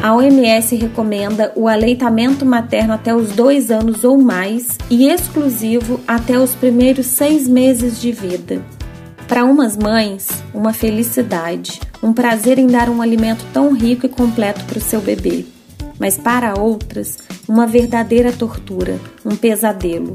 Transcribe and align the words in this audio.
A 0.00 0.14
OMS 0.14 0.76
recomenda 0.76 1.52
o 1.56 1.66
aleitamento 1.66 2.46
materno 2.46 2.92
até 2.92 3.12
os 3.12 3.32
dois 3.32 3.68
anos 3.68 4.04
ou 4.04 4.16
mais 4.16 4.78
e 4.88 5.08
exclusivo 5.08 6.00
até 6.06 6.38
os 6.38 6.54
primeiros 6.54 7.06
seis 7.06 7.48
meses 7.48 8.00
de 8.00 8.12
vida. 8.12 8.62
Para 9.26 9.44
umas 9.44 9.76
mães, 9.76 10.28
uma 10.54 10.72
felicidade, 10.72 11.80
um 12.00 12.12
prazer 12.12 12.60
em 12.60 12.68
dar 12.68 12.88
um 12.88 13.02
alimento 13.02 13.44
tão 13.52 13.74
rico 13.74 14.06
e 14.06 14.08
completo 14.08 14.64
para 14.66 14.78
o 14.78 14.80
seu 14.80 15.00
bebê. 15.00 15.44
Mas 15.98 16.16
para 16.16 16.58
outras, 16.58 17.18
uma 17.48 17.66
verdadeira 17.66 18.32
tortura, 18.32 19.00
um 19.24 19.34
pesadelo. 19.34 20.14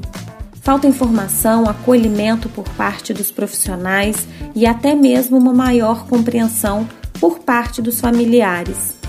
Falta 0.61 0.87
informação, 0.87 1.69
acolhimento 1.69 2.47
por 2.47 2.63
parte 2.69 3.13
dos 3.13 3.29
profissionais 3.29 4.25
e 4.55 4.65
até 4.65 4.95
mesmo 4.95 5.37
uma 5.37 5.53
maior 5.53 6.07
compreensão 6.07 6.87
por 7.19 7.39
parte 7.39 7.81
dos 7.81 7.99
familiares. 7.99 9.02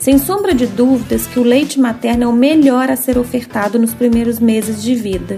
Sem 0.00 0.16
sombra 0.16 0.54
de 0.54 0.66
dúvidas 0.66 1.26
que 1.26 1.38
o 1.38 1.42
leite 1.42 1.78
materno 1.78 2.24
é 2.24 2.26
o 2.26 2.32
melhor 2.32 2.90
a 2.90 2.96
ser 2.96 3.18
ofertado 3.18 3.78
nos 3.78 3.92
primeiros 3.92 4.40
meses 4.40 4.82
de 4.82 4.94
vida. 4.94 5.36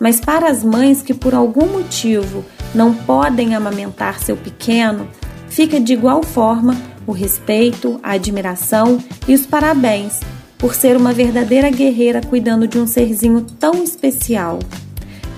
Mas 0.00 0.18
para 0.18 0.50
as 0.50 0.64
mães 0.64 1.00
que 1.00 1.14
por 1.14 1.32
algum 1.32 1.66
motivo 1.66 2.44
não 2.74 2.92
podem 2.92 3.54
amamentar 3.54 4.18
seu 4.18 4.36
pequeno, 4.36 5.08
fica 5.48 5.78
de 5.78 5.92
igual 5.92 6.24
forma 6.24 6.76
o 7.06 7.12
respeito, 7.12 8.00
a 8.02 8.12
admiração 8.14 8.98
e 9.28 9.34
os 9.34 9.46
parabéns 9.46 10.18
por 10.58 10.74
ser 10.74 10.96
uma 10.96 11.12
verdadeira 11.12 11.70
guerreira 11.70 12.20
cuidando 12.20 12.66
de 12.66 12.80
um 12.80 12.88
serzinho 12.88 13.42
tão 13.60 13.84
especial. 13.84 14.58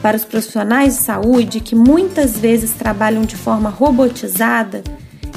Para 0.01 0.17
os 0.17 0.25
profissionais 0.25 0.97
de 0.97 1.03
saúde 1.03 1.61
que 1.61 1.75
muitas 1.75 2.39
vezes 2.39 2.73
trabalham 2.73 3.23
de 3.23 3.37
forma 3.37 3.69
robotizada, 3.69 4.83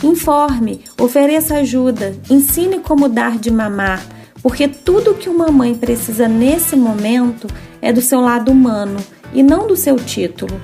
Informe, 0.06 0.82
ofereça 1.02 1.56
ajuda, 1.56 2.16
ensine 2.30 2.78
como 2.78 3.10
dar 3.10 3.40
de 3.40 3.50
mamar, 3.50 4.06
porque 4.40 4.68
tudo 4.68 5.16
que 5.16 5.28
uma 5.28 5.48
mãe 5.48 5.74
precisa 5.74 6.28
nesse 6.28 6.76
momento 6.76 7.48
é 7.82 7.92
do 7.92 8.02
seu 8.02 8.22
lado 8.22 8.52
humano 8.52 9.00
e 9.34 9.42
não 9.42 9.66
do 9.66 9.76
seu 9.76 9.96
título. 9.96 10.62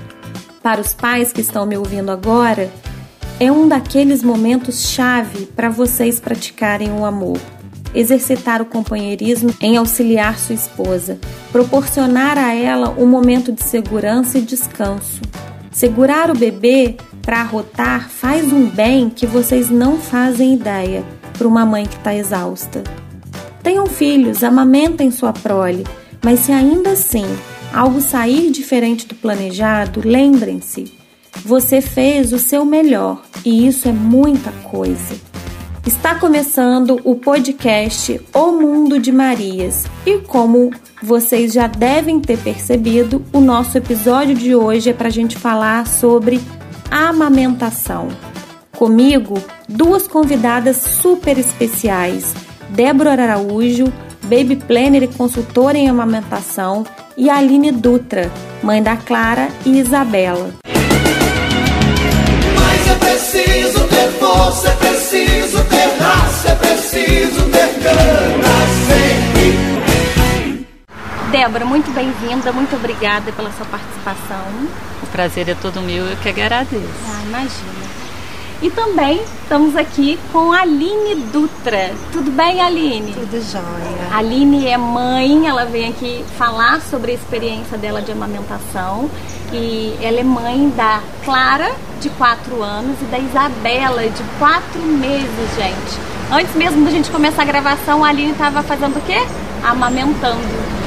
Para 0.62 0.80
os 0.80 0.94
pais 0.94 1.32
que 1.32 1.40
estão 1.40 1.66
me 1.66 1.76
ouvindo 1.76 2.12
agora, 2.12 2.70
é 3.40 3.50
um 3.50 3.66
daqueles 3.66 4.22
momentos 4.22 4.90
chave 4.90 5.46
para 5.46 5.68
vocês 5.68 6.20
praticarem 6.20 6.92
o 6.92 7.04
amor. 7.04 7.38
Exercitar 7.92 8.62
o 8.62 8.66
companheirismo 8.66 9.52
em 9.60 9.76
auxiliar 9.76 10.38
sua 10.38 10.54
esposa, 10.54 11.18
proporcionar 11.50 12.38
a 12.38 12.54
ela 12.54 12.94
um 12.96 13.08
momento 13.08 13.50
de 13.50 13.64
segurança 13.64 14.38
e 14.38 14.42
descanso. 14.42 15.20
Segurar 15.72 16.30
o 16.30 16.38
bebê 16.38 16.96
para 17.22 17.40
arrotar 17.40 18.10
faz 18.10 18.52
um 18.52 18.68
bem 18.68 19.08
que 19.08 19.26
vocês 19.26 19.70
não 19.70 19.96
fazem 19.96 20.54
ideia 20.54 21.04
para 21.38 21.48
uma 21.48 21.64
mãe 21.64 21.86
que 21.86 21.96
está 21.96 22.14
exausta. 22.14 22.82
Tenham 23.62 23.86
filhos, 23.86 24.42
amamentem 24.42 25.10
sua 25.10 25.32
prole, 25.32 25.86
mas 26.22 26.40
se 26.40 26.52
ainda 26.52 26.90
assim 26.90 27.24
algo 27.72 28.00
sair 28.00 28.50
diferente 28.50 29.06
do 29.06 29.14
planejado, 29.14 30.02
lembrem-se, 30.04 30.92
você 31.44 31.80
fez 31.80 32.32
o 32.32 32.38
seu 32.38 32.64
melhor 32.64 33.22
e 33.44 33.66
isso 33.66 33.88
é 33.88 33.92
muita 33.92 34.50
coisa. 34.70 35.14
Está 35.86 36.14
começando 36.14 37.00
o 37.02 37.16
podcast 37.16 38.20
O 38.32 38.52
Mundo 38.52 39.00
de 39.00 39.10
Marias 39.10 39.84
e 40.06 40.18
como 40.18 40.70
vocês 41.02 41.52
já 41.52 41.66
devem 41.66 42.20
ter 42.20 42.38
percebido, 42.38 43.24
o 43.32 43.40
nosso 43.40 43.78
episódio 43.78 44.34
de 44.34 44.54
hoje 44.54 44.90
é 44.90 44.92
para 44.92 45.08
a 45.08 45.10
gente 45.10 45.36
falar 45.36 45.86
sobre 45.88 46.40
amamentação. 46.92 48.08
Comigo, 48.76 49.42
duas 49.68 50.06
convidadas 50.06 50.76
super 50.76 51.38
especiais: 51.38 52.34
Débora 52.70 53.12
Araújo, 53.12 53.92
baby 54.24 54.56
planner 54.56 55.04
e 55.04 55.08
consultora 55.08 55.78
em 55.78 55.88
amamentação, 55.88 56.84
e 57.16 57.30
Aline 57.30 57.72
Dutra, 57.72 58.30
mãe 58.62 58.82
da 58.82 58.96
Clara 58.96 59.48
e 59.64 59.78
Isabela. 59.78 60.50
Mas 62.54 62.90
é 62.90 62.94
preciso 62.94 63.80
ter 63.88 64.10
força, 64.18 64.68
é 64.68 64.72
preciso 64.72 65.64
ter 65.64 66.02
raça, 66.02 66.48
é 66.50 66.54
preciso 66.54 67.42
ter 67.50 67.72
sempre. 68.86 69.71
Débora, 71.32 71.64
muito 71.64 71.90
bem-vinda, 71.94 72.52
muito 72.52 72.76
obrigada 72.76 73.32
pela 73.32 73.50
sua 73.52 73.64
participação. 73.64 74.44
O 75.02 75.06
prazer 75.06 75.48
é 75.48 75.54
todo 75.54 75.80
meu, 75.80 76.04
eu 76.04 76.16
que 76.18 76.28
agradeço. 76.28 76.86
Ah, 77.08 77.22
imagina. 77.24 77.92
E 78.60 78.68
também 78.68 79.18
estamos 79.42 79.74
aqui 79.74 80.20
com 80.30 80.52
a 80.52 80.60
Aline 80.60 81.14
Dutra. 81.32 81.94
Tudo 82.12 82.30
bem, 82.30 82.60
Aline? 82.60 83.14
Tudo 83.14 83.40
jóia. 83.50 84.14
Aline 84.14 84.66
é 84.66 84.76
mãe, 84.76 85.48
ela 85.48 85.64
vem 85.64 85.88
aqui 85.88 86.22
falar 86.36 86.82
sobre 86.82 87.12
a 87.12 87.14
experiência 87.14 87.78
dela 87.78 88.02
de 88.02 88.12
amamentação. 88.12 89.10
E 89.54 89.96
ela 90.02 90.20
é 90.20 90.24
mãe 90.24 90.68
da 90.76 91.00
Clara, 91.24 91.72
de 91.98 92.10
4 92.10 92.62
anos, 92.62 93.00
e 93.00 93.04
da 93.06 93.18
Isabela, 93.18 94.02
de 94.02 94.22
4 94.38 94.82
meses, 94.82 95.56
gente. 95.56 95.98
Antes 96.30 96.54
mesmo 96.54 96.84
da 96.84 96.90
gente 96.90 97.10
começar 97.10 97.40
a 97.40 97.46
gravação, 97.46 98.04
a 98.04 98.08
Aline 98.08 98.32
estava 98.32 98.62
fazendo 98.62 98.98
o 98.98 99.00
quê? 99.00 99.26
Amamentando. 99.64 100.81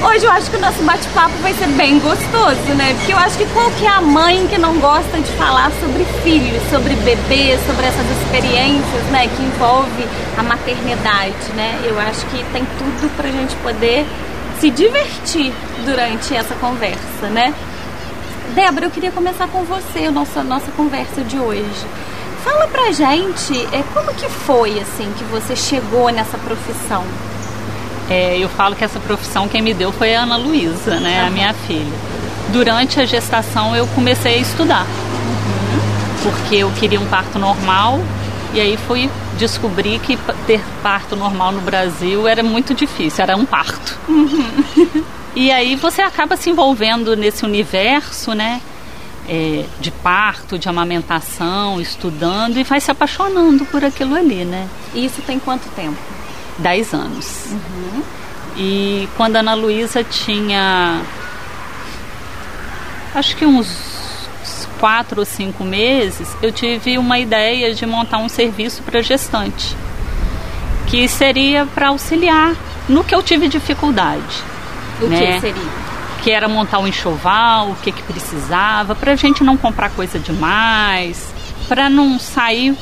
Hoje 0.00 0.24
eu 0.24 0.30
acho 0.30 0.48
que 0.48 0.56
o 0.56 0.60
nosso 0.60 0.80
bate-papo 0.84 1.34
vai 1.42 1.52
ser 1.54 1.66
bem 1.70 1.98
gostoso, 1.98 2.72
né? 2.76 2.94
Porque 2.98 3.12
eu 3.12 3.18
acho 3.18 3.36
que 3.36 3.44
qualquer 3.46 4.00
mãe 4.00 4.46
que 4.46 4.56
não 4.56 4.78
gosta 4.78 5.18
de 5.18 5.32
falar 5.32 5.72
sobre 5.80 6.04
filhos, 6.22 6.62
sobre 6.70 6.94
bebês, 6.94 7.60
sobre 7.66 7.84
essas 7.84 8.06
experiências, 8.22 9.02
né, 9.10 9.26
que 9.26 9.42
envolve 9.42 10.06
a 10.36 10.42
maternidade, 10.44 11.52
né? 11.56 11.80
Eu 11.84 11.98
acho 11.98 12.24
que 12.26 12.44
tem 12.52 12.64
tudo 12.78 13.10
pra 13.16 13.28
gente 13.28 13.56
poder 13.56 14.06
se 14.60 14.70
divertir 14.70 15.52
durante 15.84 16.32
essa 16.32 16.54
conversa, 16.54 17.26
né? 17.32 17.52
Débora, 18.54 18.86
eu 18.86 18.90
queria 18.92 19.10
começar 19.10 19.48
com 19.48 19.64
você, 19.64 20.04
a 20.06 20.12
nossa, 20.12 20.44
nossa 20.44 20.70
conversa 20.76 21.22
de 21.22 21.40
hoje. 21.40 21.86
Fala 22.44 22.68
pra 22.68 22.92
gente 22.92 23.66
é, 23.72 23.82
como 23.92 24.14
que 24.14 24.28
foi, 24.28 24.78
assim, 24.78 25.12
que 25.18 25.24
você 25.24 25.56
chegou 25.56 26.08
nessa 26.10 26.38
profissão? 26.38 27.04
É, 28.10 28.38
eu 28.38 28.48
falo 28.48 28.74
que 28.74 28.84
essa 28.84 28.98
profissão 28.98 29.48
quem 29.48 29.60
me 29.60 29.74
deu 29.74 29.92
foi 29.92 30.14
a 30.14 30.22
Ana 30.22 30.36
Luísa, 30.36 30.98
né, 30.98 31.24
a 31.26 31.30
minha 31.30 31.52
filha. 31.52 31.92
Durante 32.50 32.98
a 32.98 33.04
gestação 33.04 33.76
eu 33.76 33.86
comecei 33.88 34.36
a 34.36 34.38
estudar, 34.38 34.86
porque 36.22 36.56
eu 36.56 36.70
queria 36.72 36.98
um 36.98 37.06
parto 37.06 37.38
normal 37.38 38.00
e 38.54 38.60
aí 38.60 38.78
fui 38.86 39.10
descobrir 39.36 39.98
que 40.00 40.18
ter 40.46 40.62
parto 40.82 41.14
normal 41.14 41.52
no 41.52 41.60
Brasil 41.60 42.26
era 42.26 42.42
muito 42.42 42.74
difícil, 42.74 43.22
era 43.22 43.36
um 43.36 43.44
parto. 43.44 43.98
Uhum. 44.08 45.04
E 45.36 45.52
aí 45.52 45.76
você 45.76 46.02
acaba 46.02 46.36
se 46.36 46.50
envolvendo 46.50 47.14
nesse 47.14 47.44
universo, 47.44 48.32
né? 48.32 48.60
É, 49.28 49.66
de 49.78 49.90
parto, 49.90 50.58
de 50.58 50.70
amamentação, 50.70 51.78
estudando 51.80 52.56
e 52.56 52.64
vai 52.64 52.80
se 52.80 52.90
apaixonando 52.90 53.66
por 53.66 53.84
aquilo 53.84 54.14
ali, 54.14 54.44
né? 54.44 54.66
E 54.94 55.04
isso 55.04 55.20
tem 55.20 55.38
quanto 55.38 55.68
tempo? 55.76 55.98
10 56.58 56.94
anos. 56.94 57.46
Uhum. 57.50 58.02
E 58.56 59.08
quando 59.16 59.36
a 59.36 59.40
Ana 59.40 59.54
Luísa 59.54 60.02
tinha 60.02 61.00
acho 63.14 63.36
que 63.36 63.46
uns 63.46 64.28
quatro 64.78 65.20
ou 65.20 65.26
cinco 65.26 65.64
meses, 65.64 66.28
eu 66.40 66.52
tive 66.52 66.98
uma 66.98 67.18
ideia 67.18 67.74
de 67.74 67.84
montar 67.84 68.18
um 68.18 68.28
serviço 68.28 68.82
para 68.82 69.02
gestante, 69.02 69.76
que 70.86 71.08
seria 71.08 71.66
para 71.66 71.88
auxiliar 71.88 72.54
no 72.88 73.04
que 73.04 73.14
eu 73.14 73.22
tive 73.22 73.48
dificuldade. 73.48 74.42
O 75.00 75.06
né? 75.06 75.34
que 75.34 75.40
seria? 75.40 75.88
Que 76.22 76.30
era 76.30 76.48
montar 76.48 76.78
um 76.78 76.86
enxoval, 76.86 77.70
o 77.70 77.74
que, 77.76 77.92
que 77.92 78.02
precisava, 78.02 78.94
para 78.94 79.12
a 79.12 79.16
gente 79.16 79.44
não 79.44 79.56
comprar 79.56 79.90
coisa 79.90 80.18
demais, 80.18 81.32
para 81.68 81.90
não 81.90 82.18
sair 82.18 82.76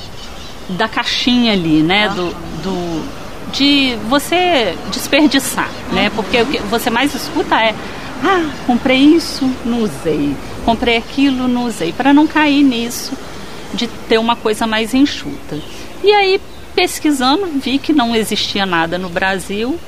da 0.70 0.88
caixinha 0.88 1.52
ali, 1.52 1.82
né? 1.82 2.08
Do, 2.08 2.30
do, 2.62 3.25
de 3.56 3.96
você 4.08 4.76
desperdiçar, 4.90 5.70
né? 5.92 6.10
Porque 6.14 6.42
o 6.42 6.46
que 6.46 6.58
você 6.64 6.90
mais 6.90 7.14
escuta 7.14 7.56
é: 7.60 7.74
ah, 8.22 8.50
comprei 8.66 8.98
isso, 8.98 9.50
não 9.64 9.80
usei, 9.82 10.36
comprei 10.64 10.96
aquilo, 10.96 11.48
não 11.48 11.64
usei, 11.64 11.92
para 11.92 12.12
não 12.12 12.26
cair 12.26 12.62
nisso 12.62 13.12
de 13.72 13.86
ter 13.86 14.18
uma 14.18 14.36
coisa 14.36 14.66
mais 14.66 14.94
enxuta. 14.94 15.58
E 16.04 16.12
aí, 16.12 16.40
pesquisando, 16.74 17.46
vi 17.54 17.78
que 17.78 17.92
não 17.92 18.14
existia 18.14 18.66
nada 18.66 18.98
no 18.98 19.08
Brasil 19.08 19.78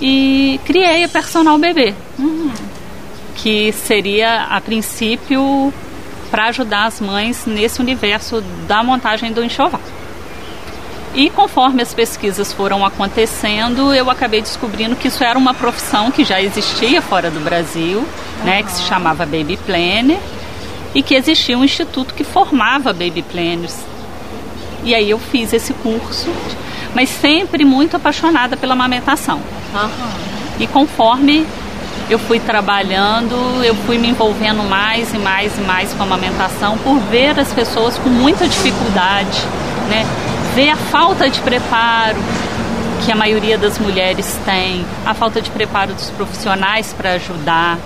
e 0.00 0.58
criei 0.64 1.04
a 1.04 1.08
Personal 1.08 1.58
Bebê, 1.58 1.94
uhum. 2.18 2.50
que 3.36 3.72
seria 3.72 4.44
a 4.44 4.60
princípio 4.60 5.72
para 6.30 6.46
ajudar 6.46 6.86
as 6.86 7.00
mães 7.00 7.44
nesse 7.46 7.80
universo 7.80 8.42
da 8.66 8.82
montagem 8.82 9.32
do 9.32 9.44
enxoval. 9.44 9.80
E 11.18 11.28
conforme 11.30 11.82
as 11.82 11.92
pesquisas 11.92 12.52
foram 12.52 12.86
acontecendo, 12.86 13.92
eu 13.92 14.08
acabei 14.08 14.40
descobrindo 14.40 14.94
que 14.94 15.08
isso 15.08 15.24
era 15.24 15.36
uma 15.36 15.52
profissão 15.52 16.12
que 16.12 16.22
já 16.22 16.40
existia 16.40 17.02
fora 17.02 17.28
do 17.28 17.40
Brasil, 17.40 17.98
uhum. 17.98 18.44
né, 18.44 18.62
que 18.62 18.70
se 18.70 18.82
chamava 18.82 19.26
Baby 19.26 19.56
Planner, 19.56 20.20
e 20.94 21.02
que 21.02 21.16
existia 21.16 21.58
um 21.58 21.64
instituto 21.64 22.14
que 22.14 22.22
formava 22.22 22.92
baby 22.92 23.22
planners. 23.22 23.74
E 24.84 24.94
aí 24.94 25.10
eu 25.10 25.18
fiz 25.18 25.52
esse 25.52 25.74
curso, 25.74 26.32
mas 26.94 27.08
sempre 27.08 27.64
muito 27.64 27.96
apaixonada 27.96 28.56
pela 28.56 28.74
amamentação. 28.74 29.40
Uhum. 29.74 29.90
E 30.60 30.68
conforme 30.68 31.44
eu 32.08 32.20
fui 32.20 32.38
trabalhando, 32.38 33.34
eu 33.64 33.74
fui 33.74 33.98
me 33.98 34.06
envolvendo 34.06 34.62
mais 34.62 35.12
e 35.12 35.18
mais 35.18 35.58
e 35.58 35.62
mais 35.62 35.92
com 35.92 36.00
a 36.04 36.06
amamentação 36.06 36.78
por 36.78 36.96
ver 37.10 37.40
as 37.40 37.52
pessoas 37.52 37.98
com 37.98 38.08
muita 38.08 38.46
dificuldade, 38.46 39.42
né? 39.88 40.06
Ver 40.58 40.70
a 40.70 40.76
falta 40.76 41.30
de 41.30 41.40
preparo 41.40 42.18
que 43.04 43.12
a 43.12 43.14
maioria 43.14 43.56
das 43.56 43.78
mulheres 43.78 44.36
tem, 44.44 44.84
a 45.06 45.14
falta 45.14 45.40
de 45.40 45.52
preparo 45.52 45.94
dos 45.94 46.10
profissionais 46.10 46.92
para 46.92 47.12
ajudar, 47.12 47.78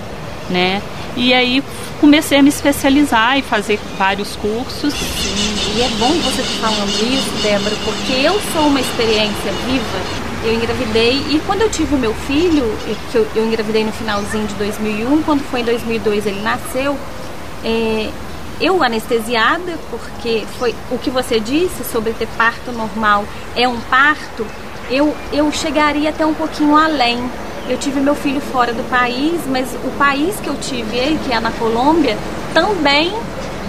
né? 0.48 0.80
E 1.14 1.34
aí 1.34 1.62
comecei 2.00 2.38
a 2.38 2.42
me 2.42 2.48
especializar 2.48 3.36
e 3.36 3.42
fazer 3.42 3.78
vários 3.98 4.36
cursos. 4.36 4.94
Sim, 4.94 5.76
e 5.76 5.82
é 5.82 5.88
bom 5.98 6.08
você 6.22 6.40
estar 6.40 6.68
falando 6.70 6.88
isso, 7.12 7.42
Débora, 7.42 7.76
porque 7.84 8.12
eu 8.14 8.40
sou 8.54 8.62
uma 8.68 8.80
experiência 8.80 9.52
viva 9.66 10.22
eu 10.42 10.54
engravidei 10.54 11.22
e 11.28 11.42
quando 11.46 11.60
eu 11.60 11.68
tive 11.68 11.94
o 11.94 11.98
meu 11.98 12.14
filho, 12.14 12.64
que 13.10 13.18
eu, 13.18 13.28
eu, 13.36 13.46
engravidei 13.46 13.84
no 13.84 13.92
finalzinho 13.92 14.46
de 14.46 14.54
2001, 14.54 15.22
quando 15.24 15.42
foi 15.42 15.60
em 15.60 15.64
2002 15.64 16.26
ele 16.26 16.40
nasceu, 16.40 16.96
é, 17.62 18.08
eu 18.60 18.82
anestesiada, 18.82 19.78
porque 19.90 20.44
foi 20.58 20.74
o 20.90 20.98
que 20.98 21.10
você 21.10 21.40
disse 21.40 21.84
sobre 21.84 22.12
ter 22.12 22.28
parto 22.36 22.72
normal 22.72 23.24
é 23.56 23.66
um 23.68 23.78
parto, 23.80 24.46
eu, 24.90 25.14
eu 25.32 25.50
chegaria 25.52 26.10
até 26.10 26.24
um 26.24 26.34
pouquinho 26.34 26.76
além. 26.76 27.18
Eu 27.68 27.78
tive 27.78 28.00
meu 28.00 28.14
filho 28.14 28.40
fora 28.40 28.72
do 28.72 28.82
país, 28.90 29.40
mas 29.48 29.72
o 29.84 29.90
país 29.96 30.34
que 30.40 30.48
eu 30.48 30.56
tive 30.56 30.96
ele, 30.96 31.18
que 31.24 31.32
é 31.32 31.38
na 31.38 31.52
Colômbia, 31.52 32.16
também 32.52 33.12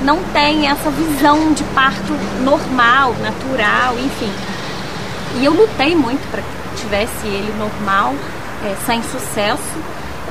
não 0.04 0.22
tem 0.34 0.68
essa 0.68 0.90
visão 0.90 1.54
de 1.54 1.64
parto 1.76 2.14
normal, 2.44 3.14
natural, 3.22 3.96
enfim. 4.00 4.32
E 5.40 5.46
eu 5.46 5.54
lutei 5.54 5.96
muito 5.96 6.28
para 6.32 6.42
tivesse 6.76 7.28
ele 7.28 7.54
normal, 7.58 8.14
é, 8.66 8.76
sem 8.86 9.02
sucesso. 9.04 9.62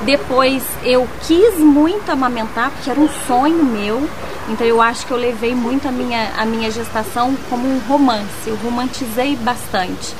Depois 0.04 0.62
eu 0.84 1.08
quis 1.22 1.58
muito 1.58 2.10
amamentar, 2.10 2.70
porque 2.70 2.90
era 2.90 3.00
um 3.00 3.08
sonho 3.26 3.64
meu. 3.64 4.08
Então 4.48 4.66
eu 4.66 4.82
acho 4.82 5.06
que 5.06 5.12
eu 5.12 5.16
levei 5.16 5.54
muito 5.54 5.86
a 5.86 5.92
minha, 5.92 6.32
a 6.36 6.44
minha 6.44 6.70
gestação 6.70 7.36
como 7.48 7.66
um 7.66 7.78
romance. 7.88 8.46
Eu 8.46 8.56
romantizei 8.56 9.36
bastante. 9.36 10.14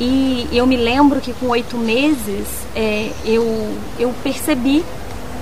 E 0.00 0.48
eu 0.52 0.66
me 0.66 0.76
lembro 0.76 1.20
que 1.20 1.32
com 1.32 1.48
oito 1.48 1.76
meses 1.76 2.46
é, 2.74 3.10
eu, 3.24 3.76
eu 3.98 4.14
percebi 4.22 4.84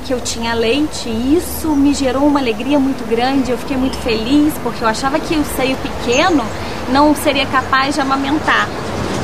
que 0.06 0.12
eu 0.12 0.20
tinha 0.20 0.54
leite 0.54 1.08
e 1.08 1.36
isso 1.36 1.68
me 1.74 1.92
gerou 1.92 2.24
uma 2.26 2.40
alegria 2.40 2.78
muito 2.78 3.06
grande. 3.08 3.50
Eu 3.50 3.58
fiquei 3.58 3.76
muito 3.76 3.96
feliz 3.98 4.54
porque 4.62 4.82
eu 4.82 4.88
achava 4.88 5.18
que 5.18 5.34
o 5.34 5.44
seio 5.56 5.76
pequeno 5.76 6.44
não 6.90 7.14
seria 7.14 7.44
capaz 7.46 7.94
de 7.94 8.00
amamentar. 8.00 8.68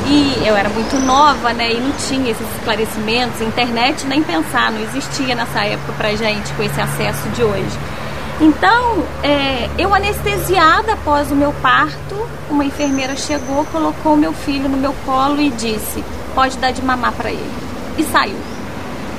E 0.05 0.45
eu 0.45 0.55
era 0.55 0.69
muito 0.69 0.97
nova, 0.97 1.53
né? 1.53 1.71
E 1.71 1.79
não 1.79 1.91
tinha 1.93 2.29
esses 2.29 2.47
esclarecimentos, 2.57 3.41
internet 3.41 4.05
nem 4.05 4.21
pensar, 4.21 4.71
não 4.71 4.81
existia 4.81 5.33
nessa 5.33 5.63
época 5.63 5.93
pra 5.93 6.13
gente 6.13 6.51
com 6.53 6.63
esse 6.63 6.79
acesso 6.79 7.27
de 7.29 7.41
hoje. 7.41 7.79
Então, 8.41 9.03
é, 9.21 9.69
eu 9.77 9.93
anestesiada 9.93 10.93
após 10.93 11.31
o 11.31 11.35
meu 11.35 11.53
parto, 11.61 12.15
uma 12.49 12.65
enfermeira 12.65 13.15
chegou, 13.15 13.65
colocou 13.71 14.17
meu 14.17 14.33
filho 14.33 14.67
no 14.67 14.77
meu 14.77 14.93
colo 15.05 15.39
e 15.39 15.49
disse: 15.49 16.03
pode 16.33 16.57
dar 16.57 16.71
de 16.71 16.83
mamar 16.83 17.13
para 17.13 17.31
ele. 17.31 17.51
E 17.97 18.03
saiu. 18.03 18.37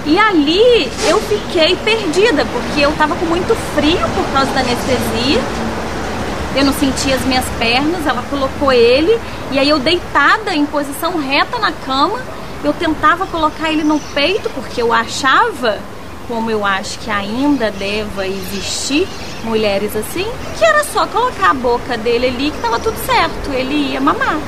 E 0.04 0.18
ali 0.18 0.90
eu 1.08 1.18
fiquei 1.20 1.76
perdida, 1.76 2.44
porque 2.46 2.80
eu 2.80 2.90
estava 2.90 3.14
com 3.16 3.24
muito 3.24 3.54
frio 3.74 4.06
por 4.14 4.32
causa 4.32 4.50
da 4.52 4.60
anestesia 4.60 5.40
eu 6.56 6.64
não 6.64 6.72
sentia 6.72 7.16
as 7.16 7.24
minhas 7.24 7.44
pernas, 7.58 8.06
ela 8.06 8.22
colocou 8.30 8.72
ele 8.72 9.18
e 9.50 9.58
aí 9.58 9.68
eu 9.68 9.78
deitada 9.78 10.54
em 10.54 10.64
posição 10.64 11.18
reta 11.18 11.58
na 11.58 11.72
cama, 11.72 12.20
eu 12.62 12.72
tentava 12.72 13.26
colocar 13.26 13.70
ele 13.70 13.82
no 13.82 13.98
peito 13.98 14.48
porque 14.50 14.80
eu 14.80 14.92
achava, 14.92 15.78
como 16.26 16.50
eu 16.50 16.64
acho 16.64 16.98
que 16.98 17.10
ainda 17.10 17.70
deva 17.70 18.26
existir 18.26 19.06
mulheres 19.44 19.94
assim, 19.94 20.26
que 20.58 20.64
era 20.64 20.82
só 20.84 21.06
colocar 21.06 21.50
a 21.50 21.54
boca 21.54 21.96
dele 21.96 22.28
ali 22.28 22.50
que 22.50 22.56
estava 22.56 22.78
tudo 22.78 22.96
certo, 23.04 23.52
ele 23.52 23.92
ia 23.92 24.00
mamar. 24.00 24.38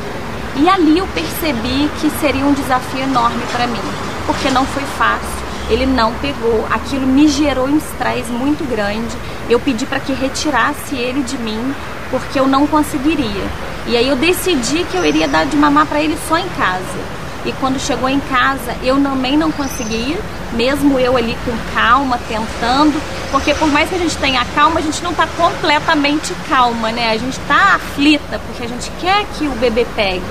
E 0.57 0.69
ali 0.69 0.99
eu 0.99 1.07
percebi 1.09 1.91
que 2.01 2.11
seria 2.19 2.45
um 2.45 2.55
desafio 2.55 3.03
enorme 3.03 3.43
para 3.53 3.67
mim, 3.67 3.81
porque 4.27 4.51
não 4.51 4.65
foi 4.65 4.83
fácil. 4.97 5.37
Ele 5.69 5.85
não 5.85 6.13
pegou, 6.15 6.65
aquilo 6.71 7.07
me 7.07 7.29
gerou 7.29 7.67
um 7.67 7.77
estresse 7.77 8.31
muito 8.31 8.65
grande. 8.69 9.17
Eu 9.51 9.59
pedi 9.59 9.85
para 9.85 10.01
que 10.01 10.13
retirasse 10.13 10.95
ele 10.95 11.23
de 11.23 11.37
mim, 11.39 11.75
porque 12.11 12.39
eu 12.39 12.47
não 12.47 12.67
conseguiria. 12.67 13.45
E 13.87 13.97
aí 13.97 14.09
eu 14.09 14.17
decidi 14.17 14.85
que 14.85 14.97
eu 14.97 15.05
iria 15.05 15.29
dar 15.29 15.45
de 15.45 15.57
mamar 15.57 15.87
para 15.87 16.01
ele 16.01 16.17
só 16.29 16.39
em 16.39 16.49
casa. 16.51 17.17
E 17.45 17.53
quando 17.61 17.79
chegou 17.79 18.09
em 18.09 18.21
casa, 18.21 18.75
eu 18.83 19.01
também 19.01 19.37
não 19.37 19.53
conseguia, 19.53 20.19
mesmo 20.53 20.99
eu 20.99 21.17
ali 21.17 21.37
com 21.45 21.53
calma, 21.75 22.19
tentando, 22.29 23.01
porque 23.31 23.55
por 23.55 23.69
mais 23.69 23.89
que 23.89 23.95
a 23.95 23.99
gente 23.99 24.17
tenha 24.17 24.45
calma, 24.55 24.81
a 24.81 24.83
gente 24.83 25.03
não 25.03 25.13
está 25.13 25.27
completamente 25.27 26.35
calma, 26.49 26.91
né? 26.91 27.11
A 27.11 27.17
gente 27.17 27.39
está 27.39 27.77
aflita, 27.77 28.41
porque 28.47 28.65
a 28.65 28.69
gente 28.69 28.91
quer 29.01 29.25
que 29.37 29.47
o 29.47 29.53
bebê 29.53 29.87
pegue. 29.95 30.25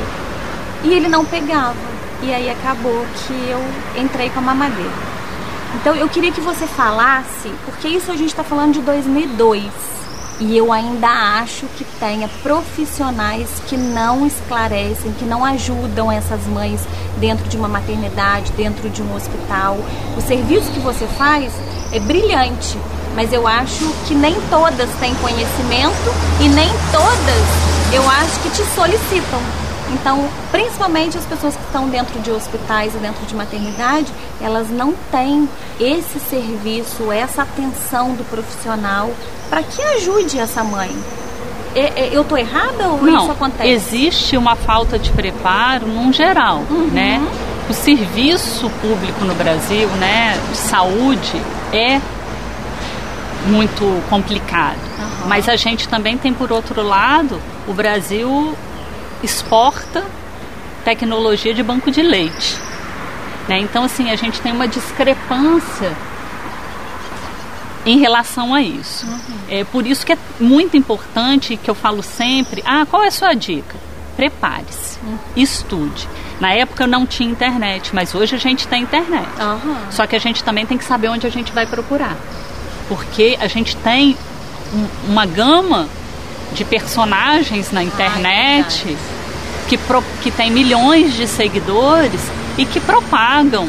E 0.83 0.93
ele 0.93 1.07
não 1.07 1.23
pegava. 1.23 1.75
E 2.21 2.33
aí 2.33 2.49
acabou 2.49 3.05
que 3.15 3.33
eu 3.49 3.63
entrei 4.01 4.29
com 4.29 4.39
a 4.39 4.43
mamadeira. 4.43 5.15
Então 5.75 5.95
eu 5.95 6.07
queria 6.07 6.31
que 6.31 6.41
você 6.41 6.65
falasse, 6.65 7.51
porque 7.65 7.87
isso 7.87 8.11
a 8.11 8.15
gente 8.15 8.29
está 8.29 8.43
falando 8.43 8.73
de 8.73 8.81
2002 8.81 9.95
e 10.39 10.57
eu 10.57 10.71
ainda 10.71 11.07
acho 11.07 11.65
que 11.77 11.85
tenha 11.99 12.27
profissionais 12.43 13.47
que 13.67 13.77
não 13.77 14.25
esclarecem, 14.25 15.13
que 15.13 15.25
não 15.25 15.45
ajudam 15.45 16.11
essas 16.11 16.45
mães 16.47 16.81
dentro 17.17 17.47
de 17.47 17.55
uma 17.55 17.67
maternidade, 17.67 18.51
dentro 18.53 18.89
de 18.89 19.01
um 19.01 19.15
hospital. 19.15 19.77
O 20.17 20.21
serviço 20.21 20.71
que 20.71 20.79
você 20.79 21.07
faz 21.07 21.53
é 21.91 21.99
brilhante, 21.99 22.77
mas 23.15 23.31
eu 23.31 23.47
acho 23.47 23.89
que 24.07 24.13
nem 24.13 24.35
todas 24.49 24.89
têm 24.99 25.15
conhecimento 25.15 26.13
e 26.41 26.49
nem 26.49 26.69
todas 26.91 27.75
eu 27.93 28.09
acho 28.09 28.39
que 28.41 28.49
te 28.49 28.63
solicitam. 28.75 29.64
Então, 29.93 30.27
principalmente 30.51 31.17
as 31.17 31.25
pessoas 31.25 31.55
que 31.55 31.63
estão 31.63 31.87
dentro 31.89 32.19
de 32.19 32.31
hospitais 32.31 32.95
e 32.95 32.97
dentro 32.97 33.25
de 33.25 33.35
maternidade, 33.35 34.11
elas 34.41 34.69
não 34.69 34.93
têm 35.11 35.47
esse 35.79 36.19
serviço, 36.19 37.11
essa 37.11 37.43
atenção 37.43 38.13
do 38.13 38.23
profissional 38.25 39.11
para 39.49 39.61
que 39.61 39.81
ajude 39.81 40.39
essa 40.39 40.63
mãe. 40.63 40.91
Eu 42.11 42.21
estou 42.21 42.37
errada 42.37 42.87
ou 42.87 43.01
não, 43.01 43.23
isso 43.23 43.31
acontece? 43.31 43.69
Existe 43.69 44.37
uma 44.37 44.55
falta 44.55 44.97
de 44.97 45.11
preparo 45.11 45.85
num 45.85 46.11
geral, 46.11 46.63
uhum. 46.69 46.87
né? 46.87 47.21
O 47.69 47.73
serviço 47.73 48.69
público 48.81 49.25
no 49.25 49.35
Brasil, 49.35 49.87
né, 49.99 50.39
de 50.51 50.57
saúde, 50.57 51.41
é 51.73 51.99
muito 53.47 54.03
complicado. 54.09 54.77
Uhum. 54.97 55.27
Mas 55.27 55.49
a 55.49 55.55
gente 55.55 55.87
também 55.89 56.17
tem, 56.17 56.33
por 56.33 56.51
outro 56.51 56.81
lado, 56.81 57.41
o 57.67 57.73
Brasil 57.73 58.55
exporta 59.23 60.05
tecnologia 60.83 61.53
de 61.53 61.63
banco 61.63 61.89
de 61.89 62.01
leite. 62.01 62.55
Né? 63.47 63.59
Então, 63.59 63.83
assim, 63.83 64.09
a 64.09 64.15
gente 64.15 64.41
tem 64.41 64.51
uma 64.51 64.67
discrepância 64.67 65.95
em 67.85 67.99
relação 67.99 68.53
a 68.53 68.61
isso. 68.61 69.05
Uhum. 69.05 69.19
É 69.49 69.63
por 69.63 69.85
isso 69.85 70.05
que 70.05 70.13
é 70.13 70.17
muito 70.39 70.75
importante 70.75 71.55
que 71.57 71.69
eu 71.69 71.75
falo 71.75 72.01
sempre: 72.01 72.63
ah, 72.65 72.85
qual 72.89 73.03
é 73.03 73.07
a 73.07 73.11
sua 73.11 73.33
dica? 73.33 73.75
Prepare-se, 74.15 74.97
uhum. 75.03 75.17
estude. 75.35 76.07
Na 76.39 76.53
época 76.53 76.83
eu 76.83 76.87
não 76.87 77.05
tinha 77.05 77.29
internet, 77.29 77.93
mas 77.93 78.13
hoje 78.15 78.35
a 78.35 78.39
gente 78.39 78.67
tem 78.67 78.83
internet. 78.83 79.27
Uhum. 79.39 79.75
Só 79.91 80.07
que 80.07 80.15
a 80.15 80.19
gente 80.19 80.43
também 80.43 80.65
tem 80.65 80.77
que 80.77 80.83
saber 80.83 81.09
onde 81.09 81.27
a 81.27 81.29
gente 81.29 81.51
vai 81.51 81.65
procurar. 81.65 82.15
Porque 82.87 83.37
a 83.39 83.47
gente 83.47 83.75
tem 83.77 84.17
um, 84.73 85.11
uma 85.11 85.25
gama 85.25 85.87
de 86.53 86.63
personagens 86.63 87.71
na 87.71 87.83
internet 87.83 88.97
que, 89.67 89.77
pro, 89.77 90.03
que 90.21 90.31
tem 90.31 90.51
milhões 90.51 91.13
de 91.13 91.27
seguidores 91.27 92.21
e 92.57 92.65
que 92.65 92.79
propagam. 92.79 93.67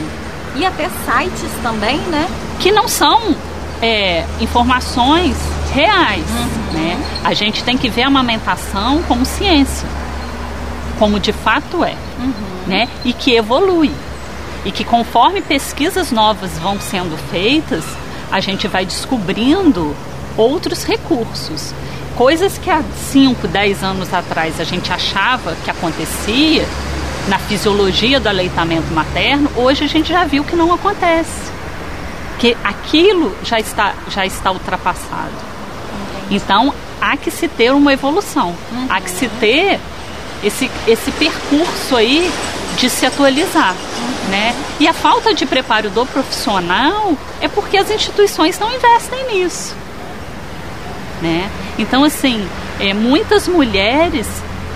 E 0.54 0.64
até 0.64 0.88
sites 1.04 1.50
também, 1.62 1.99
né? 1.99 2.28
Que 2.61 2.71
não 2.71 2.88
são 2.88 3.37
é, 3.83 4.25
informações 4.40 5.37
reais. 5.73 6.25
Uhum. 6.30 6.78
Né? 6.78 6.99
A 7.25 7.35
gente 7.35 7.62
tem 7.62 7.76
que 7.76 7.88
ver 7.88 8.02
a 8.02 8.06
amamentação 8.06 9.02
como 9.02 9.25
ciência, 9.25 9.88
como 10.99 11.21
de 11.21 11.33
fato 11.33 11.85
é, 11.85 11.95
uhum. 12.18 12.33
né? 12.66 12.88
e 13.04 13.12
que 13.12 13.35
evolui. 13.35 13.92
E 14.64 14.73
que 14.73 14.83
conforme 14.83 15.40
pesquisas 15.40 16.11
novas 16.11 16.59
vão 16.59 16.80
sendo 16.80 17.16
feitas, 17.30 17.85
a 18.33 18.40
gente 18.40 18.66
vai 18.66 18.85
descobrindo 18.85 19.95
outros 20.37 20.85
recursos. 20.85 21.73
Coisas 22.16 22.56
que 22.56 22.70
há 22.70 22.82
5, 23.12 23.46
10 23.46 23.82
anos 23.85 24.12
atrás 24.12 24.58
a 24.58 24.64
gente 24.64 24.90
achava 24.90 25.54
que 25.62 25.70
acontecia 25.70 26.66
na 27.28 27.38
fisiologia 27.38 28.18
do 28.18 28.28
aleitamento 28.28 28.92
materno, 28.92 29.50
hoje 29.54 29.85
a 29.85 29.87
gente 29.87 30.08
já 30.08 30.25
viu 30.25 30.42
que 30.42 30.56
não 30.56 30.73
acontece 30.73 31.52
que 32.38 32.56
aquilo 32.62 33.37
já 33.42 33.58
está, 33.58 33.94
já 34.08 34.25
está 34.25 34.50
ultrapassado. 34.50 35.32
Então, 36.30 36.73
há 37.00 37.16
que 37.16 37.30
se 37.30 37.49
ter 37.49 37.73
uma 37.73 37.92
evolução, 37.92 38.54
uhum. 38.73 38.87
há 38.88 39.00
que 39.00 39.11
se 39.11 39.28
ter 39.28 39.80
esse, 40.42 40.70
esse 40.87 41.11
percurso 41.12 41.96
aí 41.96 42.30
de 42.76 42.90
se 42.90 43.06
atualizar. 43.06 43.75
Uhum. 43.75 44.30
Né? 44.30 44.54
E 44.80 44.88
a 44.88 44.92
falta 44.92 45.35
de 45.35 45.46
preparo 45.46 45.88
do 45.90 46.04
profissional 46.06 47.16
é 47.40 47.49
porque 47.49 47.76
as 47.76 47.90
instituições 47.90 48.58
não 48.58 48.73
investem 48.73 49.35
nisso. 49.35 49.75
Né? 51.23 51.50
Então, 51.78 52.04
assim, 52.04 52.47
é, 52.80 52.95
muitas 52.95 53.47
mulheres 53.47 54.26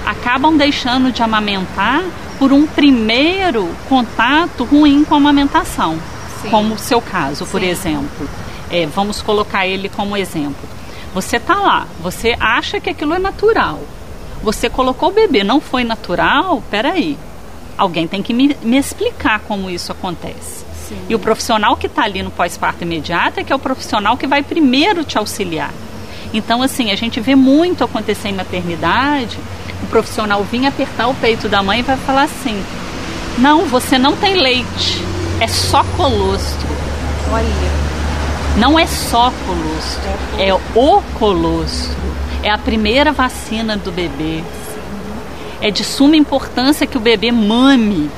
acabam 0.04 0.56
deixando 0.56 1.12
de 1.12 1.22
amamentar 1.22 2.02
por 2.38 2.52
um 2.52 2.66
primeiro 2.66 3.68
contato 3.88 4.64
ruim 4.64 5.04
com 5.04 5.14
a 5.14 5.18
amamentação, 5.18 5.98
Sim. 6.42 6.50
como 6.50 6.74
o 6.74 6.78
seu 6.78 7.00
caso, 7.00 7.46
por 7.46 7.60
Sim. 7.60 7.68
exemplo. 7.68 8.28
É, 8.70 8.86
vamos 8.86 9.20
colocar 9.20 9.66
ele 9.66 9.88
como 9.88 10.16
exemplo. 10.16 10.68
Você 11.12 11.36
está 11.36 11.54
lá, 11.54 11.86
você 12.00 12.36
acha 12.38 12.80
que 12.80 12.90
aquilo 12.90 13.14
é 13.14 13.18
natural. 13.18 13.80
Você 14.42 14.70
colocou 14.70 15.10
o 15.10 15.12
bebê, 15.12 15.44
não 15.44 15.60
foi 15.60 15.84
natural? 15.84 16.62
Peraí. 16.70 17.18
Alguém 17.76 18.06
tem 18.06 18.22
que 18.22 18.32
me, 18.32 18.56
me 18.62 18.76
explicar 18.78 19.40
como 19.40 19.68
isso 19.68 19.90
acontece. 19.92 20.64
Sim. 20.88 20.98
E 21.08 21.14
o 21.14 21.18
profissional 21.18 21.76
que 21.76 21.86
está 21.86 22.04
ali 22.04 22.22
no 22.22 22.30
pós-parto 22.30 22.84
imediato 22.84 23.40
é 23.40 23.44
que 23.44 23.52
é 23.52 23.56
o 23.56 23.58
profissional 23.58 24.16
que 24.16 24.26
vai 24.26 24.42
primeiro 24.42 25.04
te 25.04 25.18
auxiliar. 25.18 25.72
Então, 26.32 26.62
assim, 26.62 26.90
a 26.90 26.96
gente 26.96 27.20
vê 27.20 27.34
muito 27.34 27.82
acontecer 27.82 28.28
em 28.28 28.34
maternidade, 28.34 29.38
o 29.82 29.86
profissional 29.86 30.44
vir 30.44 30.66
apertar 30.66 31.08
o 31.08 31.14
peito 31.14 31.48
da 31.48 31.62
mãe 31.62 31.80
e 31.80 31.82
vai 31.82 31.96
falar 31.96 32.22
assim: 32.22 32.62
não, 33.38 33.66
você 33.66 33.98
não 33.98 34.16
tem 34.16 34.34
leite, 34.34 35.04
é 35.40 35.48
só 35.48 35.82
colostro. 35.96 36.68
Olha. 37.32 37.90
Não 38.56 38.78
é 38.78 38.86
só 38.86 39.32
colostro, 39.46 40.10
é 40.38 40.52
o 40.52 41.02
colostro. 41.18 41.98
É 42.42 42.50
a 42.50 42.58
primeira 42.58 43.12
vacina 43.12 43.76
do 43.76 43.92
bebê. 43.92 44.42
É 45.60 45.70
de 45.70 45.84
suma 45.84 46.16
importância 46.16 46.86
que 46.86 46.96
o 46.96 47.00
bebê 47.00 47.30
mame 47.30 48.10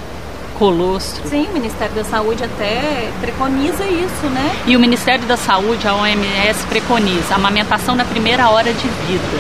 colostro. 0.62 1.28
Sim, 1.28 1.48
o 1.50 1.54
Ministério 1.54 1.92
da 1.92 2.04
Saúde 2.04 2.44
até 2.44 3.10
preconiza 3.20 3.84
isso, 3.84 4.26
né? 4.32 4.62
E 4.64 4.76
o 4.76 4.78
Ministério 4.78 5.26
da 5.26 5.36
Saúde, 5.36 5.88
a 5.88 5.94
OMS, 5.96 6.64
preconiza 6.68 7.34
a 7.34 7.34
amamentação 7.34 7.96
na 7.96 8.04
primeira 8.04 8.48
hora 8.48 8.72
de 8.72 8.88
vida. 9.08 9.38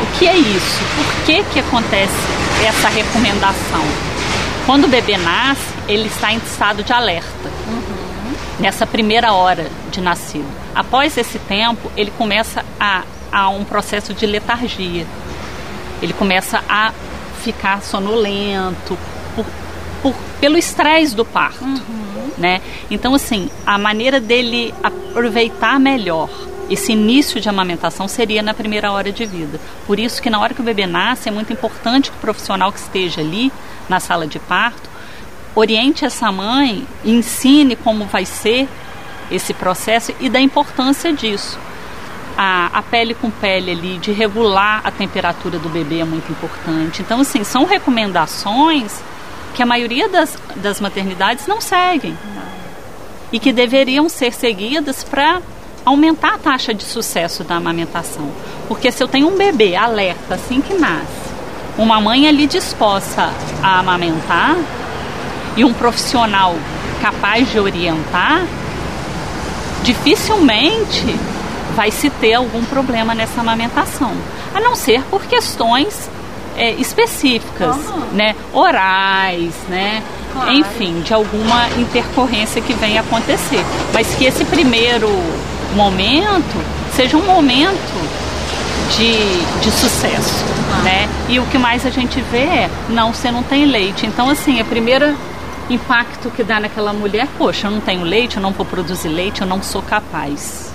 O 0.00 0.16
que 0.16 0.28
é 0.28 0.36
isso? 0.36 0.80
Por 0.94 1.24
que, 1.26 1.42
que 1.52 1.58
acontece 1.58 2.14
essa 2.64 2.88
recomendação? 2.88 3.82
Quando 4.64 4.84
o 4.84 4.88
bebê 4.88 5.16
nasce, 5.16 5.74
ele 5.88 6.06
está 6.06 6.32
em 6.32 6.36
estado 6.36 6.84
de 6.84 6.92
alerta. 6.92 7.48
Uhum. 7.66 8.34
Nessa 8.60 8.86
primeira 8.86 9.32
hora 9.32 9.66
de 9.90 10.00
nascido. 10.00 10.46
Após 10.72 11.16
esse 11.16 11.40
tempo, 11.40 11.90
ele 11.96 12.12
começa 12.16 12.64
a, 12.78 13.02
a 13.32 13.48
um 13.48 13.64
processo 13.64 14.14
de 14.14 14.24
letargia. 14.24 15.04
Ele 16.00 16.12
começa 16.12 16.62
a 16.68 16.92
ficar 17.42 17.82
sonolento, 17.82 18.96
por, 20.04 20.14
pelo 20.38 20.58
estresse 20.58 21.16
do 21.16 21.24
parto. 21.24 21.64
Uhum. 21.64 22.30
Né? 22.36 22.60
Então, 22.90 23.14
assim, 23.14 23.48
a 23.64 23.78
maneira 23.78 24.20
dele 24.20 24.74
aproveitar 24.82 25.80
melhor 25.80 26.28
esse 26.68 26.92
início 26.92 27.40
de 27.40 27.48
amamentação 27.48 28.06
seria 28.06 28.42
na 28.42 28.52
primeira 28.52 28.92
hora 28.92 29.10
de 29.10 29.24
vida. 29.24 29.58
Por 29.86 29.98
isso 29.98 30.20
que 30.20 30.28
na 30.28 30.38
hora 30.38 30.52
que 30.52 30.60
o 30.60 30.64
bebê 30.64 30.86
nasce 30.86 31.28
é 31.28 31.32
muito 31.32 31.52
importante 31.52 32.10
que 32.10 32.16
o 32.18 32.20
profissional 32.20 32.70
que 32.70 32.78
esteja 32.78 33.22
ali 33.22 33.50
na 33.88 33.98
sala 33.98 34.26
de 34.26 34.38
parto 34.38 34.94
oriente 35.54 36.04
essa 36.04 36.30
mãe, 36.32 36.86
ensine 37.04 37.76
como 37.76 38.06
vai 38.06 38.24
ser 38.24 38.68
esse 39.30 39.54
processo 39.54 40.12
e 40.20 40.28
da 40.28 40.40
importância 40.40 41.12
disso. 41.12 41.58
A, 42.36 42.78
a, 42.78 42.82
pele 42.82 43.14
com 43.14 43.30
pele 43.30 43.70
ali, 43.70 43.98
de 43.98 44.10
regular 44.10 44.80
a 44.82 44.90
temperatura 44.90 45.56
do 45.56 45.68
bebê 45.68 46.00
é 46.00 46.04
muito 46.04 46.32
importante. 46.32 47.00
Então, 47.00 47.20
assim, 47.20 47.44
são 47.44 47.64
recomendações 47.64 49.00
que 49.54 49.62
a 49.62 49.66
maioria 49.66 50.08
das, 50.08 50.36
das 50.56 50.80
maternidades 50.80 51.46
não 51.46 51.60
seguem. 51.60 52.16
E 53.32 53.38
que 53.38 53.52
deveriam 53.52 54.08
ser 54.08 54.32
seguidas 54.32 55.02
para 55.02 55.40
aumentar 55.84 56.34
a 56.34 56.38
taxa 56.38 56.74
de 56.74 56.84
sucesso 56.84 57.44
da 57.44 57.56
amamentação. 57.56 58.28
Porque 58.68 58.90
se 58.90 59.02
eu 59.02 59.08
tenho 59.08 59.28
um 59.28 59.36
bebê 59.36 59.76
alerta 59.76 60.34
assim 60.34 60.60
que 60.60 60.74
nasce, 60.74 61.24
uma 61.76 62.00
mãe 62.00 62.28
ali 62.28 62.46
disposta 62.46 63.30
a 63.62 63.80
amamentar 63.80 64.56
e 65.56 65.64
um 65.64 65.72
profissional 65.72 66.54
capaz 67.00 67.50
de 67.50 67.58
orientar, 67.58 68.46
dificilmente 69.82 71.04
vai 71.74 71.90
se 71.90 72.08
ter 72.08 72.34
algum 72.34 72.64
problema 72.64 73.14
nessa 73.14 73.40
amamentação. 73.40 74.12
A 74.54 74.60
não 74.60 74.74
ser 74.74 75.02
por 75.04 75.24
questões 75.26 76.08
é, 76.56 76.72
específicas, 76.72 77.76
uhum. 77.76 78.00
né? 78.12 78.34
Orais, 78.52 79.54
né? 79.68 80.02
Claro. 80.32 80.52
Enfim, 80.52 81.00
de 81.00 81.14
alguma 81.14 81.68
intercorrência 81.78 82.60
que 82.60 82.72
venha 82.74 83.00
acontecer. 83.00 83.64
Mas 83.92 84.14
que 84.14 84.24
esse 84.24 84.44
primeiro 84.44 85.08
momento 85.74 86.64
seja 86.94 87.16
um 87.16 87.24
momento 87.24 88.24
de, 88.96 89.62
de 89.62 89.70
sucesso, 89.70 90.44
né? 90.82 91.08
E 91.28 91.38
o 91.38 91.46
que 91.46 91.58
mais 91.58 91.86
a 91.86 91.90
gente 91.90 92.20
vê 92.30 92.38
é, 92.38 92.70
não, 92.88 93.12
você 93.12 93.30
não 93.30 93.42
tem 93.42 93.64
leite. 93.64 94.06
Então, 94.06 94.28
assim, 94.28 94.60
a 94.60 94.64
primeira 94.64 95.14
impacto 95.70 96.30
que 96.30 96.42
dá 96.42 96.60
naquela 96.60 96.92
mulher, 96.92 97.26
poxa, 97.38 97.68
eu 97.68 97.70
não 97.70 97.80
tenho 97.80 98.02
leite, 98.02 98.36
eu 98.36 98.42
não 98.42 98.50
vou 98.50 98.66
produzir 98.66 99.08
leite, 99.08 99.40
eu 99.40 99.46
não 99.46 99.62
sou 99.62 99.82
capaz. 99.82 100.72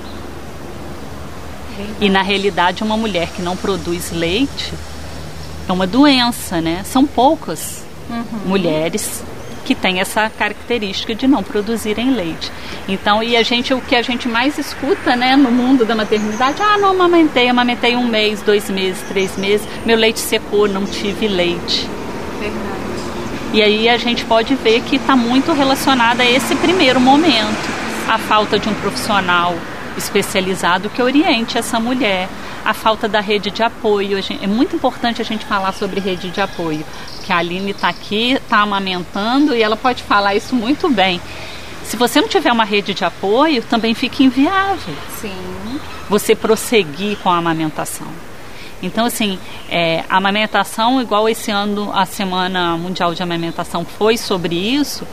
E 2.02 2.10
na 2.10 2.22
realidade, 2.22 2.84
uma 2.84 2.98
mulher 2.98 3.30
que 3.30 3.42
não 3.42 3.56
produz 3.56 4.12
leite 4.12 4.74
é 5.72 5.74
uma 5.74 5.88
doença, 5.88 6.60
né? 6.62 6.82
São 6.84 7.06
poucas 7.06 7.84
uhum. 8.10 8.40
mulheres 8.46 9.24
que 9.64 9.76
têm 9.76 10.00
essa 10.00 10.30
característica 10.30 11.14
de 11.14 11.28
não 11.28 11.44
produzirem 11.44 12.12
leite. 12.12 12.52
Então, 12.88 13.22
e 13.22 13.38
a 13.38 13.44
gente, 13.44 13.72
o 13.72 13.80
que 13.80 13.96
a 13.96 14.02
gente 14.02 14.28
mais 14.28 14.58
escuta, 14.58 15.16
né, 15.16 15.36
no 15.36 15.52
mundo 15.52 15.86
da 15.86 15.96
maternidade, 15.96 16.60
ah, 16.60 16.78
não 16.80 16.90
amamentei, 16.90 17.48
amamentei 17.48 17.96
um 17.96 18.08
mês, 18.08 18.42
dois 18.42 18.68
meses, 18.68 19.00
três 19.08 19.38
meses, 19.38 19.68
meu 19.86 19.96
leite 19.96 20.20
secou, 20.20 20.68
não 20.68 20.86
tive 20.86 21.28
leite. 21.28 21.88
Verdade. 22.40 22.80
E 23.54 23.62
aí 23.62 23.88
a 23.90 23.98
gente 23.98 24.26
pode 24.26 24.56
ver 24.56 24.82
que 24.82 24.96
está 24.96 25.16
muito 25.16 25.54
relacionada 25.54 26.24
a 26.24 26.30
esse 26.30 26.56
primeiro 26.56 27.00
momento, 27.00 27.70
a 28.08 28.18
falta 28.18 28.58
de 28.58 28.70
um 28.70 28.74
profissional 28.74 29.56
especializado 29.96 30.90
que 30.90 31.02
oriente 31.02 31.58
essa 31.58 31.80
mulher, 31.80 32.28
a 32.66 32.74
falta 32.74 33.08
da 33.08 33.20
rede 33.20 33.52
de 33.52 33.64
apoio. 33.64 34.18
É 34.42 34.48
muito 34.48 34.76
importante 34.76 35.22
a 35.22 35.26
gente 35.26 35.46
falar 35.46 35.72
sobre 35.74 36.00
rede 36.00 36.30
de 36.30 36.42
apoio, 36.42 36.86
que 37.24 37.32
a 37.32 37.38
Aline 37.38 37.72
está 37.72 37.90
aqui, 37.90 38.34
está 38.34 38.60
amamentando 38.60 39.56
e 39.56 39.62
ela 39.62 39.76
pode 39.78 40.04
falar 40.04 40.36
isso 40.36 40.56
muito 40.56 40.90
bem. 40.90 41.22
Se 41.84 41.98
você 41.98 42.22
não 42.22 42.28
tiver 42.28 42.52
uma 42.52 42.66
rede 42.66 42.94
de 42.94 43.04
apoio, 43.04 43.64
também 43.64 43.94
fica 43.94 44.22
inviável. 44.22 44.94
Sim. 45.20 45.34
Você 46.08 46.36
prosseguir 46.36 47.18
com 47.18 47.30
a 47.30 47.38
amamentação. 47.38 48.08
Então, 48.82 49.06
assim, 49.06 49.38
é, 49.70 50.04
a 50.10 50.18
amamentação, 50.18 51.02
igual 51.02 51.28
esse 51.28 51.52
ano 51.52 51.92
a 51.94 52.06
Semana 52.06 52.78
Mundial 52.78 53.14
de 53.14 53.22
Amamentação 53.22 53.84
foi 53.84 54.18
sobre 54.18 54.56
isso, 54.56 55.06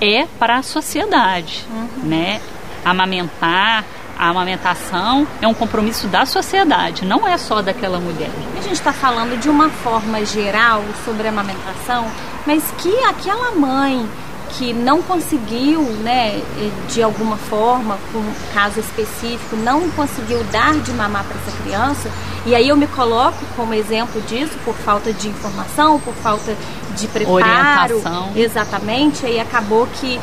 é 0.00 0.26
para 0.38 0.56
a 0.56 0.62
sociedade, 0.62 1.64
uhum. 1.70 2.08
né? 2.08 2.40
Amamentar, 2.84 3.84
a 4.18 4.28
amamentação 4.28 5.26
é 5.40 5.48
um 5.48 5.54
compromisso 5.54 6.06
da 6.06 6.24
sociedade, 6.24 7.04
não 7.04 7.26
é 7.26 7.36
só 7.38 7.62
daquela 7.62 7.98
mulher. 7.98 8.30
A 8.56 8.60
gente 8.60 8.74
está 8.74 8.92
falando 8.92 9.38
de 9.38 9.48
uma 9.48 9.68
forma 9.68 10.24
geral 10.24 10.84
sobre 11.04 11.26
a 11.26 11.30
amamentação, 11.30 12.06
mas 12.46 12.62
que 12.78 13.04
aquela 13.04 13.52
mãe 13.52 14.08
que 14.50 14.72
não 14.72 15.02
conseguiu, 15.02 15.80
né, 15.80 16.42
de 16.88 17.02
alguma 17.02 17.36
forma, 17.36 17.98
com 18.12 18.18
um 18.18 18.34
caso 18.52 18.80
específico, 18.80 19.56
não 19.56 19.88
conseguiu 19.90 20.44
dar 20.44 20.74
de 20.74 20.92
mamar 20.92 21.24
para 21.24 21.36
essa 21.38 21.62
criança, 21.62 22.10
e 22.44 22.54
aí 22.54 22.68
eu 22.68 22.76
me 22.76 22.86
coloco 22.86 23.38
como 23.56 23.72
exemplo 23.72 24.20
disso, 24.22 24.52
por 24.64 24.74
falta 24.74 25.12
de 25.12 25.28
informação, 25.28 25.98
por 26.00 26.12
falta 26.14 26.54
de 26.96 27.08
preparo. 27.08 27.34
Orientação. 27.34 28.32
Exatamente, 28.36 29.24
aí 29.24 29.40
acabou 29.40 29.88
que 30.00 30.20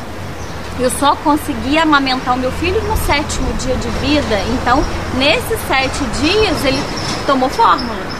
eu 0.78 0.90
só 0.90 1.14
consegui 1.16 1.78
amamentar 1.78 2.34
o 2.34 2.38
meu 2.38 2.50
filho 2.52 2.80
no 2.82 2.96
sétimo 2.98 3.52
dia 3.54 3.74
de 3.76 3.88
vida. 4.06 4.40
Então, 4.54 4.82
nesses 5.16 5.58
sete 5.66 6.04
dias, 6.20 6.64
ele 6.64 6.82
tomou 7.26 7.48
fórmula. 7.48 8.10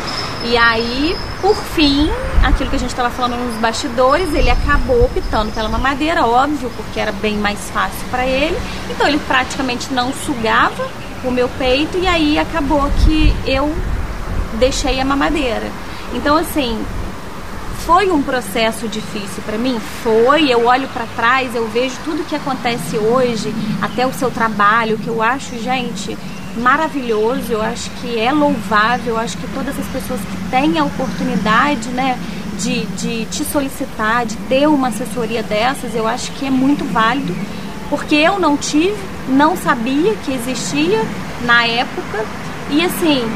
E 0.44 0.56
aí, 0.56 1.16
por 1.40 1.54
fim, 1.54 2.10
aquilo 2.42 2.70
que 2.70 2.76
a 2.76 2.78
gente 2.78 2.90
estava 2.90 3.10
falando 3.10 3.36
nos 3.36 3.60
bastidores, 3.60 4.32
ele 4.34 4.50
acabou 4.50 5.04
optando 5.04 5.52
pela 5.52 5.68
mamadeira, 5.68 6.24
óbvio, 6.24 6.70
porque 6.76 6.98
era 6.98 7.12
bem 7.12 7.36
mais 7.36 7.70
fácil 7.70 8.06
para 8.10 8.26
ele. 8.26 8.58
Então 8.88 9.06
ele 9.06 9.18
praticamente 9.26 9.92
não 9.92 10.12
sugava 10.12 10.88
o 11.24 11.30
meu 11.30 11.48
peito 11.58 11.98
e 11.98 12.06
aí 12.06 12.38
acabou 12.38 12.90
que 13.04 13.34
eu 13.46 13.74
deixei 14.58 15.00
a 15.00 15.04
mamadeira. 15.04 15.70
Então 16.14 16.36
assim, 16.36 16.82
foi 17.92 18.08
um 18.12 18.22
processo 18.22 18.86
difícil 18.86 19.42
para 19.44 19.58
mim? 19.58 19.76
Foi. 20.04 20.48
Eu 20.48 20.66
olho 20.66 20.86
para 20.90 21.06
trás, 21.16 21.56
eu 21.56 21.66
vejo 21.66 21.96
tudo 22.04 22.24
que 22.24 22.36
acontece 22.36 22.96
hoje, 22.96 23.52
até 23.82 24.06
o 24.06 24.12
seu 24.12 24.30
trabalho, 24.30 24.96
que 24.96 25.08
eu 25.08 25.20
acho, 25.20 25.58
gente, 25.60 26.16
maravilhoso, 26.58 27.52
eu 27.52 27.60
acho 27.60 27.90
que 28.00 28.16
é 28.16 28.30
louvável, 28.30 29.14
eu 29.14 29.18
acho 29.18 29.36
que 29.36 29.46
todas 29.48 29.76
as 29.76 29.86
pessoas 29.88 30.20
que 30.20 30.50
têm 30.52 30.78
a 30.78 30.84
oportunidade, 30.84 31.88
né, 31.88 32.16
de, 32.60 32.86
de 32.86 33.24
te 33.24 33.44
solicitar, 33.44 34.24
de 34.24 34.36
ter 34.48 34.68
uma 34.68 34.86
assessoria 34.86 35.42
dessas, 35.42 35.92
eu 35.92 36.06
acho 36.06 36.30
que 36.34 36.46
é 36.46 36.50
muito 36.50 36.84
válido, 36.92 37.34
porque 37.88 38.14
eu 38.14 38.38
não 38.38 38.56
tive, 38.56 38.96
não 39.28 39.56
sabia 39.56 40.14
que 40.24 40.32
existia 40.32 41.04
na 41.42 41.66
época, 41.66 42.24
e 42.70 42.84
assim, 42.84 43.28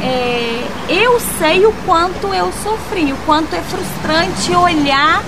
é, 0.00 0.64
eu 0.88 1.20
sei 1.38 1.66
o 1.66 1.72
quanto 1.84 2.32
eu 2.34 2.52
sofri, 2.62 3.12
o 3.12 3.16
quanto 3.26 3.54
é 3.54 3.60
frustrante 3.60 4.54
olhar 4.54 5.22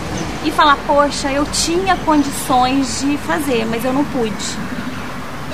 e 0.45 0.51
falar, 0.51 0.79
poxa, 0.87 1.31
eu 1.31 1.45
tinha 1.47 1.97
condições 1.97 3.01
de 3.01 3.17
fazer, 3.19 3.67
mas 3.67 3.85
eu 3.85 3.93
não 3.93 4.05
pude. 4.05 4.57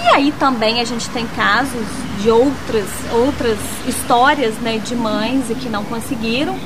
E 0.03 0.15
aí 0.15 0.33
também 0.39 0.81
a 0.81 0.85
gente 0.85 1.09
tem 1.11 1.27
casos 1.29 1.87
de 2.21 2.31
outras, 2.31 2.89
outras 3.13 3.59
histórias 3.87 4.55
né, 4.57 4.79
de 4.79 4.97
mães 4.97 5.51
e 5.51 5.55
que 5.55 5.69
não 5.69 5.85
conseguiram, 5.85 6.57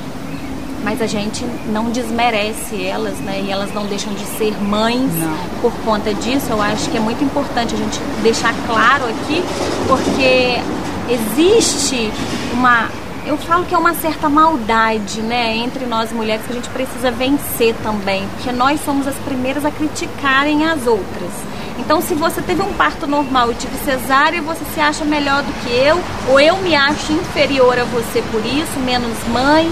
mas 0.84 1.00
a 1.00 1.06
gente 1.06 1.44
não 1.66 1.90
desmerece 1.90 2.84
elas, 2.84 3.18
né? 3.18 3.42
E 3.42 3.50
elas 3.50 3.72
não 3.72 3.86
deixam 3.86 4.12
de 4.12 4.24
ser 4.36 4.52
mães 4.62 5.10
não. 5.14 5.36
por 5.62 5.72
conta 5.84 6.12
disso. 6.12 6.46
Eu 6.50 6.60
acho 6.60 6.90
que 6.90 6.96
é 6.98 7.00
muito 7.00 7.24
importante 7.24 7.74
a 7.74 7.78
gente 7.78 7.98
deixar 8.22 8.54
claro 8.66 9.04
aqui, 9.06 9.42
porque 9.88 10.60
existe 11.08 12.10
uma 12.52 12.88
eu 13.26 13.38
falo 13.38 13.64
que 13.64 13.74
é 13.74 13.78
uma 13.78 13.94
certa 13.94 14.28
maldade, 14.28 15.22
né, 15.22 15.56
entre 15.56 15.86
nós 15.86 16.12
mulheres 16.12 16.44
que 16.44 16.52
a 16.52 16.56
gente 16.56 16.68
precisa 16.68 17.10
vencer 17.10 17.74
também, 17.82 18.28
porque 18.34 18.52
nós 18.52 18.78
somos 18.84 19.06
as 19.06 19.14
primeiras 19.16 19.64
a 19.64 19.70
criticarem 19.70 20.66
as 20.66 20.86
outras. 20.86 21.30
Então, 21.78 22.00
se 22.00 22.14
você 22.14 22.40
teve 22.42 22.62
um 22.62 22.72
parto 22.74 23.06
normal 23.06 23.50
e 23.50 23.54
tive 23.54 23.76
cesárea, 23.78 24.42
você 24.42 24.64
se 24.74 24.80
acha 24.80 25.04
melhor 25.04 25.42
do 25.42 25.52
que 25.62 25.72
eu, 25.72 25.98
ou 26.28 26.38
eu 26.38 26.56
me 26.58 26.74
acho 26.74 27.12
inferior 27.12 27.78
a 27.78 27.84
você 27.84 28.22
por 28.30 28.44
isso, 28.44 28.78
menos 28.84 29.16
mãe. 29.28 29.66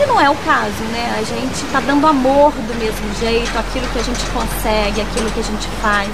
E 0.00 0.06
não 0.06 0.20
é 0.20 0.28
o 0.28 0.36
caso, 0.44 0.82
né? 0.92 1.16
A 1.18 1.22
gente 1.22 1.64
tá 1.72 1.80
dando 1.80 2.06
amor 2.06 2.52
do 2.52 2.74
mesmo 2.78 3.14
jeito, 3.18 3.58
aquilo 3.58 3.86
que 3.88 3.98
a 3.98 4.02
gente 4.02 4.24
consegue, 4.26 5.00
aquilo 5.00 5.30
que 5.30 5.40
a 5.40 5.42
gente 5.42 5.66
faz. 5.80 6.10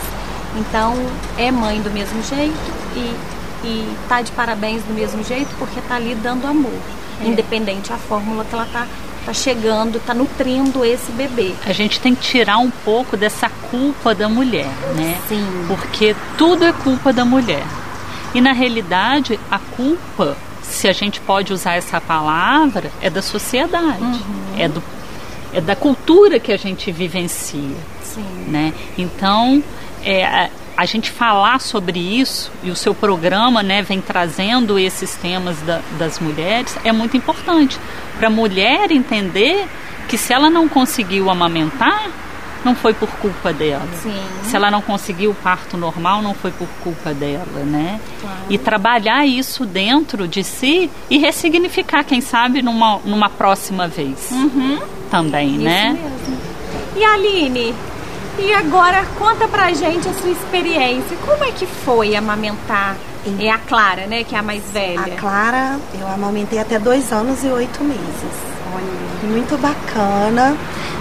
Então, 0.56 0.94
é 1.36 1.50
mãe 1.50 1.80
do 1.80 1.90
mesmo 1.90 2.22
jeito 2.22 2.54
e 2.94 3.33
e 3.64 3.96
tá 4.08 4.20
de 4.20 4.30
parabéns 4.32 4.82
do 4.82 4.92
mesmo 4.92 5.24
jeito 5.24 5.48
porque 5.58 5.80
tá 5.82 5.96
ali 5.96 6.14
dando 6.14 6.46
amor, 6.46 6.78
é. 7.20 7.26
independente 7.26 7.92
a 7.92 7.96
fórmula 7.96 8.44
que 8.44 8.54
ela 8.54 8.66
tá 8.72 8.86
tá 9.24 9.32
chegando, 9.32 9.98
tá 10.04 10.12
nutrindo 10.12 10.84
esse 10.84 11.10
bebê. 11.12 11.54
A 11.64 11.72
gente 11.72 11.98
tem 11.98 12.14
que 12.14 12.20
tirar 12.20 12.58
um 12.58 12.70
pouco 12.70 13.16
dessa 13.16 13.48
culpa 13.70 14.14
da 14.14 14.28
mulher, 14.28 14.68
né? 14.94 15.18
Sim. 15.26 15.64
Porque 15.66 16.14
tudo 16.36 16.62
é 16.62 16.72
culpa 16.72 17.10
da 17.10 17.24
mulher. 17.24 17.64
E 18.34 18.40
na 18.40 18.52
realidade, 18.52 19.40
a 19.50 19.58
culpa, 19.58 20.36
se 20.62 20.86
a 20.88 20.92
gente 20.92 21.20
pode 21.20 21.54
usar 21.54 21.74
essa 21.74 22.00
palavra, 22.02 22.90
é 23.00 23.08
da 23.08 23.22
sociedade. 23.22 24.02
Uhum. 24.02 24.58
É 24.58 24.68
do 24.68 24.82
é 25.54 25.60
da 25.60 25.76
cultura 25.76 26.40
que 26.40 26.52
a 26.52 26.56
gente 26.56 26.90
vivencia. 26.90 27.76
Sim. 28.02 28.44
Né? 28.48 28.74
Então, 28.98 29.62
é, 30.04 30.50
a 30.76 30.84
gente 30.86 31.10
falar 31.10 31.60
sobre 31.60 31.98
isso 31.98 32.50
e 32.62 32.70
o 32.70 32.76
seu 32.76 32.94
programa 32.94 33.62
né, 33.62 33.82
vem 33.82 34.00
trazendo 34.00 34.78
esses 34.78 35.14
temas 35.14 35.60
da, 35.62 35.80
das 35.98 36.18
mulheres 36.18 36.76
é 36.84 36.92
muito 36.92 37.16
importante 37.16 37.78
para 38.18 38.26
a 38.26 38.30
mulher 38.30 38.90
entender 38.90 39.66
que 40.08 40.18
se 40.18 40.32
ela 40.32 40.50
não 40.50 40.68
conseguiu 40.68 41.30
amamentar 41.30 42.10
não 42.64 42.74
foi 42.74 42.94
por 42.94 43.08
culpa 43.16 43.52
dela 43.52 43.86
Sim. 44.02 44.16
se 44.42 44.56
ela 44.56 44.70
não 44.70 44.80
conseguiu 44.80 45.30
o 45.30 45.34
parto 45.34 45.76
normal 45.76 46.22
não 46.22 46.34
foi 46.34 46.50
por 46.50 46.68
culpa 46.82 47.12
dela 47.12 47.62
né 47.64 48.00
claro. 48.20 48.36
e 48.48 48.56
trabalhar 48.58 49.26
isso 49.26 49.66
dentro 49.66 50.26
de 50.26 50.42
si 50.42 50.90
e 51.10 51.18
ressignificar 51.18 52.04
quem 52.04 52.20
sabe 52.20 52.62
numa, 52.62 52.98
numa 53.04 53.28
próxima 53.28 53.86
vez 53.86 54.30
uhum. 54.30 54.78
também 55.10 55.56
isso 55.56 55.64
né 55.64 55.92
mesmo. 55.92 56.38
e 56.96 57.04
Aline 57.04 57.74
e 58.38 58.52
agora 58.52 59.04
conta 59.18 59.46
pra 59.46 59.72
gente 59.72 60.08
a 60.08 60.12
sua 60.14 60.30
experiência. 60.30 61.16
Como 61.24 61.44
é 61.44 61.52
que 61.52 61.66
foi 61.66 62.16
amamentar? 62.16 62.96
É 63.38 63.50
a 63.50 63.58
Clara, 63.58 64.06
né? 64.06 64.24
Que 64.24 64.34
é 64.34 64.38
a 64.38 64.42
mais 64.42 64.62
velha. 64.70 65.00
A 65.00 65.20
Clara, 65.20 65.78
eu 65.98 66.06
amamentei 66.06 66.58
até 66.58 66.78
dois 66.78 67.12
anos 67.12 67.42
e 67.42 67.48
oito 67.48 67.82
meses. 67.82 67.98
Olha. 68.74 69.30
Muito 69.30 69.56
bacana, 69.56 70.56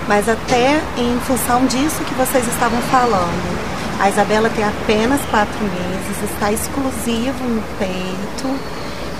mas 0.07 0.29
até 0.29 0.79
em 0.97 1.19
função 1.21 1.65
disso 1.65 2.03
que 2.05 2.13
vocês 2.13 2.47
estavam 2.47 2.79
falando. 2.83 3.63
A 3.99 4.09
Isabela 4.09 4.49
tem 4.49 4.63
apenas 4.63 5.19
quatro 5.29 5.59
meses, 5.63 6.31
está 6.31 6.51
exclusivo 6.51 7.43
no 7.43 7.61
peito, 7.77 8.59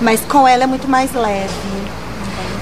mas 0.00 0.20
com 0.22 0.48
ela 0.48 0.64
é 0.64 0.66
muito 0.66 0.88
mais 0.88 1.12
leve 1.12 2.03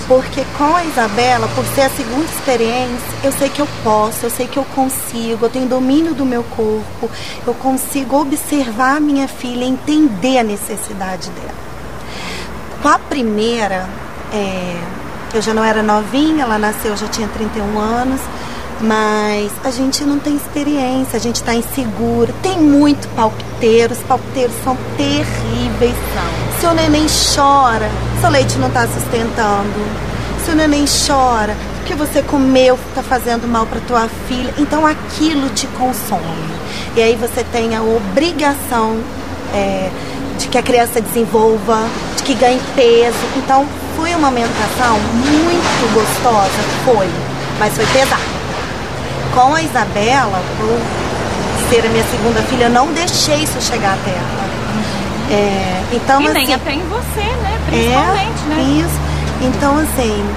porque 0.07 0.45
com 0.59 0.77
a 0.77 0.85
Isabela, 0.85 1.49
por 1.55 1.65
ser 1.67 1.83
a 1.83 1.91
segunda 1.91 2.25
experiência, 2.25 3.07
eu 3.23 3.33
sei 3.33 3.49
que 3.49 3.61
eu 3.61 3.69
posso, 3.83 4.27
eu 4.27 4.31
sei 4.31 4.47
que 4.47 4.59
eu 4.59 4.65
consigo, 4.75 5.47
eu 5.47 5.51
tenho 5.51 5.67
domínio 5.67 6.15
do 6.15 6.25
meu 6.25 6.43
corpo, 6.43 7.11
eu 7.47 7.55
consigo 7.55 8.21
observar 8.21 8.97
a 8.97 9.01
minha 9.01 9.29
filha, 9.29 9.65
entender 9.65 10.39
a 10.39 10.43
necessidade 10.43 11.31
dela. 11.31 11.55
Com 12.83 12.89
a 12.89 12.99
primeira, 12.99 13.89
é, 14.33 14.77
eu 15.35 15.41
já 15.41 15.55
não 15.55 15.65
era 15.65 15.83
novinha, 15.83 16.45
ela 16.45 16.59
nasceu, 16.59 16.97
já 16.97 17.07
tinha 17.07 17.29
31 17.29 17.79
anos, 17.79 18.21
mas 18.83 19.53
a 19.63 19.71
gente 19.71 20.05
não 20.05 20.19
tem 20.19 20.35
experiência, 20.35 21.17
a 21.17 21.21
gente 21.21 21.37
está 21.37 21.55
inseguro, 21.55 22.35
tem 22.43 22.59
muito 22.59 23.07
palpiteiro, 23.15 23.93
os 23.93 24.01
palpiteiros 24.01 24.55
são 24.65 24.77
terríveis. 24.97 25.95
Não. 26.15 26.61
Se 26.61 26.67
o 26.67 26.75
neném 26.75 27.07
chora, 27.35 27.89
seu 28.21 28.29
leite 28.29 28.59
não 28.59 28.69
está 28.69 28.87
sustentando. 28.89 30.13
Se 30.45 30.51
o 30.51 30.57
neném 30.57 30.85
chora, 31.07 31.57
o 31.81 31.85
que 31.85 31.95
você 31.95 32.23
comeu 32.23 32.77
está 32.89 33.03
fazendo 33.03 33.47
mal 33.47 33.67
para 33.67 33.81
tua 33.81 34.09
filha, 34.27 34.53
então 34.59 34.85
aquilo 34.85 35.49
te 35.51 35.69
consome. 35.79 36.53
E 36.97 37.01
aí 37.01 37.15
você 37.15 37.45
tem 37.45 37.77
a 37.77 37.83
obrigação 37.83 38.99
é, 39.55 39.91
de 40.39 40.49
que 40.49 40.59
a 40.59 40.63
criança 40.63 41.01
desenvolva, 41.01 41.87
de 42.17 42.25
que 42.25 42.35
ganhe 42.35 42.61
peso. 42.75 43.17
Então 43.37 43.65
foi 43.97 44.11
uma 44.11 44.29
amamentação 44.29 44.99
muito 45.15 45.95
gostosa, 45.95 46.51
foi, 46.85 47.09
mas 47.61 47.75
foi 47.75 47.87
pesada 47.87 48.42
com 49.35 49.55
a 49.55 49.63
Isabela, 49.63 50.43
por 50.59 51.71
ser 51.71 51.87
a 51.87 51.89
minha 51.89 52.05
segunda 52.05 52.43
filha, 52.43 52.65
eu 52.65 52.71
não 52.71 52.93
deixei 52.93 53.43
isso 53.43 53.61
chegar 53.61 53.95
até 53.95 54.11
ela. 54.11 54.43
É, 55.31 55.83
então, 55.93 56.21
e 56.21 56.27
assim, 56.27 56.35
nem 56.35 56.55
até 56.55 56.73
em 56.73 56.83
você, 56.89 57.21
né? 57.21 57.61
Principalmente, 57.67 58.43
é, 58.45 58.55
né? 58.55 58.63
Isso. 58.85 59.01
Então, 59.41 59.79
assim, 59.79 60.35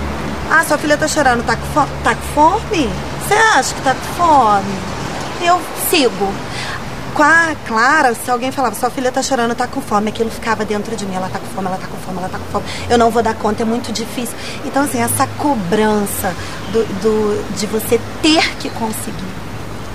ah, 0.49 0.63
sua 0.63 0.77
filha 0.77 0.97
tá 0.97 1.08
chorando, 1.08 1.43
tá 1.45 1.55
com, 1.55 1.86
tá 2.03 2.15
com 2.15 2.21
fome? 2.34 2.89
Você 3.27 3.34
acha 3.34 3.73
que 3.73 3.81
tá 3.81 3.93
com 3.93 4.23
fome? 4.23 4.75
Eu 5.41 5.60
sigo 5.89 6.34
com 7.15 7.23
a 7.23 7.56
Clara, 7.65 8.13
se 8.13 8.30
alguém 8.30 8.51
falava, 8.51 8.75
sua 8.75 8.89
filha 8.89 9.10
tá 9.10 9.23
chorando, 9.23 9.56
tá 9.56 9.65
com 9.65 9.80
fome, 9.80 10.10
aquilo 10.10 10.30
ficava 10.30 10.65
dentro 10.65 10.95
de 10.97 11.06
mim, 11.06 11.15
ela 11.15 11.30
tá 11.30 11.39
com 11.39 11.47
fome, 11.47 11.67
ela 11.67 11.78
tá 11.78 11.88
com 11.88 11.97
fome, 11.97 12.17
ela 12.17 12.28
tá 12.28 12.38
com 12.38 12.45
fome, 12.45 12.65
eu 12.89 12.97
não 12.97 13.10
vou 13.10 13.23
dar 13.23 13.34
conta, 13.34 13.63
é 13.63 13.65
muito 13.65 13.91
difícil. 13.93 14.36
Então, 14.65 14.84
assim, 14.84 15.01
essa 15.01 15.25
cobrança 15.38 16.36
do, 16.73 16.84
do, 17.01 17.56
de 17.58 17.65
você 17.67 18.01
ter 18.21 18.56
que 18.58 18.69
conseguir, 18.69 19.23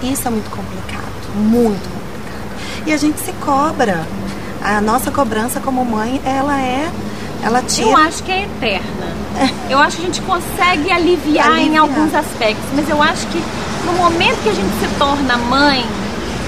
isso 0.02 0.26
é 0.26 0.30
muito 0.30 0.50
complicado, 0.50 1.36
muito 1.36 1.82
complicado. 1.82 2.86
E 2.86 2.92
a 2.92 2.96
gente 2.96 3.20
se 3.20 3.32
cobra. 3.34 4.06
A 4.62 4.80
nossa 4.80 5.10
cobrança 5.10 5.58
como 5.60 5.84
mãe, 5.84 6.20
ela 6.24 6.60
é. 6.60 6.90
Ela 7.42 7.62
tira... 7.62 7.88
Eu 7.88 7.96
acho 7.96 8.22
que 8.22 8.30
é 8.30 8.44
eterna. 8.44 9.14
Eu 9.70 9.78
acho 9.78 9.96
que 9.96 10.02
a 10.02 10.06
gente 10.06 10.20
consegue 10.22 10.90
aliviar, 10.90 11.46
aliviar 11.46 11.58
em 11.60 11.76
alguns 11.76 12.14
aspectos, 12.14 12.66
mas 12.74 12.88
eu 12.88 13.02
acho 13.02 13.26
que 13.28 13.42
no 13.86 13.92
momento 13.94 14.42
que 14.42 14.50
a 14.50 14.54
gente 14.54 14.70
se 14.78 14.98
torna 14.98 15.38
mãe, 15.38 15.86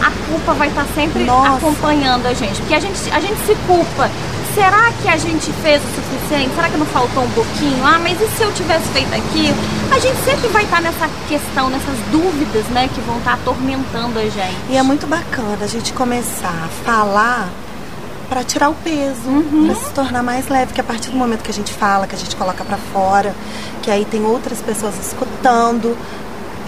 a 0.02 0.10
culpa 0.28 0.52
vai 0.54 0.68
estar 0.68 0.84
sempre 0.94 1.22
Nossa. 1.24 1.56
acompanhando 1.56 2.26
a 2.26 2.34
gente. 2.34 2.60
Porque 2.60 2.74
a 2.74 2.80
gente, 2.80 2.98
a 3.12 3.20
gente 3.20 3.38
se 3.46 3.54
culpa. 3.66 4.10
Será 4.54 4.92
que 5.00 5.08
a 5.08 5.16
gente 5.16 5.50
fez 5.62 5.80
o 5.82 5.94
suficiente? 5.94 6.54
Será 6.54 6.68
que 6.68 6.76
não 6.76 6.84
faltou 6.86 7.22
um 7.22 7.30
pouquinho? 7.30 7.82
Ah, 7.86 7.98
mas 7.98 8.20
e 8.20 8.26
se 8.36 8.42
eu 8.42 8.52
tivesse 8.52 8.84
feito 8.88 9.14
aquilo? 9.14 9.56
A 9.90 9.98
gente 9.98 10.18
sempre 10.24 10.48
vai 10.48 10.64
estar 10.64 10.82
nessa 10.82 11.08
questão, 11.26 11.70
nessas 11.70 11.96
dúvidas, 12.10 12.64
né, 12.66 12.88
que 12.92 13.00
vão 13.00 13.16
estar 13.16 13.34
atormentando 13.34 14.18
a 14.18 14.24
gente. 14.24 14.56
E 14.68 14.76
é 14.76 14.82
muito 14.82 15.06
bacana 15.06 15.58
a 15.62 15.66
gente 15.66 15.94
começar 15.94 16.48
a 16.64 16.68
falar 16.84 17.48
para 18.28 18.44
tirar 18.44 18.70
o 18.70 18.74
peso, 18.74 19.28
uhum. 19.28 19.66
para 19.66 19.74
se 19.74 19.90
tornar 19.92 20.22
mais 20.22 20.48
leve, 20.48 20.72
que 20.72 20.80
a 20.80 20.84
partir 20.84 21.10
do 21.10 21.16
momento 21.16 21.42
que 21.42 21.50
a 21.50 21.54
gente 21.54 21.72
fala, 21.72 22.06
que 22.06 22.14
a 22.14 22.18
gente 22.18 22.34
coloca 22.34 22.64
para 22.64 22.78
fora, 22.78 23.34
que 23.82 23.90
aí 23.90 24.06
tem 24.06 24.24
outras 24.24 24.60
pessoas 24.60 24.98
escutando, 24.98 25.96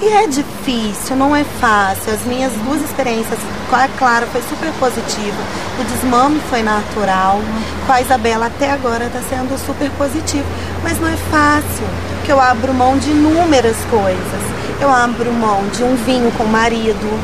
e 0.01 0.09
é 0.09 0.27
difícil, 0.27 1.17
não 1.17 1.35
é 1.35 1.45
fácil. 1.45 2.13
As 2.13 2.25
minhas 2.25 2.53
duas 2.65 2.83
experiências 2.83 3.39
com 3.71 3.77
a 3.77 3.89
Clara 3.99 4.27
foi 4.27 4.43
super 4.43 4.73
positiva. 4.79 5.37
O 5.79 5.85
desmame 5.85 6.41
foi 6.51 6.63
natural. 6.63 7.41
Com 7.87 7.93
a 7.93 8.01
Isabela 8.01 8.47
até 8.47 8.71
agora 8.71 9.07
está 9.07 9.21
sendo 9.29 9.57
super 9.59 9.91
positivo. 9.93 10.47
Mas 10.83 10.99
não 11.01 11.09
é 11.09 11.17
fácil, 11.31 11.87
porque 12.17 12.33
eu 12.33 12.41
abro 12.41 12.75
mão 12.75 12.99
de 12.99 13.11
inúmeras 13.11 13.77
coisas. 13.91 14.43
Eu 14.81 14.91
abro 14.91 15.33
mão 15.33 15.63
de 15.69 15.83
um 15.83 15.95
vinho 15.97 16.31
com 16.33 16.45
o 16.45 16.49
marido. 16.49 17.21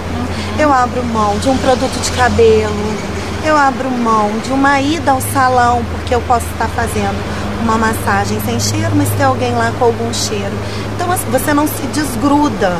Eu 0.59 0.73
abro 0.73 1.03
mão 1.05 1.39
de 1.39 1.49
um 1.49 1.59
produto 1.59 2.01
de 2.01 2.11
cabelo. 2.13 3.11
eu 3.45 3.57
abro 3.57 3.91
mão 3.91 4.31
de 4.45 4.53
uma 4.53 4.81
ida 4.81 5.13
ao 5.13 5.21
salão, 5.21 5.83
porque 5.93 6.15
eu 6.15 6.21
posso 6.23 6.47
estar 6.53 6.69
fazendo 6.69 7.39
uma 7.62 7.79
massagem 7.79 8.40
sem 8.44 8.59
cheiro, 8.61 8.90
mas 8.94 9.09
tem 9.11 9.25
alguém 9.27 9.53
lá 9.53 9.73
com 9.79 9.85
algum 9.87 10.12
cheiro. 10.12 10.53
Então 10.96 11.11
assim, 11.12 11.27
você 11.31 11.53
não 11.55 11.66
se 11.66 11.83
desgruda, 11.94 12.77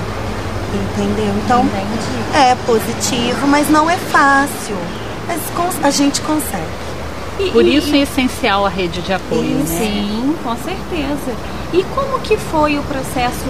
entendeu? 0.75 1.35
Então 1.45 1.61
Entendi. 1.65 2.37
é 2.37 2.55
positivo, 2.67 3.47
mas 3.47 3.69
não 3.71 3.89
é 3.89 3.97
fácil. 3.97 4.77
Mas 5.27 5.41
a 5.85 5.91
gente 5.91 6.21
consegue. 6.23 6.65
E- 7.39 7.51
Por 7.53 7.65
e- 7.65 7.77
isso 7.77 7.95
é 7.95 7.99
essencial 8.01 8.67
a 8.67 8.69
rede 8.69 9.01
de 9.03 9.13
apoio, 9.13 9.43
né? 9.43 9.65
Sim, 9.67 10.35
com 10.43 10.57
certeza. 10.57 11.33
E 11.73 11.85
como 11.95 12.19
que 12.21 12.37
foi 12.37 12.79
o 12.79 12.83
processo 12.83 13.47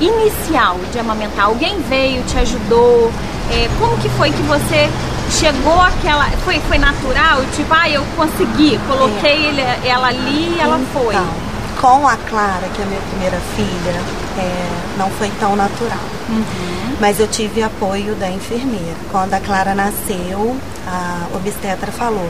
inicial 0.00 0.76
de 0.92 0.98
amamentar? 0.98 1.46
Alguém 1.46 1.80
veio, 1.88 2.22
te 2.24 2.38
ajudou? 2.38 3.10
É, 3.50 3.68
como 3.78 3.96
que 3.98 4.08
foi 4.10 4.30
que 4.30 4.42
você 4.42 4.88
chegou 5.30 5.80
àquela... 5.80 6.24
Foi, 6.44 6.60
foi 6.60 6.78
natural? 6.78 7.42
Tipo, 7.54 7.74
ah, 7.74 7.88
eu 7.88 8.04
consegui, 8.16 8.78
coloquei 8.86 9.46
ele, 9.46 9.60
ela 9.86 10.08
ali 10.08 10.56
e 10.56 10.60
ela 10.60 10.80
foi. 10.92 11.14
Então, 11.14 11.28
com 11.80 12.06
a 12.08 12.16
Clara, 12.16 12.68
que 12.74 12.80
é 12.80 12.84
a 12.84 12.88
minha 12.88 13.00
primeira 13.00 13.38
filha, 13.56 14.00
é, 14.38 14.68
não 14.98 15.10
foi 15.10 15.30
tão 15.40 15.56
natural. 15.56 15.98
Mas 17.00 17.20
eu 17.20 17.26
tive 17.28 17.62
apoio 17.62 18.14
da 18.14 18.30
enfermeira. 18.30 18.96
Quando 19.10 19.34
a 19.34 19.40
Clara 19.40 19.74
nasceu, 19.74 20.56
a 20.86 21.26
obstetra 21.34 21.90
falou: 21.92 22.28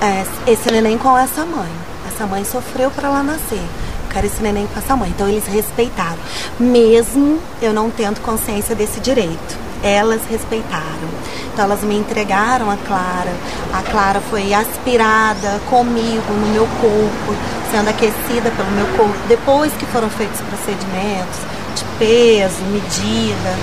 "É, 0.00 0.24
esse 0.50 0.70
neném 0.70 0.98
com 0.98 1.16
essa 1.16 1.44
mãe. 1.44 1.70
Essa 2.06 2.26
mãe 2.26 2.44
sofreu 2.44 2.90
para 2.90 3.08
ela 3.08 3.22
nascer. 3.22 3.62
Quero 4.10 4.26
esse 4.26 4.42
neném 4.42 4.66
com 4.66 4.78
essa 4.78 4.94
mãe. 4.94 5.10
Então 5.10 5.28
eles 5.28 5.46
respeitaram. 5.46 6.18
Mesmo 6.58 7.40
eu 7.62 7.72
não 7.72 7.90
tendo 7.90 8.20
consciência 8.20 8.74
desse 8.74 9.00
direito. 9.00 9.58
Elas 9.82 10.20
respeitaram. 10.30 11.08
Então 11.52 11.64
elas 11.64 11.82
me 11.82 11.96
entregaram 11.96 12.70
a 12.70 12.76
Clara. 12.76 13.32
A 13.72 13.82
Clara 13.82 14.20
foi 14.30 14.52
aspirada 14.52 15.60
comigo 15.68 16.32
no 16.32 16.46
meu 16.52 16.66
corpo, 16.80 17.36
sendo 17.70 17.88
aquecida 17.88 18.50
pelo 18.50 18.70
meu 18.70 18.86
corpo. 18.96 19.16
Depois 19.28 19.72
que 19.74 19.86
foram 19.86 20.08
feitos 20.10 20.40
os 20.40 20.46
procedimentos 20.46 21.38
de 21.74 21.84
peso, 21.98 22.62
medida. 22.70 23.56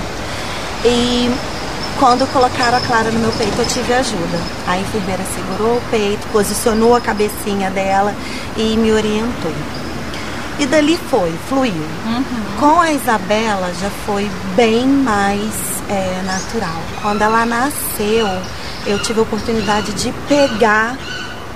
E 0.85 1.31
quando 1.99 2.31
colocaram 2.31 2.77
a 2.77 2.81
Clara 2.81 3.09
no 3.09 3.19
meu 3.19 3.31
peito, 3.31 3.59
eu 3.59 3.65
tive 3.65 3.93
ajuda. 3.93 4.39
A 4.67 4.77
enfermeira 4.77 5.23
segurou 5.33 5.77
o 5.77 5.81
peito, 5.89 6.27
posicionou 6.31 6.95
a 6.95 7.01
cabecinha 7.01 7.71
dela 7.71 8.13
e 8.55 8.77
me 8.77 8.91
orientou. 8.91 9.51
E 10.59 10.65
dali 10.65 10.99
foi, 11.09 11.33
fluiu. 11.47 11.85
Com 12.59 12.81
a 12.81 12.91
Isabela 12.91 13.71
já 13.79 13.89
foi 14.05 14.29
bem 14.55 14.87
mais 14.87 15.76
é, 15.89 16.21
natural. 16.25 16.81
Quando 17.01 17.21
ela 17.21 17.45
nasceu, 17.45 18.27
eu 18.85 18.99
tive 18.99 19.19
a 19.19 19.23
oportunidade 19.23 19.93
de 19.93 20.11
pegar 20.27 20.97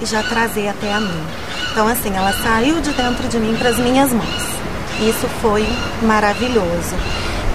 e 0.02 0.06
já 0.06 0.24
trazer 0.24 0.68
até 0.68 0.94
a 0.94 1.00
mim. 1.00 1.24
Então, 1.72 1.88
assim, 1.88 2.16
ela 2.16 2.34
saiu 2.34 2.82
de 2.82 2.92
dentro 2.92 3.28
de 3.28 3.38
mim 3.38 3.56
para 3.58 3.70
as 3.70 3.78
minhas 3.78 4.12
mãos. 4.12 4.44
Isso 5.02 5.28
foi 5.42 5.68
maravilhoso. 6.02 6.96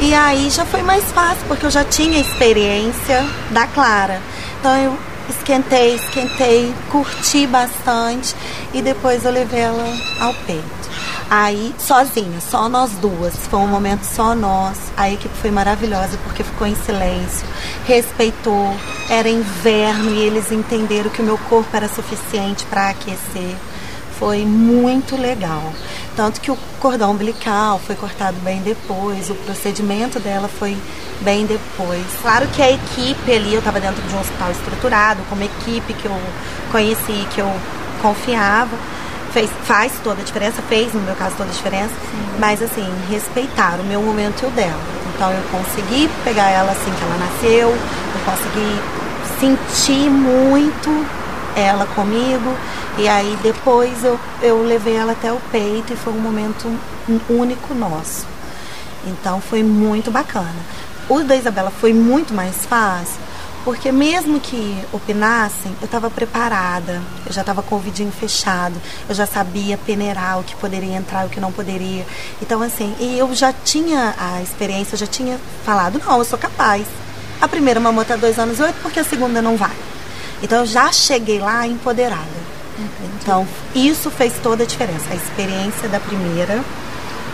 E 0.01 0.12
aí 0.15 0.51
já 0.51 0.65
foi 0.65 0.83
mais 0.83 1.05
fácil, 1.12 1.43
porque 1.49 1.65
eu 1.65 1.71
já 1.71 1.85
tinha 1.85 2.21
experiência 2.21 3.25
da 3.51 3.67
Clara. 3.67 4.21
Então 4.61 4.77
eu 4.77 4.97
esquentei, 5.29 5.95
esquentei, 5.95 6.75
curti 6.91 7.47
bastante 7.47 8.35
e 8.75 8.83
depois 8.83 9.25
eu 9.25 9.31
levei 9.31 9.61
ela 9.61 9.85
ao 10.21 10.35
peito. 10.35 10.86
Aí, 11.29 11.75
sozinha, 11.77 12.41
só 12.41 12.69
nós 12.69 12.93
duas. 12.93 13.35
Foi 13.49 13.59
um 13.59 13.67
momento 13.67 14.05
só 14.05 14.35
nós. 14.35 14.79
A 14.97 15.11
equipe 15.11 15.35
foi 15.37 15.51
maravilhosa 15.51 16.17
porque 16.23 16.45
ficou 16.45 16.67
em 16.67 16.77
silêncio, 16.77 17.47
respeitou. 17.85 18.75
Era 19.11 19.29
inverno 19.29 20.12
e 20.12 20.21
eles 20.21 20.53
entenderam 20.53 21.11
que 21.11 21.21
o 21.21 21.25
meu 21.25 21.37
corpo 21.37 21.77
era 21.77 21.89
suficiente 21.89 22.65
para 22.67 22.91
aquecer. 22.91 23.57
Foi 24.19 24.47
muito 24.47 25.17
legal. 25.17 25.73
Tanto 26.15 26.41
que 26.41 26.51
o 26.51 26.57
cordão 26.81 27.11
umbilical 27.11 27.79
foi 27.79 27.95
cortado 27.95 28.39
bem 28.39 28.62
depois, 28.62 29.29
o 29.29 29.35
procedimento 29.35 30.19
dela 30.19 30.49
foi 30.49 30.75
bem 31.21 31.45
depois. 31.45 32.03
Claro 32.23 32.47
que 32.49 32.62
a 32.62 32.71
equipe 32.71 33.33
ali, 33.33 33.53
eu 33.53 33.59
estava 33.59 33.79
dentro 33.81 34.01
de 34.01 34.15
um 34.15 34.21
hospital 34.21 34.51
estruturado, 34.53 35.21
com 35.29 35.35
uma 35.35 35.45
equipe 35.45 35.93
que 35.93 36.07
eu 36.07 36.19
conheci, 36.73 37.27
que 37.35 37.41
eu 37.41 37.53
confiava, 38.01 38.75
fez, 39.37 39.51
faz 39.64 39.92
toda 40.03 40.22
a 40.22 40.25
diferença, 40.25 40.62
fez 40.62 40.94
no 40.94 41.01
meu 41.01 41.14
caso 41.14 41.37
toda 41.37 41.51
a 41.51 41.53
diferença, 41.53 41.92
mas 42.38 42.62
assim, 42.62 42.90
respeitaram 43.11 43.85
o 43.85 43.87
meu 43.87 44.01
momento 44.01 44.42
e 44.42 44.46
o 44.46 44.51
dela. 44.51 44.81
Então 45.14 45.31
eu 45.31 45.42
consegui 45.51 46.09
pegar 46.25 46.49
ela 46.49 46.72
assim 46.72 46.90
que 46.90 47.03
ela 47.05 47.18
nasceu, 47.18 47.68
eu 47.68 48.20
consegui 48.25 48.81
sentir 49.38 50.11
muito 50.11 51.07
ela 51.55 51.85
comigo. 51.87 52.57
E 52.96 53.07
aí 53.07 53.38
depois 53.42 54.03
eu, 54.03 54.18
eu 54.40 54.62
levei 54.62 54.96
ela 54.96 55.12
até 55.12 55.31
o 55.31 55.38
peito 55.53 55.92
e 55.92 55.96
foi 55.96 56.14
um 56.14 56.20
momento 56.20 56.75
único 57.29 57.75
nosso. 57.75 58.27
Então 59.07 59.38
foi 59.38 59.62
muito 59.62 60.11
bacana. 60.11 60.57
O 61.11 61.22
da 61.22 61.37
Isabela 61.37 61.70
foi 61.70 61.92
muito 61.92 62.33
mais 62.33 62.64
fácil, 62.64 63.20
porque 63.66 63.90
mesmo 63.90 64.38
que 64.38 64.81
opinassem, 64.92 65.74
eu 65.81 65.87
estava 65.87 66.09
preparada, 66.09 67.02
eu 67.26 67.33
já 67.33 67.40
estava 67.40 67.64
com 67.64 67.74
o 67.74 67.81
vidinho 67.81 68.12
fechado, 68.12 68.81
eu 69.09 69.14
já 69.14 69.26
sabia 69.26 69.76
peneirar 69.76 70.38
o 70.38 70.44
que 70.44 70.55
poderia 70.55 70.94
entrar 70.94 71.24
e 71.24 71.26
o 71.26 71.29
que 71.29 71.40
não 71.40 71.50
poderia. 71.50 72.07
Então, 72.40 72.62
assim, 72.62 72.94
e 73.00 73.18
eu 73.18 73.35
já 73.35 73.52
tinha 73.52 74.14
a 74.16 74.40
experiência, 74.40 74.94
eu 74.94 75.00
já 75.00 75.07
tinha 75.09 75.37
falado, 75.64 76.00
não, 76.07 76.16
eu 76.16 76.24
sou 76.24 76.38
capaz. 76.38 76.87
A 77.40 77.48
primeira 77.48 77.81
mamou 77.81 78.02
até 78.02 78.16
dois 78.16 78.38
anos 78.38 78.61
e 78.61 78.62
oito, 78.62 78.76
porque 78.83 79.00
a 79.00 79.05
segunda 79.05 79.42
não 79.42 79.57
vai. 79.57 79.74
Então 80.40 80.61
eu 80.61 80.66
já 80.66 80.92
cheguei 80.92 81.40
lá 81.40 81.66
empoderada. 81.66 82.46
Então, 83.20 83.44
isso 83.74 84.12
fez 84.12 84.35
toda 84.40 84.62
a 84.62 84.66
diferença. 84.66 85.07
A 85.11 85.16
experiência 85.16 85.88
da 85.88 85.98
primeira 85.98 86.62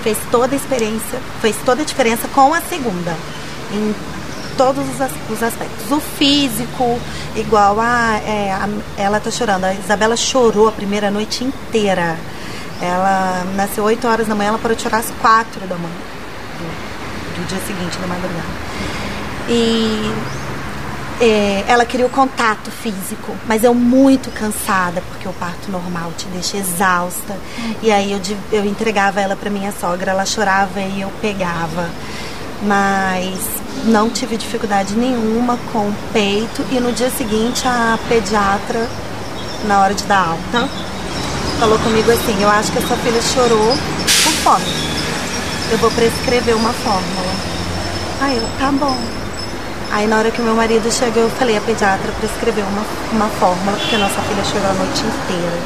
fez 0.02 0.16
toda 0.30 0.54
a 0.54 0.56
experiência, 0.56 1.20
fez 1.42 1.56
toda 1.62 1.82
a 1.82 1.84
diferença 1.84 2.26
com 2.28 2.54
a 2.54 2.62
segunda. 2.62 3.14
Em 3.70 4.21
todos 4.56 4.82
os, 4.88 5.00
as- 5.00 5.10
os 5.30 5.42
aspectos. 5.42 5.90
O 5.90 6.00
físico, 6.00 6.98
igual 7.36 7.78
a, 7.80 8.16
é, 8.26 8.52
a- 8.52 8.68
ela 8.96 9.20
tá 9.20 9.30
chorando. 9.30 9.64
A 9.64 9.74
Isabela 9.74 10.16
chorou 10.16 10.68
a 10.68 10.72
primeira 10.72 11.10
noite 11.10 11.44
inteira. 11.44 12.16
Ela 12.80 13.44
nasceu 13.54 13.84
8 13.84 14.06
horas 14.08 14.26
da 14.26 14.34
manhã, 14.34 14.48
ela 14.48 14.58
parou 14.58 14.76
de 14.76 14.82
chorar 14.82 14.98
às 14.98 15.10
4 15.20 15.60
da 15.66 15.76
manhã. 15.76 15.94
Do, 16.58 17.40
do 17.42 17.46
dia 17.46 17.58
seguinte, 17.66 17.96
da 17.98 18.06
madrugada. 18.06 18.46
E 19.48 20.12
é, 21.20 21.64
ela 21.68 21.84
queria 21.84 22.06
o 22.06 22.10
contato 22.10 22.70
físico, 22.70 23.34
mas 23.46 23.62
eu 23.62 23.72
muito 23.74 24.30
cansada, 24.32 25.00
porque 25.10 25.28
o 25.28 25.32
parto 25.34 25.70
normal 25.70 26.12
te 26.16 26.26
deixa 26.28 26.56
exausta. 26.56 27.36
E 27.82 27.92
aí 27.92 28.12
eu, 28.12 28.20
eu 28.50 28.64
entregava 28.64 29.20
ela 29.20 29.36
para 29.36 29.50
minha 29.50 29.72
sogra, 29.72 30.10
ela 30.12 30.24
chorava 30.26 30.80
e 30.80 31.00
eu 31.02 31.10
pegava. 31.20 31.88
Mas 32.62 33.38
não 33.85 34.09
tive 34.09 34.37
dificuldade 34.37 34.94
nenhuma 34.94 35.59
com 35.72 35.88
o 35.88 35.94
peito. 36.12 36.64
E 36.70 36.79
no 36.79 36.92
dia 36.92 37.11
seguinte, 37.11 37.66
a 37.66 37.98
pediatra, 38.09 38.88
na 39.66 39.81
hora 39.81 39.94
de 39.94 40.05
dar 40.05 40.29
alta, 40.29 40.68
falou 41.59 41.79
comigo 41.81 42.11
assim: 42.11 42.40
Eu 42.40 42.48
acho 42.48 42.72
que 42.72 42.79
a 42.79 42.83
sua 42.83 42.96
filha 42.98 43.20
chorou 43.20 43.77
por 44.25 44.33
fome. 44.44 44.64
Eu 45.70 45.79
vou 45.79 45.90
prescrever 45.90 46.55
uma 46.55 46.72
fórmula. 46.72 47.33
Aí 48.20 48.37
eu, 48.37 48.48
tá 48.59 48.70
bom. 48.70 48.96
Aí 49.90 50.07
na 50.07 50.18
hora 50.18 50.31
que 50.31 50.40
meu 50.40 50.55
marido 50.55 50.90
chegou, 50.90 51.25
eu 51.25 51.31
falei, 51.31 51.57
a 51.57 51.61
pediatra 51.61 52.11
prescreveu 52.12 52.64
uma, 52.64 52.83
uma 53.12 53.29
fórmula, 53.38 53.77
porque 53.77 53.94
a 53.94 53.98
nossa 53.98 54.22
filha 54.22 54.44
chorou 54.44 54.70
a 54.70 54.72
noite 54.72 55.01
inteira. 55.01 55.59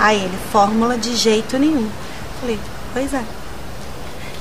Aí 0.00 0.24
ele, 0.24 0.38
fórmula 0.50 0.98
de 0.98 1.14
jeito 1.14 1.56
nenhum. 1.56 1.88
Falei, 2.40 2.58
pois 2.92 3.14
é. 3.14 3.22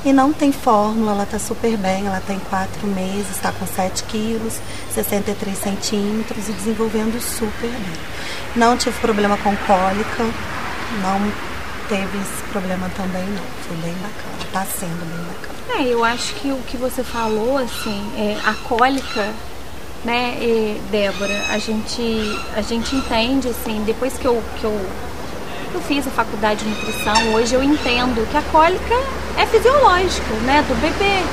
E 0.05 0.11
não 0.11 0.33
tem 0.33 0.51
fórmula, 0.51 1.13
ela 1.13 1.25
tá 1.25 1.39
super 1.39 1.77
bem, 1.77 2.05
ela 2.07 2.21
tem 2.27 2.37
quatro 2.49 2.85
meses, 2.87 3.31
está 3.31 3.53
com 3.53 3.65
7 3.65 4.03
quilos, 4.03 4.59
63 4.93 5.57
centímetros 5.57 6.49
e 6.49 6.51
desenvolvendo 6.51 7.21
super 7.21 7.69
bem. 7.69 7.97
Não 8.53 8.75
tive 8.75 8.99
problema 8.99 9.37
com 9.37 9.55
cólica, 9.55 10.23
não 11.01 11.31
teve 11.87 12.17
esse 12.17 12.43
problema 12.51 12.89
também 12.97 13.25
não. 13.27 13.43
Foi 13.65 13.77
bem 13.77 13.93
bacana, 13.93 14.51
tá 14.51 14.65
sendo 14.65 15.05
bem 15.05 15.25
bacana. 15.25 15.53
É, 15.81 15.93
eu 15.93 16.03
acho 16.03 16.33
que 16.35 16.51
o 16.51 16.57
que 16.67 16.75
você 16.75 17.01
falou, 17.01 17.57
assim, 17.57 18.11
é, 18.17 18.37
a 18.45 18.53
cólica, 18.53 19.31
né, 20.03 20.35
Débora, 20.91 21.45
a 21.49 21.57
gente, 21.57 22.37
a 22.55 22.61
gente 22.61 22.93
entende, 22.95 23.47
assim, 23.47 23.81
depois 23.85 24.17
que 24.17 24.25
eu, 24.25 24.43
que 24.59 24.65
eu, 24.65 24.85
eu 25.73 25.81
fiz 25.81 26.07
a 26.07 26.11
faculdade 26.11 26.63
de 26.63 26.69
nutrição, 26.69 27.33
hoje 27.33 27.53
eu 27.53 27.63
entendo 27.63 28.27
que 28.29 28.37
a 28.37 28.41
cólica 28.51 28.95
é 29.37 29.45
fisiológica, 29.45 30.33
né, 30.45 30.63
do 30.67 30.75
bebê. 30.81 31.23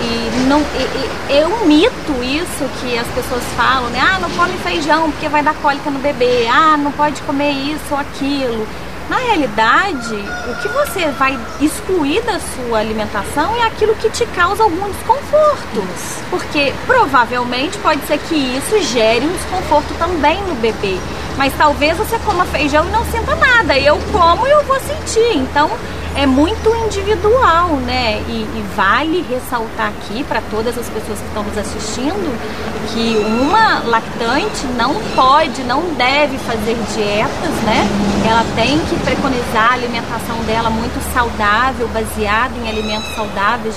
E 0.00 0.46
não 0.48 0.60
e- 0.60 1.32
e- 1.32 1.38
é 1.38 1.46
um 1.46 1.66
mito 1.66 2.12
isso 2.22 2.64
que 2.80 2.96
as 2.96 3.06
pessoas 3.08 3.42
falam, 3.56 3.90
né? 3.90 4.00
Ah, 4.00 4.18
não 4.20 4.30
come 4.30 4.52
feijão 4.58 5.10
porque 5.10 5.28
vai 5.28 5.42
dar 5.42 5.54
cólica 5.54 5.90
no 5.90 5.98
bebê. 5.98 6.46
Ah, 6.48 6.76
não 6.76 6.92
pode 6.92 7.20
comer 7.22 7.50
isso 7.50 7.82
ou 7.90 7.98
aquilo. 7.98 8.64
Na 9.10 9.16
realidade, 9.16 10.14
o 10.14 10.54
que 10.62 10.68
você 10.68 11.06
vai 11.18 11.36
excluir 11.60 12.20
da 12.22 12.38
sua 12.38 12.78
alimentação 12.78 13.56
é 13.56 13.62
aquilo 13.62 13.94
que 13.96 14.08
te 14.10 14.24
causa 14.26 14.62
algum 14.62 14.88
desconforto. 14.90 15.82
Porque 16.30 16.72
provavelmente 16.86 17.76
pode 17.78 18.06
ser 18.06 18.18
que 18.18 18.34
isso 18.36 18.80
gere 18.92 19.24
um 19.26 19.32
desconforto 19.32 19.92
também 19.98 20.40
no 20.42 20.54
bebê. 20.56 20.96
Mas 21.38 21.54
talvez 21.56 21.96
você 21.96 22.18
coma 22.18 22.44
feijão 22.46 22.84
e 22.86 22.90
não 22.90 23.04
sinta 23.06 23.34
nada. 23.36 23.78
Eu 23.78 23.96
como 24.12 24.46
e 24.46 24.50
eu 24.50 24.64
vou 24.64 24.78
sentir. 24.80 25.36
Então 25.36 25.70
é 26.16 26.26
muito 26.26 26.68
individual, 26.84 27.76
né? 27.76 28.20
E, 28.28 28.42
e 28.42 28.64
vale 28.74 29.24
ressaltar 29.30 29.88
aqui 29.88 30.24
para 30.24 30.42
todas 30.50 30.76
as 30.76 30.88
pessoas 30.88 31.20
que 31.20 31.26
estão 31.26 31.44
nos 31.44 31.56
assistindo 31.56 32.68
que 32.92 33.16
uma 33.18 33.80
lactante 33.84 34.66
não 34.76 34.94
pode, 35.14 35.62
não 35.62 35.82
deve 35.94 36.36
fazer 36.38 36.76
dietas, 36.94 37.54
né? 37.62 37.86
Ela 38.28 38.44
tem 38.56 38.78
que 38.86 38.96
preconizar 39.04 39.70
a 39.70 39.74
alimentação 39.74 40.36
dela 40.44 40.70
muito 40.70 41.00
saudável, 41.14 41.86
baseada 41.88 42.52
em 42.64 42.68
alimentos 42.68 43.14
saudáveis 43.14 43.76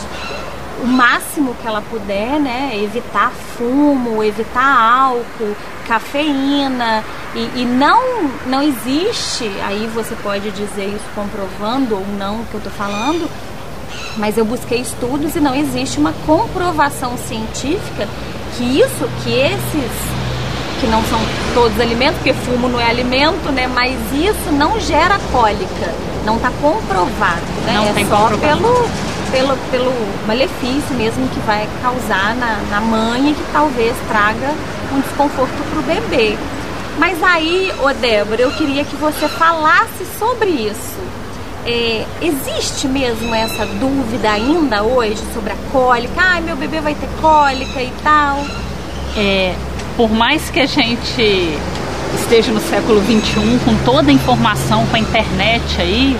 o 0.82 0.88
máximo 0.88 1.56
que 1.62 1.68
ela 1.68 1.82
puder, 1.82 2.40
né? 2.40 2.72
Evitar 2.84 3.32
fumo, 3.56 4.24
evitar 4.24 4.64
álcool, 4.64 5.56
cafeína 5.88 7.04
e, 7.36 7.62
e, 7.62 7.66
não 7.66 8.00
não 8.48 8.62
existe. 8.62 9.50
Aí 9.64 9.90
você 9.94 10.16
pode 10.24 10.52
dizer 10.52 10.86
isso 10.86 11.06
comprovando 11.14 11.96
ou 11.96 12.06
não 12.18 12.42
o 12.42 12.46
que 12.46 12.56
eu 12.56 12.60
estou 12.60 12.74
falando, 12.74 13.30
mas 14.18 14.38
eu 14.38 14.46
busquei 14.46 14.82
estudos 14.82 15.36
e 15.36 15.40
não 15.40 15.56
existe 15.56 16.00
uma 16.00 16.14
comprovação 16.26 17.18
científica 17.18 18.08
que 18.58 18.64
isso, 18.80 19.10
que 19.24 19.32
esses 19.32 20.22
que 20.82 20.88
não 20.88 21.04
são 21.04 21.20
todos 21.54 21.80
alimentos, 21.80 22.16
porque 22.16 22.34
fumo 22.34 22.68
não 22.68 22.80
é 22.80 22.90
alimento, 22.90 23.52
né? 23.52 23.68
Mas 23.68 23.96
isso 24.14 24.52
não 24.52 24.80
gera 24.80 25.20
cólica, 25.32 25.94
não 26.26 26.38
está 26.38 26.50
comprovado, 26.60 27.46
né? 27.66 27.74
Não 27.76 27.88
é 27.90 27.94
tem 27.94 28.08
só 28.08 28.30
pelo 28.30 29.11
pelo, 29.32 29.58
pelo 29.72 29.94
malefício 30.28 30.96
mesmo 30.96 31.28
que 31.30 31.40
vai 31.42 31.68
causar 31.82 32.36
na, 32.36 32.58
na 32.70 32.82
mãe 32.82 33.32
e 33.32 33.34
que 33.34 33.44
talvez 33.52 33.96
traga 34.08 34.54
um 34.94 35.00
desconforto 35.00 35.70
para 35.70 35.80
o 35.80 35.84
bebê. 35.84 36.38
Mas 37.00 37.24
aí, 37.24 37.72
ô 37.82 37.94
Débora, 37.94 38.42
eu 38.42 38.52
queria 38.52 38.84
que 38.84 38.96
você 38.98 39.28
falasse 39.28 40.06
sobre 40.20 40.50
isso. 40.50 41.00
É, 41.66 42.06
existe 42.22 42.88
mesmo 42.88 43.34
essa 43.34 43.66
dúvida 43.66 44.32
ainda 44.32 44.84
hoje 44.84 45.22
sobre 45.34 45.54
a 45.54 45.56
cólica? 45.72 46.14
Ah, 46.18 46.42
meu 46.42 46.56
bebê 46.56 46.82
vai 46.82 46.96
ter 46.96 47.08
cólica 47.22 47.82
e 47.82 47.92
tal? 48.04 48.44
É, 49.16 49.54
por 49.96 50.12
mais 50.12 50.50
que 50.50 50.60
a 50.60 50.66
gente 50.66 51.58
esteja 52.16 52.52
no 52.52 52.60
século 52.60 53.02
XXI 53.02 53.60
com 53.64 53.76
toda 53.86 54.10
a 54.10 54.14
informação, 54.14 54.86
com 54.88 54.96
a 54.96 55.00
internet 55.00 55.64
aí, 55.80 56.18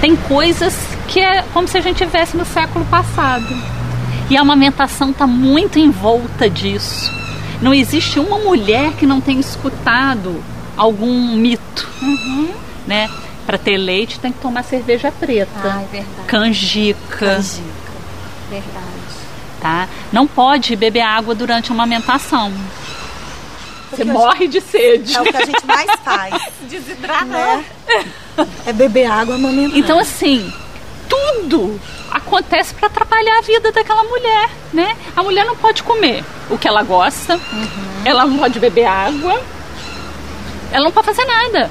tem 0.00 0.16
coisas 0.16 0.74
que 1.08 1.20
é 1.20 1.42
como 1.52 1.66
se 1.68 1.76
a 1.78 1.80
gente 1.80 2.02
estivesse 2.02 2.36
no 2.36 2.44
século 2.44 2.84
passado. 2.86 3.46
E 4.30 4.36
a 4.36 4.40
amamentação 4.40 5.10
está 5.10 5.26
muito 5.26 5.78
em 5.78 5.90
volta 5.90 6.48
disso. 6.48 7.12
Não 7.60 7.72
existe 7.74 8.18
uma 8.18 8.38
mulher 8.38 8.92
que 8.94 9.06
não 9.06 9.20
tenha 9.20 9.40
escutado 9.40 10.42
algum 10.76 11.34
mito, 11.36 11.88
Uhum. 12.02 12.52
né? 12.86 13.08
Para 13.46 13.58
ter 13.58 13.76
leite 13.76 14.18
tem 14.18 14.32
que 14.32 14.38
tomar 14.40 14.62
cerveja 14.64 15.12
preta, 15.12 15.50
Ah, 15.62 15.82
é 15.82 15.86
verdade. 15.92 16.26
canjica, 16.26 17.16
Canjica. 17.18 17.64
Verdade. 18.50 18.84
tá? 19.60 19.88
Não 20.12 20.26
pode 20.26 20.74
beber 20.76 21.02
água 21.02 21.34
durante 21.34 21.70
a 21.70 21.74
amamentação. 21.74 22.50
Você 22.50 23.96
Porque 23.96 24.02
eu 24.02 24.06
morre 24.06 24.48
de 24.48 24.60
sede. 24.60 25.14
É 25.14 25.20
o 25.20 25.24
que 25.24 25.36
a 25.36 25.44
gente 25.44 25.64
mais 25.66 25.90
faz, 26.02 26.34
Desidratar. 26.68 27.26
né? 27.26 27.64
É 28.66 28.72
beber 28.72 29.06
água 29.06 29.34
amamentar. 29.36 29.78
Então, 29.78 29.98
assim, 30.00 30.52
tudo 31.44 31.80
acontece 32.10 32.74
para 32.74 32.86
atrapalhar 32.86 33.38
a 33.38 33.42
vida 33.42 33.70
daquela 33.70 34.02
mulher, 34.04 34.50
né? 34.72 34.96
A 35.14 35.22
mulher 35.22 35.44
não 35.44 35.56
pode 35.56 35.82
comer 35.82 36.24
o 36.48 36.56
que 36.56 36.66
ela 36.66 36.82
gosta, 36.82 37.38
ela 38.04 38.24
não 38.24 38.38
pode 38.38 38.58
beber 38.58 38.86
água, 38.86 39.40
ela 40.72 40.84
não 40.84 40.92
pode 40.92 41.06
fazer 41.06 41.24
nada. 41.24 41.70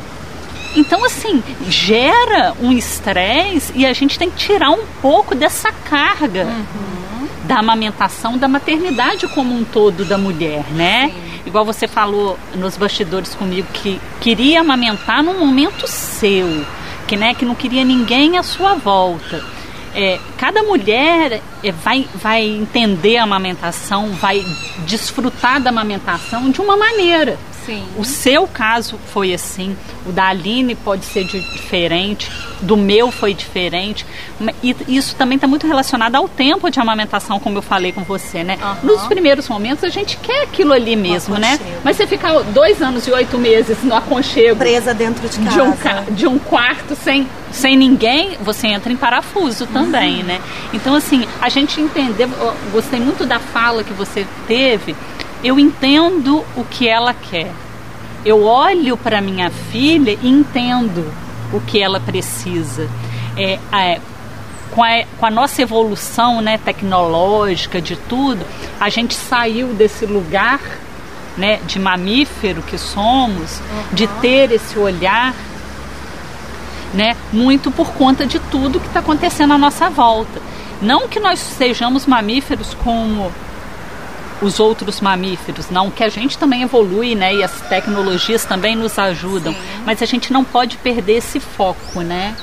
Então, 0.75 1.03
assim, 1.05 1.43
gera 1.67 2.53
um 2.59 2.71
estresse 2.71 3.71
e 3.75 3.85
a 3.85 3.93
gente 3.93 4.17
tem 4.17 4.29
que 4.29 4.37
tirar 4.37 4.71
um 4.71 4.85
pouco 5.01 5.35
dessa 5.35 5.71
carga 5.71 6.47
da 7.45 7.59
amamentação, 7.59 8.37
da 8.37 8.47
maternidade 8.47 9.27
como 9.27 9.53
um 9.53 9.63
todo 9.63 10.05
da 10.05 10.17
mulher, 10.17 10.65
né? 10.71 11.13
Igual 11.45 11.65
você 11.65 11.87
falou 11.87 12.39
nos 12.55 12.77
bastidores 12.77 13.35
comigo 13.35 13.67
que 13.73 13.99
queria 14.21 14.61
amamentar 14.61 15.21
num 15.21 15.37
momento 15.37 15.87
seu, 15.87 16.65
que, 17.05 17.17
né, 17.17 17.33
que 17.33 17.45
não 17.45 17.53
queria 17.53 17.83
ninguém 17.83 18.37
à 18.37 18.43
sua 18.43 18.75
volta. 18.75 19.43
É, 19.95 20.19
cada 20.37 20.63
mulher 20.63 21.41
é, 21.63 21.71
vai, 21.71 22.07
vai 22.15 22.43
entender 22.43 23.17
a 23.17 23.23
amamentação, 23.23 24.09
vai 24.13 24.43
desfrutar 24.85 25.61
da 25.61 25.69
amamentação 25.69 26.49
de 26.49 26.59
uma 26.61 26.75
maneira. 26.75 27.37
Sim. 27.65 27.83
O 27.97 28.03
seu 28.03 28.47
caso 28.47 28.99
foi 29.13 29.33
assim, 29.33 29.75
o 30.05 30.11
da 30.11 30.27
Aline 30.27 30.75
pode 30.75 31.05
ser 31.05 31.23
de- 31.23 31.39
diferente, 31.53 32.31
do 32.61 32.75
meu 32.77 33.11
foi 33.11 33.33
diferente. 33.33 34.05
E 34.61 34.75
isso 34.87 35.15
também 35.15 35.35
está 35.35 35.47
muito 35.47 35.65
relacionado 35.67 36.15
ao 36.15 36.27
tempo 36.27 36.69
de 36.69 36.79
amamentação, 36.79 37.39
como 37.39 37.57
eu 37.57 37.61
falei 37.61 37.91
com 37.91 38.03
você, 38.03 38.43
né? 38.43 38.57
Aham. 38.61 38.77
Nos 38.83 39.03
primeiros 39.03 39.47
momentos 39.49 39.83
a 39.83 39.89
gente 39.89 40.17
quer 40.17 40.43
aquilo 40.43 40.73
ali 40.73 40.95
mesmo, 40.95 41.37
né? 41.37 41.59
Mas 41.83 41.97
você 41.97 42.07
ficar 42.07 42.33
dois 42.41 42.81
anos 42.81 43.07
e 43.07 43.11
oito 43.11 43.37
meses 43.37 43.83
no 43.83 43.95
aconchego 43.95 44.55
presa 44.57 44.93
dentro 44.93 45.27
de 45.27 45.39
casa. 45.39 45.49
de 45.51 45.61
um, 45.61 45.71
ca- 45.73 46.03
de 46.09 46.27
um 46.27 46.39
quarto 46.39 46.95
sem, 46.95 47.27
sem 47.51 47.75
ninguém, 47.77 48.37
você 48.41 48.67
entra 48.67 48.91
em 48.91 48.95
parafuso 48.97 49.65
também, 49.67 50.23
né? 50.23 50.39
Então, 50.73 50.95
assim, 50.95 51.25
a 51.41 51.49
gente 51.49 51.79
entender, 51.81 52.27
gostei 52.71 52.99
muito 52.99 53.25
da 53.25 53.39
fala 53.39 53.83
que 53.83 53.93
você 53.93 54.25
teve, 54.47 54.95
eu 55.43 55.59
entendo 55.59 56.43
o 56.55 56.63
que 56.63 56.87
ela 56.87 57.13
quer. 57.13 57.51
Eu 58.25 58.43
olho 58.45 58.95
para 58.95 59.21
minha 59.21 59.49
filha 59.49 60.17
e 60.21 60.29
entendo 60.29 61.13
o 61.51 61.59
que 61.59 61.81
ela 61.81 61.99
precisa. 61.99 62.89
É, 63.35 63.59
é, 63.71 64.01
com, 64.71 64.83
a, 64.83 65.03
com 65.19 65.25
a 65.25 65.31
nossa 65.31 65.61
evolução 65.61 66.41
né, 66.41 66.57
tecnológica, 66.57 67.81
de 67.81 67.95
tudo, 67.95 68.45
a 68.79 68.89
gente 68.89 69.13
saiu 69.13 69.73
desse 69.73 70.05
lugar 70.05 70.61
né, 71.37 71.59
de 71.65 71.79
mamífero 71.79 72.61
que 72.61 72.77
somos, 72.77 73.59
de 73.91 74.07
ter 74.21 74.51
esse 74.51 74.77
olhar 74.79 75.33
né? 76.93 77.15
Muito 77.31 77.71
por 77.71 77.91
conta 77.93 78.25
de 78.25 78.39
tudo 78.39 78.79
que 78.79 78.87
está 78.87 78.99
acontecendo 78.99 79.53
à 79.53 79.57
nossa 79.57 79.89
volta. 79.89 80.41
Não 80.81 81.07
que 81.07 81.19
nós 81.19 81.39
sejamos 81.39 82.05
mamíferos 82.05 82.73
como 82.75 83.31
os 84.43 84.59
outros 84.59 84.99
mamíferos, 85.01 85.69
não, 85.69 85.89
que 85.89 86.03
a 86.03 86.09
gente 86.09 86.37
também 86.37 86.61
evolui, 86.63 87.15
né? 87.15 87.33
E 87.33 87.43
as 87.43 87.61
tecnologias 87.61 88.43
também 88.45 88.75
nos 88.75 88.99
ajudam, 88.99 89.55
mas 89.85 90.01
a 90.01 90.05
gente 90.05 90.31
não 90.33 90.43
pode 90.43 90.77
perder 90.77 91.13
esse 91.17 91.39
foco, 91.39 92.01
né? 92.01 92.35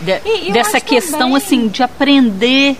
De- 0.00 0.20
E 0.48 0.52
dessa 0.52 0.80
questão 0.80 1.18
também- 1.20 1.36
assim 1.36 1.68
de 1.68 1.82
aprender 1.82 2.76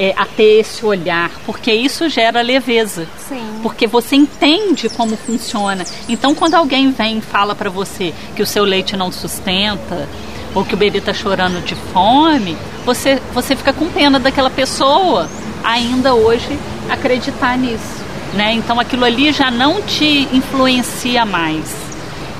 é, 0.00 0.14
a 0.16 0.24
ter 0.24 0.60
esse 0.60 0.86
olhar, 0.86 1.28
porque 1.44 1.72
isso 1.72 2.08
gera 2.08 2.40
leveza 2.40 3.08
Sim. 3.28 3.42
porque 3.64 3.84
você 3.84 4.14
entende 4.14 4.88
como 4.88 5.16
funciona. 5.16 5.84
Então, 6.08 6.36
quando 6.36 6.54
alguém 6.54 6.92
vem 6.92 7.18
e 7.18 7.20
fala 7.20 7.52
para 7.52 7.68
você 7.68 8.14
que 8.36 8.40
o 8.42 8.46
seu 8.46 8.62
leite 8.62 8.96
não 8.96 9.10
sustenta 9.10 10.08
ou 10.54 10.64
que 10.64 10.72
o 10.74 10.76
bebê 10.76 10.98
está 10.98 11.12
chorando 11.12 11.60
de 11.64 11.74
fome, 11.92 12.56
você 12.86 13.20
você 13.34 13.56
fica 13.56 13.72
com 13.72 13.88
pena 13.88 14.20
daquela 14.20 14.50
pessoa 14.50 15.28
ainda 15.64 16.14
hoje 16.14 16.58
acreditar 16.88 17.56
nisso, 17.56 18.02
né? 18.34 18.52
Então, 18.52 18.78
aquilo 18.78 19.04
ali 19.04 19.32
já 19.32 19.50
não 19.50 19.82
te 19.82 20.28
influencia 20.32 21.24
mais. 21.24 21.74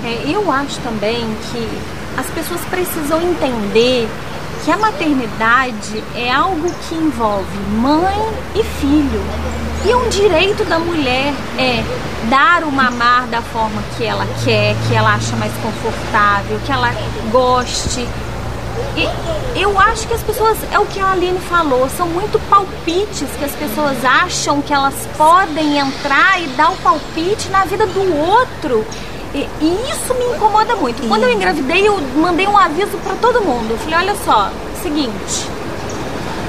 É, 0.05 0.31
eu 0.31 0.51
acho 0.51 0.79
também 0.81 1.27
que 1.51 1.69
as 2.17 2.27
pessoas 2.27 2.61
precisam 2.63 3.21
entender 3.23 4.09
que 4.65 4.71
a 4.71 4.77
maternidade 4.77 6.03
é 6.15 6.31
algo 6.31 6.71
que 6.89 6.95
envolve 6.95 7.59
mãe 7.81 8.33
e 8.55 8.63
filho. 8.63 9.23
E 9.87 9.95
um 9.95 10.09
direito 10.09 10.65
da 10.65 10.79
mulher 10.79 11.33
é 11.57 11.83
dar 12.29 12.65
o 12.65 12.73
mamar 12.73 13.27
da 13.29 13.41
forma 13.41 13.83
que 13.97 14.05
ela 14.05 14.27
quer, 14.45 14.77
que 14.87 14.95
ela 14.95 15.15
acha 15.15 15.37
mais 15.37 15.53
confortável, 15.63 16.61
que 16.67 16.73
ela 16.73 16.93
goste. 17.31 18.07
E 18.97 19.61
eu 19.61 19.79
acho 19.79 20.07
que 20.07 20.15
as 20.15 20.23
pessoas, 20.23 20.57
é 20.73 20.79
o 20.79 20.87
que 20.87 21.01
a 21.01 21.13
Aline 21.13 21.39
falou, 21.41 21.89
são 21.91 22.07
muito 22.07 22.39
palpites 22.49 23.29
que 23.39 23.45
as 23.45 23.53
pessoas 23.53 24.05
acham 24.05 24.61
que 24.63 24.73
elas 24.73 24.95
podem 25.17 25.79
entrar 25.79 26.41
e 26.43 26.47
dar 26.49 26.71
o 26.71 26.77
palpite 26.77 27.49
na 27.49 27.65
vida 27.65 27.87
do 27.87 28.17
outro. 28.17 28.85
E, 29.35 29.49
e 29.61 29.91
isso 29.91 30.15
me 30.15 30.37
incomoda 30.37 30.75
muito. 30.77 31.07
Quando 31.07 31.25
eu 31.25 31.33
engravidei, 31.33 31.87
eu 31.87 31.99
mandei 32.17 32.47
um 32.47 32.57
aviso 32.57 32.97
para 32.99 33.15
todo 33.17 33.43
mundo. 33.43 33.71
Eu 33.71 33.79
falei: 33.79 33.99
olha 33.99 34.17
só, 34.25 34.51
seguinte, 34.83 35.49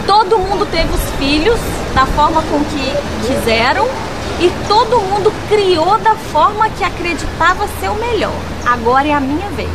todo 0.07 0.39
mundo 0.39 0.65
teve 0.71 0.89
os 0.93 1.01
filhos 1.17 1.59
da 1.93 2.05
forma 2.05 2.41
com 2.43 2.63
que 2.65 3.27
quiseram 3.27 3.87
e 4.39 4.49
todo 4.67 5.01
mundo 5.01 5.33
criou 5.49 5.97
da 5.97 6.15
forma 6.15 6.69
que 6.69 6.83
acreditava 6.83 7.67
ser 7.79 7.89
o 7.89 7.95
melhor. 7.95 8.33
Agora 8.65 9.07
é 9.07 9.13
a 9.13 9.19
minha 9.19 9.49
vez. 9.49 9.69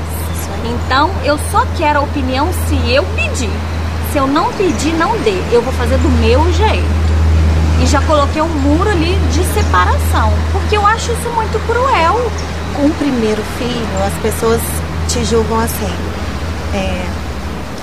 Então 0.65 1.11
eu 1.25 1.39
só 1.51 1.65
quero 1.77 2.01
a 2.01 2.03
opinião 2.03 2.49
se 2.69 2.91
eu 2.91 3.05
pedir. 3.17 3.51
Se 4.13 4.19
eu 4.19 4.27
não 4.27 4.53
pedir, 4.53 4.93
não 4.95 5.17
dê. 5.19 5.37
Eu 5.53 5.63
vou 5.63 5.73
fazer 5.75 5.99
do 5.99 6.09
meu 6.09 6.53
jeito. 6.53 7.05
E 7.83 7.87
já 7.87 8.01
coloquei 8.03 8.41
um 8.41 8.49
muro 8.49 8.89
ali 8.89 9.15
de 9.33 9.45
separação. 9.53 10.33
Porque 10.53 10.77
eu 10.77 10.87
acho 10.87 11.13
isso 11.13 11.29
muito 11.31 11.59
cruel. 11.67 12.31
Com 12.77 12.87
o 12.87 12.91
primeiro 12.95 13.43
filho, 13.59 14.05
as 14.07 14.15
pessoas 14.23 14.61
te 15.09 15.25
julgam 15.25 15.61
assim. 15.61 15.93
É, 16.73 17.07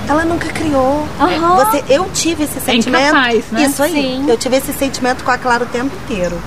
ela 0.08 0.26
nunca 0.26 0.50
criou. 0.50 1.08
Aham. 1.20 1.56
Você, 1.66 1.84
eu 1.90 2.10
tive 2.14 2.44
esse 2.44 2.60
sentimento. 2.60 3.10
incapaz, 3.10 3.46
né? 3.52 3.64
Isso 3.64 3.82
aí. 3.84 3.92
Sim. 3.94 4.26
Eu 4.28 4.38
tive 4.38 4.58
esse 4.58 4.74
sentimento 4.74 5.24
com 5.24 5.32
a 5.32 5.38
Clara 5.38 5.64
o 5.64 5.68
tempo 5.68 5.92
inteiro. 6.04 6.38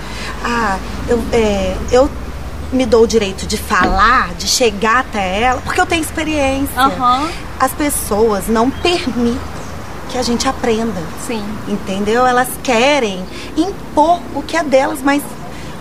Ah, 0.44 0.76
eu, 1.08 1.22
é, 1.32 1.74
eu 1.90 2.10
me 2.74 2.84
dou 2.87 3.04
o 3.04 3.06
direito 3.06 3.46
de 3.46 3.56
falar, 3.56 4.34
de 4.34 4.46
chegar 4.46 5.00
até 5.00 5.40
ela, 5.42 5.60
porque 5.62 5.80
eu 5.80 5.87
tenho 5.87 6.02
experiência. 6.02 6.78
Aham. 6.80 7.28
As 7.58 7.72
pessoas 7.72 8.48
não 8.48 8.68
permitem 8.70 9.38
que 10.10 10.18
a 10.18 10.22
gente 10.22 10.46
aprenda. 10.48 11.00
Sim. 11.26 11.42
Entendeu? 11.68 12.26
Elas 12.26 12.48
querem 12.62 13.24
impor 13.56 14.20
o 14.34 14.42
que 14.42 14.56
é 14.56 14.62
delas, 14.62 14.98
mas 15.02 15.22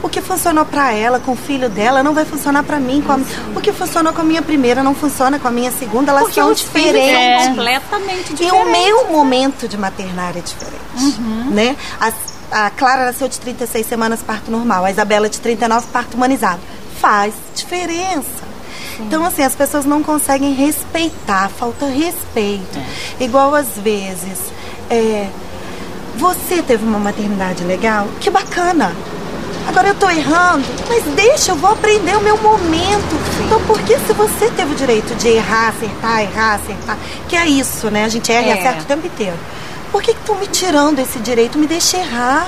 o 0.01 0.09
que 0.09 0.21
funcionou 0.21 0.65
pra 0.65 0.91
ela, 0.93 1.19
com 1.19 1.31
o 1.31 1.35
filho 1.35 1.69
dela, 1.69 2.03
não 2.03 2.13
vai 2.13 2.25
funcionar 2.25 2.61
pra 2.63 2.77
mim. 2.79 3.01
Com 3.01 3.13
a- 3.13 3.19
o 3.55 3.61
que 3.61 3.71
funcionou 3.71 4.11
com 4.13 4.21
a 4.21 4.23
minha 4.23 4.41
primeira 4.41 4.83
não 4.83 4.93
funciona 4.93 5.39
com 5.39 5.47
a 5.47 5.51
minha 5.51 5.71
segunda. 5.71 6.11
Elas 6.11 6.23
Porque 6.23 6.39
são 6.41 6.53
diferentes. 6.53 7.43
são 7.43 7.55
completamente 7.55 8.33
E 8.33 8.35
diferentes. 8.35 8.67
o 8.67 8.71
meu 8.71 9.07
momento 9.11 9.67
de 9.67 9.77
maternar 9.77 10.33
é 10.37 10.41
diferente, 10.41 11.19
né? 11.51 11.75
As- 11.99 12.33
a 12.51 12.69
Clara 12.69 13.05
nasceu 13.05 13.27
de 13.27 13.39
36 13.39 13.85
semanas 13.87 14.21
parto 14.21 14.51
normal, 14.51 14.83
a 14.85 14.91
Isabela 14.91 15.27
de 15.29 15.39
39 15.39 15.87
parto 15.91 16.15
humanizado. 16.15 16.59
Faz 17.03 17.33
diferença. 17.53 18.45
Então, 18.97 19.25
assim, 19.25 19.43
as 19.43 19.53
pessoas 19.53 19.83
não 19.83 20.01
conseguem 20.01 20.53
respeitar, 20.53 21.49
falta 21.49 21.85
respeito. 21.85 22.79
Igual 23.19 23.53
às 23.53 23.67
vezes, 23.77 24.39
é, 24.89 25.27
você 26.15 26.61
teve 26.61 26.85
uma 26.85 26.99
maternidade 26.99 27.61
legal, 27.65 28.07
que 28.21 28.29
bacana. 28.29 28.95
Agora 29.67 29.89
eu 29.89 29.95
tô 29.95 30.09
errando, 30.09 30.63
mas 30.87 31.03
deixa, 31.13 31.51
eu 31.51 31.57
vou 31.57 31.71
aprender 31.71 32.15
o 32.15 32.21
meu 32.21 32.37
momento. 32.37 33.19
Então, 33.45 33.59
por 33.67 33.81
que 33.81 33.97
se 33.99 34.13
você 34.13 34.49
teve 34.51 34.71
o 34.71 34.75
direito 34.75 35.13
de 35.15 35.27
errar, 35.27 35.73
acertar, 35.75 36.21
errar, 36.21 36.53
acertar, 36.53 36.97
que 37.27 37.35
é 37.35 37.45
isso, 37.45 37.91
né? 37.91 38.05
A 38.05 38.09
gente 38.09 38.31
erra 38.31 38.47
e 38.47 38.49
É. 38.51 38.59
acerta 38.59 38.83
o 38.83 38.85
tempo 38.85 39.05
inteiro. 39.05 39.37
Por 39.91 40.01
que 40.01 40.11
estão 40.11 40.35
me 40.35 40.47
tirando 40.47 40.99
esse 40.99 41.19
direito? 41.19 41.59
Me 41.59 41.67
deixa 41.67 41.97
errar. 41.97 42.47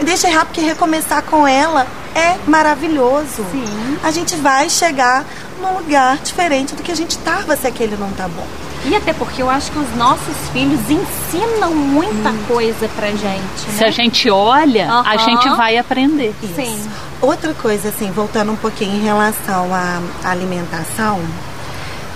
Me 0.00 0.06
deixa 0.06 0.28
errar, 0.28 0.46
porque 0.46 0.62
recomeçar 0.62 1.22
com 1.24 1.46
ela 1.46 1.86
é 2.14 2.38
maravilhoso. 2.46 3.44
Sim. 3.52 3.98
A 4.02 4.10
gente 4.10 4.34
vai 4.36 4.70
chegar 4.70 5.26
num 5.60 5.74
lugar 5.74 6.16
diferente 6.16 6.74
do 6.74 6.82
que 6.82 6.90
a 6.90 6.96
gente 6.96 7.18
tava 7.18 7.54
se 7.54 7.66
aquele 7.66 7.96
não 7.98 8.10
tá 8.12 8.26
bom. 8.26 8.46
E 8.86 8.96
até 8.96 9.12
porque 9.12 9.42
eu 9.42 9.50
acho 9.50 9.70
que 9.70 9.78
os 9.78 9.94
nossos 9.96 10.34
filhos 10.54 10.80
ensinam 10.88 11.74
muita 11.74 12.32
coisa 12.48 12.88
pra 12.96 13.08
gente, 13.08 13.66
né? 13.68 13.76
Se 13.76 13.84
a 13.84 13.90
gente 13.90 14.30
olha, 14.30 14.90
a 15.04 15.18
gente 15.18 15.50
vai 15.50 15.76
aprender. 15.76 16.34
Isso. 16.42 16.54
Sim. 16.54 16.90
Outra 17.20 17.52
coisa, 17.52 17.90
assim, 17.90 18.10
voltando 18.10 18.52
um 18.52 18.56
pouquinho 18.56 18.96
em 18.96 19.02
relação 19.02 19.68
à 19.74 20.00
alimentação, 20.30 21.20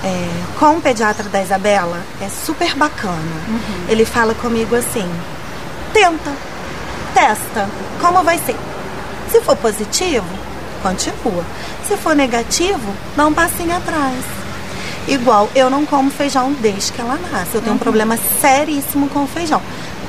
é, 0.03 0.29
com 0.59 0.79
o 0.79 0.81
pediatra 0.81 1.29
da 1.29 1.43
Isabela, 1.43 2.01
é 2.23 2.31
super 2.31 2.75
bacana. 2.77 3.21
Ele 3.87 4.07
fala 4.07 4.33
comigo 4.35 4.75
assim: 4.75 5.07
tenta, 5.93 6.33
testa, 7.15 7.69
como 8.01 8.23
vai 8.23 8.39
ser? 8.39 8.57
Se 9.31 9.41
for 9.41 9.57
positivo, 9.57 10.27
continua. 10.83 11.45
Se 11.89 11.97
for 11.97 12.15
negativo, 12.15 12.93
dá 13.17 13.27
um 13.27 13.33
passinho 13.33 13.75
atrás. 13.75 14.25
Igual, 15.07 15.49
eu 15.55 15.69
não 15.69 15.85
como 15.85 16.11
feijão 16.11 16.53
desde 16.61 16.93
que 16.93 17.01
ela 17.01 17.19
nasce. 17.31 17.55
Eu 17.55 17.63
tenho 17.63 17.77
um 17.77 17.79
problema 17.79 18.19
seríssimo 18.41 19.09
com 19.09 19.25
o 19.25 19.27
feijão. 19.27 19.61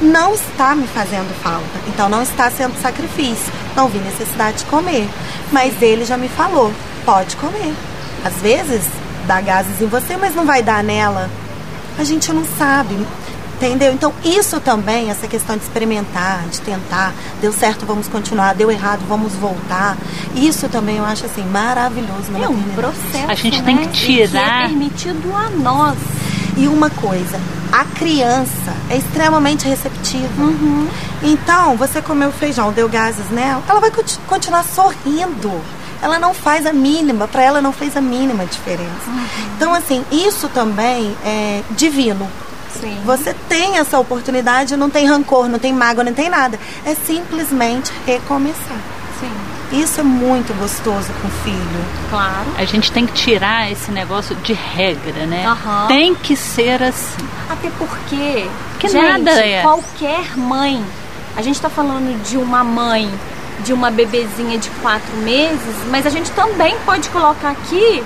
Não 0.01 0.33
está 0.33 0.73
me 0.75 0.87
fazendo 0.87 1.33
falta. 1.41 1.79
Então 1.87 2.07
não 2.09 2.21
está 2.21 2.49
sendo 2.49 2.79
sacrifício. 2.81 3.51
Não 3.75 3.87
vi 3.87 3.99
necessidade 3.99 4.59
de 4.59 4.65
comer. 4.65 5.07
Mas 5.51 5.81
ele 5.81 6.05
já 6.05 6.17
me 6.17 6.29
falou: 6.29 6.71
pode 7.05 7.35
comer. 7.37 7.73
Às 8.23 8.35
vezes 8.35 8.83
dá 9.27 9.41
gases 9.41 9.81
em 9.81 9.87
você, 9.87 10.15
mas 10.17 10.33
não 10.33 10.45
vai 10.45 10.63
dar 10.63 10.83
nela. 10.83 11.29
A 11.97 12.03
gente 12.03 12.31
não 12.31 12.45
sabe. 12.57 12.95
Entendeu? 13.55 13.93
Então, 13.93 14.13
isso 14.23 14.59
também, 14.59 15.09
essa 15.09 15.27
questão 15.27 15.55
de 15.55 15.63
experimentar, 15.63 16.43
de 16.49 16.59
tentar, 16.59 17.13
deu 17.41 17.53
certo, 17.53 17.85
vamos 17.85 18.07
continuar, 18.07 18.53
deu 18.53 18.69
errado, 18.69 18.99
vamos 19.07 19.31
voltar. 19.33 19.95
Isso 20.35 20.67
também 20.67 20.97
eu 20.97 21.05
acho 21.05 21.25
assim 21.25 21.41
maravilhoso 21.43 22.31
na 22.31 22.39
É 22.39 22.49
um 22.49 22.61
processo. 22.75 23.25
A 23.29 23.33
gente 23.33 23.61
né? 23.61 23.63
tem 23.65 23.77
que 23.87 24.11
E 24.11 24.27
tirar- 24.27 24.63
é 24.63 24.67
permitido 24.67 25.33
a 25.33 25.49
nós. 25.51 25.97
E 26.57 26.67
uma 26.67 26.89
coisa, 26.89 27.39
a 27.71 27.83
criança 27.85 28.73
é 28.89 28.97
extremamente 28.97 29.67
receptiva. 29.67 30.29
Então, 31.23 31.75
você 31.77 32.01
comeu 32.01 32.31
feijão, 32.31 32.71
deu 32.71 32.87
gases 32.89 33.29
nela, 33.31 33.61
ela 33.67 33.79
vai 33.79 33.91
conti- 33.91 34.19
continuar 34.27 34.63
sorrindo. 34.63 35.51
Ela 36.01 36.19
não 36.19 36.33
faz 36.33 36.65
a 36.65 36.73
mínima, 36.73 37.27
para 37.27 37.41
ela 37.41 37.61
não 37.61 37.71
fez 37.71 37.95
a 37.97 38.01
mínima 38.01 38.45
diferença. 38.45 39.09
Então, 39.55 39.73
assim, 39.73 40.03
isso 40.11 40.47
também 40.49 41.15
é 41.25 41.61
divino. 41.71 42.27
Sim. 42.79 42.97
Você 43.05 43.33
tem 43.47 43.77
essa 43.77 43.99
oportunidade, 43.99 44.75
não 44.75 44.89
tem 44.89 45.05
rancor, 45.07 45.47
não 45.47 45.59
tem 45.59 45.73
mágoa, 45.73 46.03
não 46.03 46.13
tem 46.13 46.29
nada. 46.29 46.59
É 46.85 46.95
simplesmente 46.95 47.91
recomeçar. 48.05 48.79
Sim. 49.19 49.31
Isso 49.71 49.99
é 49.99 50.03
muito 50.03 50.53
gostoso 50.59 51.07
com 51.21 51.27
o 51.27 51.31
filho. 51.43 51.85
Claro. 52.09 52.45
A 52.57 52.65
gente 52.65 52.91
tem 52.91 53.05
que 53.05 53.13
tirar 53.13 53.71
esse 53.71 53.91
negócio 53.91 54.35
de 54.35 54.53
regra, 54.53 55.25
né? 55.25 55.45
Aham. 55.45 55.87
Tem 55.87 56.13
que 56.13 56.35
ser 56.35 56.81
assim. 56.83 57.27
Até 57.49 57.69
porque, 57.77 58.47
Que 58.79 58.87
gente, 58.87 59.01
nada 59.01 59.31
é. 59.31 59.61
qualquer 59.61 60.37
mãe, 60.37 60.83
a 61.35 61.41
gente 61.41 61.59
tá 61.59 61.69
falando 61.69 62.21
de 62.23 62.37
uma 62.37 62.63
mãe 62.63 63.09
de 63.63 63.73
uma 63.73 63.89
bebezinha 63.89 64.57
de 64.57 64.69
quatro 64.81 65.15
meses, 65.17 65.75
mas 65.89 66.05
a 66.05 66.09
gente 66.09 66.29
também 66.31 66.75
pode 66.85 67.09
colocar 67.09 67.51
aqui 67.51 68.03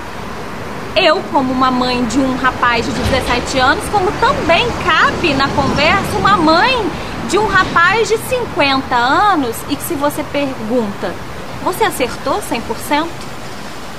eu 0.96 1.20
como 1.32 1.52
uma 1.52 1.70
mãe 1.70 2.04
de 2.06 2.18
um 2.18 2.36
rapaz 2.36 2.84
de 2.84 2.92
17 2.92 3.58
anos, 3.58 3.84
como 3.90 4.10
também 4.12 4.66
cabe 4.84 5.34
na 5.34 5.48
conversa 5.48 6.16
uma 6.18 6.36
mãe 6.36 6.90
de 7.28 7.38
um 7.38 7.46
rapaz 7.46 8.08
de 8.08 8.18
50 8.18 8.94
anos 8.94 9.56
e 9.68 9.76
que 9.76 9.82
se 9.82 9.94
você 9.94 10.22
pergunta, 10.24 11.14
você 11.62 11.84
acertou 11.84 12.40
100%? 12.40 13.06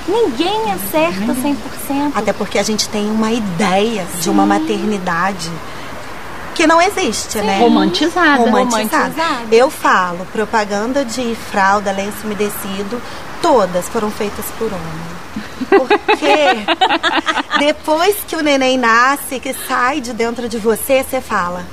Ninguém 0.06 0.72
acerta 0.72 1.32
100%. 1.32 2.12
Até 2.14 2.32
porque 2.32 2.58
a 2.58 2.62
gente 2.62 2.88
tem 2.88 3.10
uma 3.10 3.30
ideia 3.30 4.04
de 4.20 4.28
uma 4.28 4.44
maternidade 4.44 5.50
que 6.54 6.66
não 6.66 6.82
existe, 6.82 7.38
né? 7.38 7.58
Romantizada. 7.58 8.42
Romantizada. 8.42 9.04
Romantizada. 9.04 9.54
Eu 9.54 9.70
falo, 9.70 10.26
propaganda 10.32 11.04
de 11.04 11.34
fralda, 11.50 11.92
lenço 11.92 12.24
umedecido, 12.24 13.00
todas 13.40 13.88
foram 13.88 14.10
feitas 14.10 14.44
por 14.58 14.66
homem. 14.66 15.21
Porque 15.68 16.66
depois 17.58 18.16
que 18.26 18.36
o 18.36 18.42
neném 18.42 18.76
nasce, 18.76 19.40
que 19.40 19.54
sai 19.54 20.00
de 20.00 20.12
dentro 20.12 20.48
de 20.48 20.58
você, 20.58 21.02
você 21.02 21.20
fala. 21.20 21.64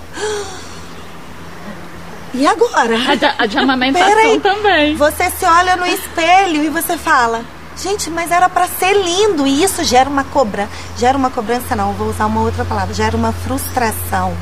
E 2.33 2.45
agora? 2.45 2.95
A 3.07 3.15
de, 3.15 3.25
a 3.25 3.45
de 3.45 3.57
amamentação 3.57 4.07
Peraí. 4.07 4.39
também. 4.39 4.95
Você 4.95 5.29
se 5.31 5.45
olha 5.45 5.75
no 5.75 5.85
espelho 5.85 6.63
e 6.63 6.69
você 6.69 6.95
fala, 6.95 7.43
gente, 7.75 8.09
mas 8.09 8.31
era 8.31 8.47
pra 8.47 8.67
ser 8.67 8.93
lindo 8.93 9.47
e 9.47 9.63
isso 9.63 9.83
gera 9.83 10.09
uma 10.09 10.23
cobrança, 10.23 10.69
gera 10.97 11.17
uma 11.17 11.29
cobrança 11.29 11.75
não, 11.75 11.93
vou 11.93 12.09
usar 12.09 12.27
uma 12.27 12.41
outra 12.41 12.63
palavra, 12.63 12.93
gera 12.93 13.17
uma 13.17 13.31
frustração. 13.31 14.35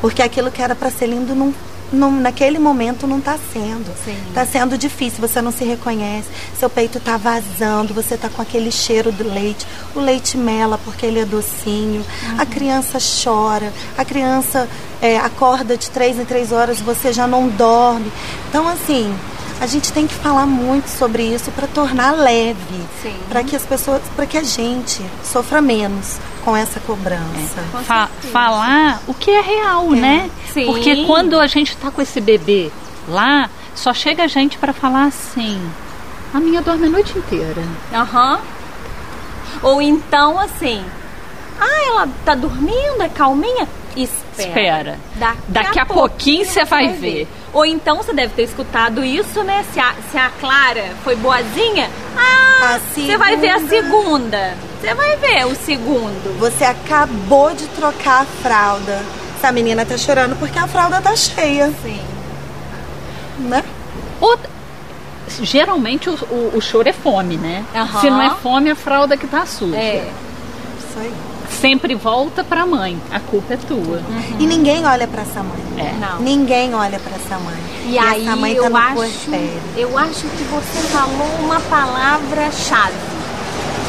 Porque 0.00 0.22
aquilo 0.22 0.50
que 0.50 0.62
era 0.62 0.74
pra 0.74 0.90
ser 0.90 1.06
lindo 1.06 1.34
não, 1.34 1.54
não- 1.92 2.10
naquele 2.10 2.58
momento 2.58 3.06
não 3.06 3.20
tá 3.20 3.38
sendo. 3.52 3.90
Sim. 4.04 4.16
Tá 4.34 4.44
sendo 4.44 4.76
difícil, 4.78 5.20
você 5.20 5.40
não 5.40 5.50
se 5.52 5.64
reconhece, 5.64 6.28
seu 6.58 6.68
peito 6.68 7.00
tá 7.00 7.16
vazando, 7.16 7.94
você 7.94 8.16
tá 8.16 8.28
com 8.28 8.40
aquele 8.42 8.70
cheiro 8.70 9.10
do 9.12 9.24
leite, 9.24 9.66
o 9.94 10.00
leite 10.00 10.36
mela 10.36 10.78
porque 10.84 11.06
ele 11.06 11.20
é 11.20 11.24
docinho, 11.24 12.04
a 12.38 12.44
criança 12.46 12.98
chora, 13.24 13.72
a 13.96 14.04
criança 14.04 14.68
é, 15.00 15.16
acorda 15.18 15.76
de 15.76 15.90
três 15.90 16.18
em 16.18 16.24
três 16.24 16.52
horas, 16.52 16.80
você 16.80 17.12
já 17.12 17.26
não 17.26 17.48
dorme. 17.48 18.10
Então, 18.48 18.66
assim, 18.68 19.14
a 19.60 19.66
gente 19.66 19.92
tem 19.92 20.06
que 20.06 20.14
falar 20.14 20.46
muito 20.46 20.86
sobre 20.88 21.22
isso 21.24 21.50
para 21.50 21.66
tornar 21.66 22.12
leve, 22.12 22.86
Sim. 23.02 23.14
para 23.28 23.42
que 23.42 23.56
as 23.56 23.64
pessoas, 23.64 24.00
para 24.14 24.24
que 24.26 24.38
a 24.38 24.42
gente 24.42 25.02
sofra 25.24 25.60
menos 25.60 26.18
com 26.44 26.56
essa 26.56 26.78
cobrança. 26.80 27.62
Com 27.72 27.78
Fa- 27.82 28.08
falar 28.32 29.02
o 29.06 29.14
que 29.14 29.30
é 29.30 29.40
real, 29.40 29.90
né? 29.90 30.30
Sim. 30.52 30.66
Porque 30.66 31.04
quando 31.06 31.38
a 31.40 31.46
gente 31.46 31.76
tá 31.76 31.90
com 31.90 32.00
esse 32.00 32.20
bebê 32.20 32.70
lá, 33.08 33.50
só 33.74 33.92
chega 33.92 34.28
gente 34.28 34.58
pra 34.58 34.72
falar 34.72 35.06
assim: 35.06 35.60
a 36.32 36.38
minha 36.38 36.62
dorme 36.62 36.86
a 36.86 36.90
noite 36.90 37.18
inteira. 37.18 37.62
Aham. 37.92 38.38
Ou 39.62 39.82
então 39.82 40.38
assim, 40.38 40.84
ah, 41.60 41.82
ela 41.88 42.08
tá 42.24 42.34
dormindo, 42.34 43.02
é 43.02 43.08
calminha? 43.08 43.66
Espera. 44.02 44.48
Espera. 44.48 44.98
Daqui, 45.16 45.38
Daqui 45.48 45.78
a 45.80 45.86
pouquinho 45.86 46.44
você 46.44 46.64
vai 46.64 46.88
ver. 46.92 47.26
Ou 47.52 47.64
então 47.64 47.96
você 47.96 48.12
deve 48.12 48.34
ter 48.34 48.42
escutado 48.42 49.04
isso, 49.04 49.42
né? 49.42 49.64
Se 49.72 49.80
a, 49.80 49.94
se 50.10 50.16
a 50.18 50.30
Clara 50.40 50.90
foi 51.02 51.16
boazinha, 51.16 51.90
ah, 52.16 52.74
A 52.76 52.78
você 52.78 53.16
vai 53.16 53.36
ver 53.36 53.50
a 53.50 53.60
segunda. 53.60 54.54
Você 54.80 54.94
vai 54.94 55.16
ver 55.16 55.46
o 55.46 55.54
segundo. 55.56 56.38
Você 56.38 56.64
acabou 56.64 57.52
de 57.54 57.66
trocar 57.68 58.22
a 58.22 58.24
fralda. 58.24 59.02
Essa 59.36 59.50
menina 59.52 59.84
tá 59.86 59.96
chorando 59.96 60.36
porque 60.38 60.58
a 60.58 60.66
fralda 60.68 61.00
tá 61.00 61.14
cheia, 61.16 61.72
Sim. 61.82 62.00
né? 63.40 63.64
Outra- 64.20 64.50
Geralmente 65.42 66.08
o, 66.08 66.14
o- 66.14 66.52
o 66.56 66.60
choro 66.60 66.88
é 66.88 66.92
fome, 66.92 67.36
né? 67.36 67.64
Aham. 67.74 68.00
Se 68.00 68.10
não 68.10 68.22
é 68.22 68.30
fome, 68.36 68.70
a 68.70 68.74
fralda 68.74 69.16
que 69.16 69.26
tá 69.26 69.44
suja. 69.46 69.76
É. 69.76 70.10
Isso 70.78 70.98
aí. 70.98 71.12
Sempre 71.50 71.94
volta 71.94 72.44
pra 72.44 72.64
mãe. 72.64 73.00
A 73.10 73.20
culpa 73.20 73.54
é 73.54 73.56
tua. 73.56 74.00
E 74.38 74.46
ninguém 74.46 74.86
olha 74.86 75.06
pra 75.06 75.22
essa 75.22 75.42
mãe. 75.42 75.58
É. 75.76 75.92
Não. 75.98 76.20
Ninguém 76.20 76.74
olha 76.74 76.98
pra 76.98 77.16
essa 77.16 77.38
mãe. 77.38 77.56
E, 77.86 77.98
aí 77.98 78.26
essa 78.26 78.36
mãe 78.36 78.52
eu 78.52 78.64
tá 78.64 78.70
no 78.70 78.76
acho, 78.76 79.30
eu 79.76 79.98
acho 79.98 80.26
que 80.28 80.44
você 80.44 80.80
falou 80.88 81.28
uma 81.40 81.60
palavra-chave. 81.60 82.94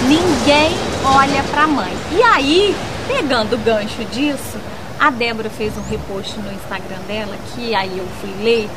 Ninguém 0.07 0.71
olha 1.03 1.43
pra 1.51 1.67
mãe. 1.67 1.93
E 2.11 2.23
aí, 2.23 2.75
pegando 3.07 3.55
o 3.55 3.57
gancho 3.57 4.03
disso, 4.05 4.57
a 4.99 5.09
Débora 5.09 5.49
fez 5.49 5.73
um 5.77 5.81
repost 5.89 6.39
no 6.39 6.51
Instagram 6.53 6.99
dela, 7.07 7.35
que 7.53 7.75
aí 7.75 7.97
eu 7.97 8.07
fui 8.21 8.31
ler, 8.43 8.69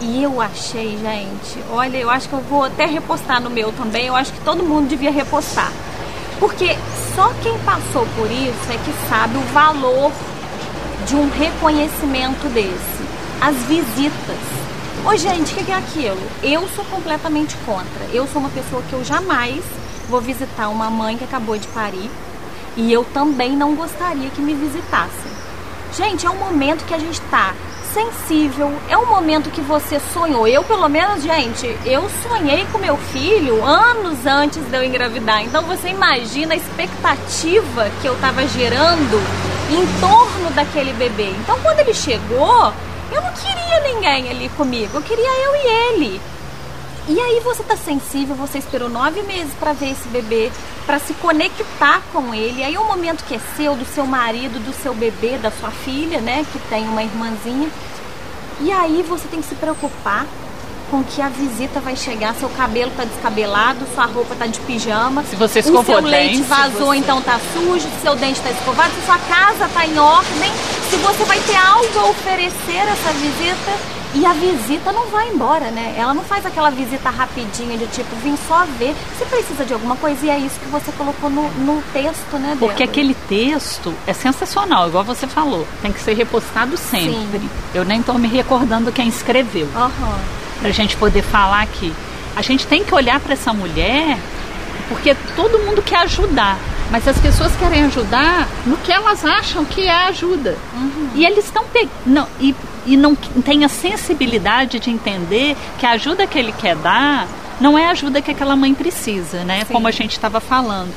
e 0.00 0.22
eu 0.22 0.40
achei, 0.40 0.96
gente, 0.96 1.58
olha, 1.70 1.96
eu 1.96 2.08
acho 2.08 2.28
que 2.28 2.34
eu 2.34 2.40
vou 2.40 2.64
até 2.64 2.86
repostar 2.86 3.42
no 3.42 3.50
meu 3.50 3.72
também, 3.72 4.06
eu 4.06 4.14
acho 4.14 4.32
que 4.32 4.40
todo 4.40 4.62
mundo 4.62 4.88
devia 4.88 5.10
repostar. 5.10 5.72
Porque 6.38 6.76
só 7.14 7.32
quem 7.42 7.58
passou 7.60 8.06
por 8.16 8.30
isso 8.30 8.70
é 8.70 8.78
que 8.78 9.08
sabe 9.08 9.36
o 9.36 9.52
valor 9.52 10.12
de 11.06 11.16
um 11.16 11.28
reconhecimento 11.30 12.48
desse. 12.52 12.98
As 13.40 13.56
visitas. 13.66 14.36
Ô, 15.04 15.16
gente, 15.16 15.52
o 15.52 15.64
que 15.64 15.72
é 15.72 15.74
aquilo? 15.74 16.20
Eu 16.42 16.68
sou 16.68 16.84
completamente 16.84 17.56
contra. 17.64 18.04
Eu 18.12 18.26
sou 18.26 18.40
uma 18.40 18.50
pessoa 18.50 18.82
que 18.82 18.92
eu 18.92 19.04
jamais 19.04 19.62
vou 20.08 20.20
visitar 20.20 20.68
uma 20.68 20.90
mãe 20.90 21.16
que 21.16 21.24
acabou 21.24 21.56
de 21.58 21.66
parir. 21.68 22.10
E 22.76 22.92
eu 22.92 23.04
também 23.04 23.56
não 23.56 23.74
gostaria 23.74 24.30
que 24.30 24.40
me 24.40 24.54
visitassem. 24.54 25.32
Gente, 25.96 26.26
é 26.26 26.30
um 26.30 26.36
momento 26.36 26.84
que 26.84 26.94
a 26.94 26.98
gente 26.98 27.20
tá 27.22 27.54
sensível, 27.92 28.72
é 28.88 28.96
um 28.96 29.06
momento 29.06 29.50
que 29.50 29.60
você 29.60 30.00
sonhou. 30.12 30.46
Eu, 30.46 30.62
pelo 30.64 30.88
menos, 30.88 31.22
gente, 31.22 31.66
eu 31.84 32.08
sonhei 32.22 32.66
com 32.72 32.78
meu 32.78 32.96
filho 32.96 33.64
anos 33.64 34.26
antes 34.26 34.62
de 34.64 34.76
eu 34.76 34.84
engravidar. 34.84 35.42
Então 35.42 35.62
você 35.62 35.88
imagina 35.88 36.54
a 36.54 36.56
expectativa 36.56 37.90
que 38.00 38.06
eu 38.06 38.16
tava 38.20 38.46
gerando 38.46 39.20
em 39.70 40.00
torno 40.00 40.50
daquele 40.54 40.92
bebê. 40.92 41.30
Então 41.40 41.58
quando 41.60 41.80
ele 41.80 41.94
chegou, 41.94 42.72
eu 43.12 43.22
não 43.22 43.32
queria 43.32 43.80
ninguém 43.80 44.30
ali 44.30 44.48
comigo, 44.50 44.98
eu 44.98 45.02
queria 45.02 45.30
eu 45.44 45.56
e 45.56 45.94
ele. 45.94 46.20
E 47.08 47.18
aí 47.18 47.40
você 47.40 47.62
tá 47.62 47.74
sensível, 47.76 48.34
você 48.36 48.58
esperou 48.58 48.88
nove 48.88 49.22
meses 49.22 49.52
para 49.58 49.72
ver 49.72 49.92
esse 49.92 50.06
bebê, 50.08 50.52
para 50.84 50.98
se 50.98 51.14
conectar 51.14 52.02
com 52.12 52.34
ele. 52.34 52.62
Aí 52.62 52.74
é 52.74 52.80
um 52.80 52.84
momento 52.86 53.24
que 53.24 53.34
é 53.34 53.40
seu, 53.56 53.74
do 53.74 53.84
seu 53.86 54.06
marido, 54.06 54.62
do 54.62 54.74
seu 54.82 54.92
bebê, 54.94 55.38
da 55.38 55.50
sua 55.50 55.70
filha, 55.70 56.20
né, 56.20 56.44
que 56.52 56.58
tem 56.68 56.86
uma 56.86 57.02
irmãzinha. 57.02 57.68
E 58.60 58.70
aí 58.70 59.02
você 59.08 59.26
tem 59.28 59.40
que 59.40 59.48
se 59.48 59.54
preocupar 59.54 60.26
com 60.90 61.02
que 61.02 61.20
a 61.22 61.28
visita 61.28 61.80
vai 61.80 61.94
chegar, 61.96 62.34
seu 62.34 62.48
cabelo 62.50 62.90
tá 62.96 63.04
descabelado, 63.04 63.86
sua 63.94 64.04
roupa 64.06 64.34
tá 64.34 64.46
de 64.46 64.58
pijama. 64.60 65.22
Se 65.24 65.36
você 65.36 65.60
o 65.60 65.60
escovou 65.60 65.84
seu 65.84 66.04
o 66.04 66.06
leite 66.06 66.42
vazou, 66.42 66.88
você- 66.88 66.96
então 66.98 67.22
tá 67.22 67.38
sujo, 67.54 67.80
se 67.88 68.00
seu 68.02 68.16
dente 68.16 68.40
tá 68.40 68.50
escovado, 68.50 68.92
se 68.94 69.06
sua 69.06 69.18
casa 69.18 69.68
tá 69.72 69.86
em 69.86 69.98
ordem, 69.98 70.50
se 70.90 70.96
você 70.96 71.24
vai 71.24 71.38
ter 71.40 71.56
algo 71.56 71.98
a 72.00 72.04
oferecer 72.06 72.76
essa 72.76 73.12
visita. 73.12 73.97
E 74.18 74.26
a 74.26 74.32
visita 74.32 74.90
não 74.90 75.06
vai 75.06 75.28
embora, 75.28 75.70
né? 75.70 75.94
Ela 75.96 76.12
não 76.12 76.24
faz 76.24 76.44
aquela 76.44 76.70
visita 76.70 77.08
rapidinha 77.08 77.78
de 77.78 77.86
tipo, 77.86 78.16
vim 78.16 78.36
só 78.48 78.66
ver. 78.76 78.92
Você 79.16 79.24
precisa 79.26 79.64
de 79.64 79.72
alguma 79.72 79.94
coisa 79.94 80.26
e 80.26 80.28
é 80.28 80.36
isso 80.38 80.58
que 80.58 80.66
você 80.66 80.90
colocou 80.90 81.30
no, 81.30 81.48
no 81.50 81.80
texto, 81.92 82.36
né, 82.36 82.56
Porque 82.58 82.78
Débora? 82.78 82.84
aquele 82.84 83.14
texto 83.14 83.94
é 84.08 84.12
sensacional, 84.12 84.88
igual 84.88 85.04
você 85.04 85.28
falou. 85.28 85.64
Tem 85.80 85.92
que 85.92 86.00
ser 86.00 86.14
repostado 86.14 86.76
sempre. 86.76 87.38
Sim. 87.38 87.50
Eu 87.72 87.84
nem 87.84 88.02
tô 88.02 88.14
me 88.14 88.26
recordando 88.26 88.90
quem 88.90 89.06
escreveu. 89.06 89.68
Aham. 89.76 90.18
Pra 90.60 90.72
gente 90.72 90.96
poder 90.96 91.22
falar 91.22 91.64
que 91.68 91.94
a 92.34 92.42
gente 92.42 92.66
tem 92.66 92.82
que 92.82 92.92
olhar 92.92 93.20
para 93.20 93.34
essa 93.34 93.52
mulher 93.52 94.18
porque 94.88 95.14
todo 95.36 95.60
mundo 95.60 95.80
quer 95.80 95.98
ajudar. 96.00 96.58
Mas 96.90 97.06
as 97.06 97.18
pessoas 97.18 97.54
querem 97.56 97.84
ajudar 97.84 98.48
no 98.66 98.76
que 98.78 98.90
elas 98.90 99.24
acham 99.24 99.64
que 99.64 99.86
é 99.86 100.08
ajuda. 100.08 100.56
E 101.14 101.24
eles 101.24 101.44
estão 101.44 101.62
pegando. 101.64 102.26
E, 102.40 102.54
e 102.88 102.96
não 102.96 103.14
tem 103.14 103.64
a 103.64 103.68
sensibilidade 103.68 104.80
de 104.80 104.90
entender 104.90 105.56
que 105.78 105.86
a 105.86 105.90
ajuda 105.90 106.26
que 106.26 106.38
ele 106.38 106.52
quer 106.52 106.74
dar 106.76 107.28
não 107.60 107.78
é 107.78 107.86
a 107.86 107.90
ajuda 107.90 108.22
que 108.22 108.30
aquela 108.30 108.56
mãe 108.56 108.74
precisa, 108.74 109.44
né? 109.44 109.64
Sim. 109.64 109.72
Como 109.72 109.86
a 109.86 109.90
gente 109.90 110.12
estava 110.12 110.40
falando. 110.40 110.92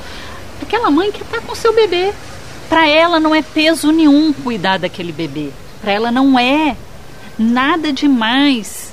Aquela 0.62 0.90
mãe 0.90 1.12
que 1.12 1.22
está 1.22 1.42
com 1.42 1.54
seu 1.54 1.74
bebê. 1.74 2.14
Para 2.70 2.88
ela 2.88 3.20
não 3.20 3.36
é 3.36 3.42
peso 3.42 3.92
nenhum 3.92 4.32
cuidar 4.32 4.80
daquele 4.80 5.12
bebê. 5.12 5.50
Para 5.82 5.92
ela 5.92 6.12
não 6.12 6.40
é 6.40 6.78
nada 7.38 7.92
demais 7.92 8.92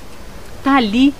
tá 0.63 0.75
ali 0.75 1.13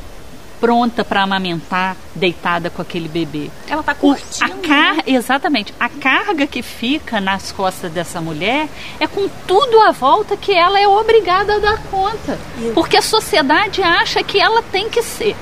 pronta 0.59 1.03
para 1.05 1.21
amamentar, 1.23 1.95
deitada 2.13 2.69
com 2.69 2.81
aquele 2.81 3.07
bebê. 3.07 3.49
Ela 3.67 3.81
tá 3.83 3.93
O- 3.93 3.95
curtindo. 3.95 4.45
a 4.45 4.49
car 4.67 4.97
exatamente, 5.07 5.73
a 5.79 5.87
carga 5.89 6.45
que 6.47 6.61
fica 6.61 7.19
nas 7.21 7.51
costas 7.51 7.91
dessa 7.91 8.19
mulher 8.21 8.67
é 8.99 9.07
com 9.07 9.27
tudo 9.47 9.79
à 9.81 9.91
volta 9.91 10.35
que 10.37 10.51
ela 10.53 10.79
é 10.79 10.87
obrigada 10.87 11.55
a 11.55 11.59
dar 11.59 11.81
conta. 11.83 12.37
Porque 12.73 12.97
a 12.97 13.01
sociedade 13.01 13.81
acha 13.81 14.21
que 14.23 14.39
ela 14.39 14.61
tem 14.61 14.89
que 14.89 15.01
ser. 15.01 15.35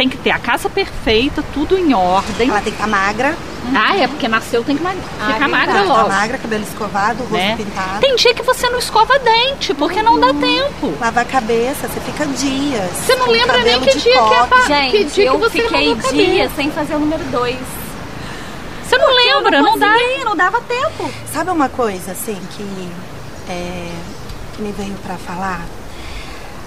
Tem 0.00 0.08
que 0.08 0.16
ter 0.16 0.30
a 0.30 0.38
casa 0.38 0.70
perfeita, 0.70 1.44
tudo 1.52 1.76
em 1.76 1.92
ordem. 1.92 2.48
Ela 2.48 2.62
tem 2.62 2.72
que 2.72 2.78
estar 2.82 2.86
magra, 2.86 3.36
Ah, 3.74 3.94
é 3.98 4.08
porque 4.08 4.26
nasceu 4.28 4.64
tem 4.64 4.74
que 4.74 4.82
ma- 4.82 4.94
Ah, 5.20 5.32
ficar 5.34 5.44
é 5.44 5.48
magra 5.48 5.74
tá 5.74 5.82
logo. 5.82 6.08
magra, 6.08 6.38
cabelo 6.38 6.62
escovado, 6.64 7.18
rosto 7.24 7.34
né? 7.34 7.54
pintado. 7.58 8.00
Tem 8.00 8.16
dia 8.16 8.32
que 8.32 8.42
você 8.42 8.70
não 8.70 8.78
escova 8.78 9.18
dente, 9.18 9.74
porque 9.74 10.00
não 10.02 10.18
dá 10.18 10.32
tempo. 10.32 10.94
Lava 10.98 11.20
a 11.20 11.24
cabeça, 11.26 11.86
você 11.86 12.00
fica 12.00 12.24
dias. 12.24 12.90
Você 12.96 13.14
não 13.14 13.26
lembra 13.28 13.58
nem 13.58 13.78
cabelo 13.78 13.84
que 13.84 13.98
dia 13.98 14.12
que 14.12 14.34
é 14.34 14.46
pa- 14.46 14.60
Gente, 14.62 14.90
que 14.90 15.04
dia 15.04 15.24
que 15.24 15.36
eu 15.36 15.38
você 15.38 15.60
fiquei 15.60 15.94
dias 16.12 16.50
sem 16.56 16.70
fazer 16.70 16.94
o 16.94 16.98
número 16.98 17.22
2. 17.24 17.58
Você 18.88 18.96
não 18.96 19.14
lembra, 19.14 19.60
não, 19.60 19.78
dá. 19.78 19.92
não 20.24 20.34
dava 20.34 20.62
tempo. 20.62 21.10
Sabe 21.30 21.50
uma 21.50 21.68
coisa, 21.68 22.12
assim, 22.12 22.40
que, 22.56 22.88
é, 23.50 23.90
que 24.56 24.62
me 24.62 24.72
veio 24.72 24.94
pra 25.04 25.16
falar? 25.16 25.60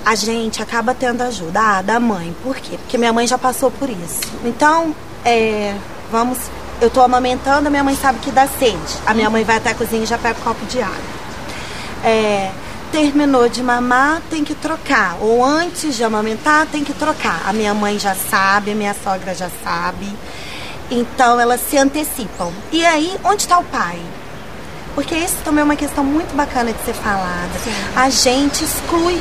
A 0.06 0.16
gente 0.16 0.62
acaba 0.62 0.94
tendo 0.94 1.22
ajuda 1.22 1.60
ah, 1.62 1.82
da 1.82 2.00
mãe. 2.00 2.36
Por 2.44 2.56
quê? 2.58 2.78
Porque 2.78 2.98
minha 2.98 3.14
mãe 3.14 3.26
já 3.26 3.38
passou 3.38 3.72
por 3.72 3.90
isso. 3.90 4.22
Então, 4.44 4.94
é, 5.24 5.76
vamos. 6.12 6.38
Eu 6.82 6.90
tô 6.90 7.02
amamentando, 7.02 7.68
a 7.68 7.70
minha 7.70 7.84
mãe 7.84 7.96
sabe 7.96 8.20
que 8.20 8.32
dá 8.32 8.48
sede. 8.48 8.78
A 9.06 9.14
minha 9.14 9.30
mãe 9.30 9.44
vai 9.44 9.58
até 9.58 9.72
a 9.72 9.76
cozinha 9.76 10.04
e 10.04 10.06
já 10.06 10.18
pega 10.18 10.38
um 10.40 10.44
copo 10.44 10.66
de 10.66 10.82
água. 10.82 10.98
É, 12.04 12.52
terminou 12.92 13.48
de 13.48 13.64
mamar, 13.64 14.22
tem 14.30 14.44
que 14.44 14.54
trocar. 14.54 15.18
Ou 15.22 15.44
antes 15.44 15.96
de 15.96 16.04
amamentar, 16.04 16.68
tem 16.68 16.84
que 16.84 16.94
trocar. 16.94 17.42
A 17.46 17.54
minha 17.54 17.74
mãe 17.74 17.98
já 17.98 18.14
sabe, 18.14 18.72
a 18.72 18.76
minha 18.76 18.94
sogra 18.94 19.34
já 19.34 19.50
sabe. 19.64 20.08
Então 20.92 21.40
elas 21.40 21.62
se 21.62 21.78
antecipam. 21.78 22.52
E 22.72 22.86
aí, 22.86 23.18
onde 23.24 23.44
está 23.44 23.58
o 23.58 23.64
pai? 23.64 24.00
Porque 24.94 25.16
isso 25.16 25.38
também 25.44 25.62
é 25.62 25.66
uma 25.66 25.76
questão 25.76 26.04
muito 26.04 26.36
bacana 26.36 26.72
de 26.72 26.86
ser 26.86 26.94
falada. 26.94 27.50
A 27.96 28.10
gente 28.10 28.64
exclui 28.64 29.20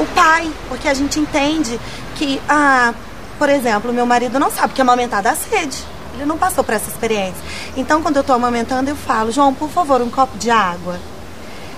o 0.00 0.06
pai, 0.14 0.50
porque 0.68 0.88
a 0.88 0.94
gente 0.94 1.20
entende 1.20 1.78
que, 2.16 2.40
ah, 2.48 2.94
por 3.38 3.48
exemplo, 3.48 3.92
meu 3.92 4.06
marido 4.06 4.38
não 4.38 4.50
sabe 4.50 4.72
que 4.72 4.80
amamentar 4.80 5.22
dá 5.22 5.34
sede. 5.34 5.84
Ele 6.14 6.24
não 6.24 6.36
passou 6.36 6.64
por 6.64 6.74
essa 6.74 6.88
experiência. 6.88 7.40
Então, 7.76 8.02
quando 8.02 8.16
eu 8.16 8.20
estou 8.20 8.34
amamentando, 8.34 8.90
eu 8.90 8.96
falo, 8.96 9.30
João, 9.30 9.54
por 9.54 9.70
favor, 9.70 10.00
um 10.02 10.10
copo 10.10 10.36
de 10.36 10.50
água. 10.50 10.98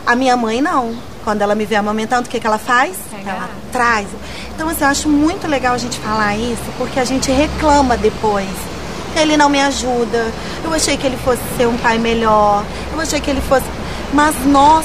A 0.06 0.16
minha 0.16 0.36
mãe 0.36 0.60
não. 0.60 0.96
Quando 1.22 1.42
ela 1.42 1.54
me 1.54 1.64
vê 1.64 1.76
amamentando, 1.76 2.26
o 2.26 2.30
que, 2.30 2.40
que 2.40 2.46
ela 2.46 2.58
faz? 2.58 2.96
Ela 3.24 3.48
traz. 3.70 4.08
Então, 4.54 4.68
assim, 4.68 4.82
eu 4.82 4.88
acho 4.88 5.08
muito 5.08 5.46
legal 5.46 5.74
a 5.74 5.78
gente 5.78 5.98
falar 5.98 6.36
isso, 6.36 6.64
porque 6.76 6.98
a 6.98 7.04
gente 7.04 7.30
reclama 7.30 7.96
depois. 7.96 8.48
Ele 9.14 9.36
não 9.36 9.48
me 9.48 9.60
ajuda. 9.60 10.32
Eu 10.64 10.72
achei 10.72 10.96
que 10.96 11.06
ele 11.06 11.16
fosse 11.18 11.42
ser 11.56 11.68
um 11.68 11.76
pai 11.76 11.98
melhor. 11.98 12.64
Eu 12.92 13.00
achei 13.00 13.20
que 13.20 13.30
ele 13.30 13.42
fosse. 13.42 13.66
Mas 14.12 14.34
nós 14.46 14.84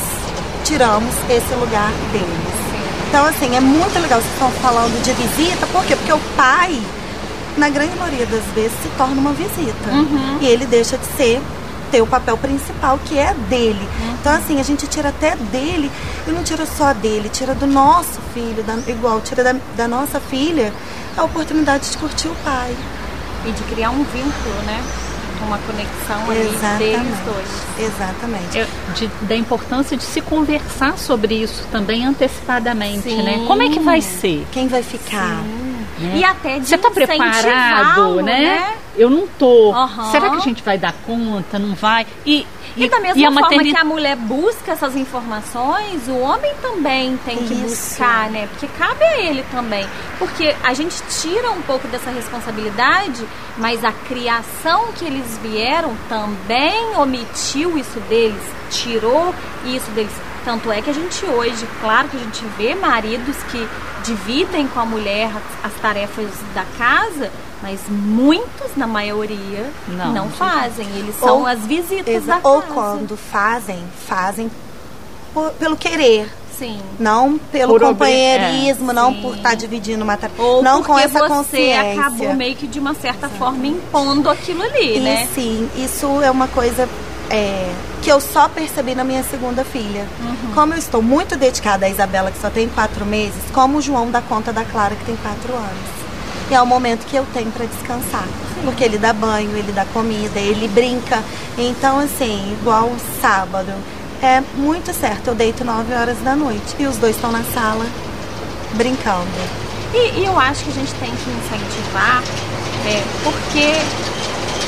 tiramos 0.64 1.16
esse 1.30 1.56
lugar 1.56 1.92
deles. 2.12 2.47
Então, 3.10 3.26
assim, 3.26 3.56
é 3.56 3.60
muito 3.60 3.98
legal 4.00 4.20
vocês 4.22 4.34
estão 4.34 4.52
falando 4.62 5.02
de 5.04 5.12
visita. 5.14 5.66
Por 5.68 5.84
quê? 5.86 5.96
Porque 5.96 6.14
o 6.14 6.20
pai, 6.36 6.80
na 7.58 7.70
grande 7.70 7.96
maioria 7.98 8.26
das 8.26 8.44
vezes, 8.54 8.74
se 8.84 8.90
torna 8.98 9.16
uma 9.20 9.32
visita. 9.34 9.90
E 10.42 10.46
ele 10.46 10.66
deixa 10.66 10.98
de 10.98 11.06
ser, 11.18 11.42
ter 11.92 12.02
o 12.02 12.08
papel 12.08 12.38
principal, 12.38 13.00
que 13.06 13.18
é 13.18 13.34
dele. 13.50 13.88
Então, 14.20 14.34
assim, 14.34 14.60
a 14.60 14.64
gente 14.64 14.86
tira 14.88 15.10
até 15.10 15.36
dele, 15.36 15.90
e 16.28 16.32
não 16.32 16.44
tira 16.44 16.66
só 16.66 16.94
dele, 16.94 17.30
tira 17.30 17.56
do 17.56 17.66
nosso 17.66 18.20
filho, 18.34 18.62
da- 18.64 18.78
igual, 18.92 19.22
tira 19.22 19.44
da, 19.44 19.56
da 19.76 19.88
nossa 19.88 20.20
filha 20.20 20.74
a 21.16 21.24
oportunidade 21.24 21.90
de 21.90 21.98
curtir 21.98 22.28
o 22.28 22.36
pai. 22.44 22.76
E 23.46 23.52
de 23.52 23.64
criar 23.74 23.92
um 23.92 24.04
vínculo, 24.04 24.56
né? 24.66 24.84
Uma 25.46 25.58
conexão 25.60 26.30
ali 26.32 26.78
deles 26.80 27.18
dois. 27.26 27.88
Exatamente. 27.88 28.60
É, 28.60 28.68
de- 28.96 29.08
da 29.22 29.36
importância 29.36 29.96
de 29.96 30.04
se 30.04 30.20
conversar 30.22 30.98
sobre 30.98 31.36
isso 31.36 31.64
também 31.72 32.06
antecipadamente, 32.06 33.04
Sim. 33.10 33.22
né? 33.24 33.44
Como 33.48 33.62
é 33.62 33.70
que 33.70 33.80
vai 33.80 34.02
ser? 34.02 34.46
Quem 34.52 34.68
vai 34.68 34.82
ficar? 34.84 35.42
né? 36.00 36.14
E 36.16 36.24
até 36.24 36.60
de 36.60 36.68
Você 36.68 36.78
tá 36.78 36.92
preparado, 36.92 37.28
incentivá-lo, 37.30 38.22
né? 38.22 38.74
Eu 38.98 39.10
não 39.10 39.28
tô. 39.28 39.72
Aham. 39.74 40.12
Será 40.12 40.30
que 40.32 40.38
a 40.38 40.42
gente 40.42 40.64
vai 40.64 40.78
dar 40.78 40.94
conta? 41.06 41.58
Não 41.60 41.76
vai? 41.76 42.06
E, 42.26 42.46
E, 42.76 42.90
da 42.90 43.00
mesma 43.00 43.20
e 43.20 43.26
a 43.26 43.32
forma 43.32 43.64
que 43.64 43.78
a 43.78 43.84
mulher 43.84 44.16
busca 44.16 44.72
essas 44.72 44.96
informações, 44.96 46.08
o 46.08 46.18
homem 46.20 46.52
também 46.62 47.18
tem 47.26 47.38
que 47.38 47.54
Isso. 47.54 47.64
buscar, 47.64 48.30
né? 48.30 48.48
Porque 48.48 48.68
cabe 48.78 49.04
a 49.04 49.20
ele 49.22 49.44
também. 49.52 49.88
Porque 50.20 50.56
a 50.64 50.74
gente 50.74 50.96
tira 51.22 51.50
um 51.52 51.62
pouco 51.62 51.88
dessa 51.88 52.12
responsabilidade, 52.12 53.26
mas 53.58 53.84
a 53.84 53.92
criação 53.92 54.92
que 54.94 55.06
eles 55.06 55.38
vieram 55.42 55.96
também 56.10 56.96
omitiu 56.98 57.78
isso 57.78 58.00
deles, 58.02 58.42
tirou 58.70 59.34
isso 59.66 59.90
deles. 59.92 60.12
Tanto 60.46 60.72
é 60.72 60.82
que 60.82 60.90
a 60.90 60.94
gente 60.94 61.26
hoje, 61.26 61.68
claro 61.82 62.08
que 62.08 62.16
a 62.16 62.20
gente 62.20 62.44
vê 62.58 62.74
maridos 62.74 63.36
que 63.52 63.68
dividem 64.06 64.68
com 64.68 64.80
a 64.80 64.86
mulher 64.86 65.30
as 65.64 65.74
tarefas 65.82 66.30
da 66.54 66.64
casa, 66.78 67.30
mas 67.62 67.80
muitos, 67.90 68.76
na 68.76 68.88
maioria, 68.88 69.70
Não, 69.88 70.14
não, 70.14 70.30
fazem. 70.30 70.88
Eles 70.96 71.16
são 71.20 71.40
Ou- 71.42 71.48
as 71.48 71.60
visitas 71.62 72.08
Exa- 72.16 72.40
da 72.40 72.50
Ou 72.50 72.62
casa. 72.62 72.74
quando 72.74 73.18
fazem, 73.18 73.84
fazem 74.08 74.50
por- 75.34 75.52
pelo 75.52 75.76
querer. 75.76 76.30
Sim. 76.58 76.80
Não 77.00 77.38
pelo 77.38 77.74
Por 77.74 77.82
companheirismo, 77.82 78.90
é, 78.90 78.94
não 78.94 79.14
sim. 79.14 79.22
por 79.22 79.36
estar 79.36 79.54
dividindo 79.54 80.04
uma 80.04 80.18
tarefa. 80.18 80.42
Ou 80.42 80.64
não 80.64 80.82
com 80.82 80.94
porque 80.94 81.02
essa 81.06 81.20
você 81.20 81.28
consciência. 81.28 82.02
acabou 82.02 82.34
meio 82.34 82.56
que 82.56 82.66
de 82.66 82.80
uma 82.80 82.96
certa 82.96 83.30
forma 83.30 83.68
impondo 83.68 84.28
aquilo 84.28 84.64
ali, 84.64 84.98
E 84.98 85.00
né? 85.00 85.28
sim, 85.36 85.70
isso 85.78 86.20
é 86.24 86.32
uma 86.32 86.48
coisa 86.48 86.90
é, 87.30 87.70
que 88.02 88.10
eu 88.10 88.20
só 88.22 88.48
percebi 88.48 88.96
na 88.96 89.04
minha 89.04 89.22
segunda 89.22 89.64
filha. 89.64 90.08
Uhum. 90.20 90.54
Como 90.56 90.74
eu 90.74 90.78
estou 90.80 91.02
muito 91.02 91.36
dedicada 91.36 91.86
à 91.86 91.90
Isabela, 91.90 92.32
que 92.32 92.40
só 92.42 92.50
tem 92.50 92.68
quatro 92.70 93.06
meses, 93.06 93.36
como 93.54 93.78
o 93.78 93.82
João 93.82 94.10
dá 94.10 94.22
conta 94.22 94.52
da 94.54 94.64
Clara, 94.64 94.96
que 94.96 95.04
tem 95.06 95.16
quatro 95.18 95.54
anos. 95.54 96.07
E 96.50 96.54
é 96.54 96.62
o 96.62 96.66
momento 96.66 97.06
que 97.06 97.16
eu 97.16 97.26
tenho 97.34 97.52
para 97.52 97.66
descansar. 97.66 98.28
Porque 98.64 98.84
ele 98.84 98.98
dá 98.98 99.14
banho, 99.14 99.56
ele 99.56 99.72
dá 99.72 99.86
comida, 99.86 100.40
ele 100.40 100.68
brinca. 100.68 101.24
Então, 101.58 102.00
assim, 102.00 102.56
igual 102.60 102.92
sábado. 103.22 103.72
É 104.22 104.42
muito 104.56 104.92
certo, 104.94 105.28
eu 105.28 105.36
deito 105.36 105.64
9 105.64 105.94
horas 105.94 106.18
da 106.24 106.36
noite 106.36 106.76
e 106.80 106.88
os 106.88 106.98
dois 106.98 107.16
estão 107.16 107.32
na 107.32 107.44
sala 107.54 107.86
brincando. 108.74 109.28
E, 109.94 110.20
e 110.22 110.26
eu 110.26 110.40
acho 110.40 110.64
que 110.64 110.72
a 110.72 110.74
gente 110.74 110.92
tem 110.96 111.12
que 111.12 111.30
incentivar, 111.30 112.24
é, 112.88 113.04
porque 113.24 113.74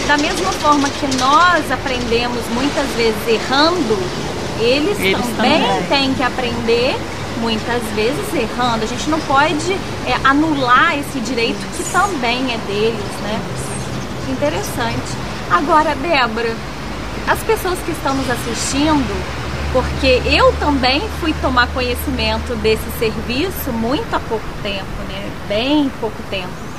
da 0.08 0.18
mesma 0.18 0.52
forma 0.54 0.88
que 0.88 1.18
nós 1.18 1.72
aprendemos 1.72 2.40
muitas 2.54 2.86
vezes 2.92 3.28
errando, 3.28 3.98
eles, 4.60 5.00
Eles 5.00 5.26
também, 5.36 5.62
também. 5.62 5.84
têm 5.90 6.14
que 6.14 6.24
aprender 6.24 6.96
muitas 7.40 7.82
vezes 7.96 8.34
errando. 8.34 8.84
A 8.84 8.88
gente 8.88 9.10
não 9.10 9.20
pode 9.22 9.74
é, 10.06 10.14
anular 10.24 10.98
esse 10.98 11.20
direito 11.20 11.60
que 11.76 11.84
também 11.92 12.54
é 12.54 12.58
deles, 12.68 13.22
né? 13.22 13.40
Interessante. 14.30 15.18
Agora, 15.50 15.96
Débora, 15.96 16.56
as 17.28 17.40
pessoas 17.40 17.80
que 17.80 17.92
estão 17.92 18.14
nos 18.16 18.30
assistindo, 18.30 19.16
porque 19.74 20.22
eu 20.26 20.52
também 20.60 21.02
fui 21.20 21.34
tomar 21.42 21.68
conhecimento 21.68 22.56
desse 22.56 22.90
serviço 22.98 23.72
muito 23.72 24.14
há 24.14 24.20
pouco 24.20 24.46
tempo, 24.62 24.86
né? 25.08 25.32
Bem 25.48 25.92
pouco 26.00 26.22
tempo. 26.30 26.70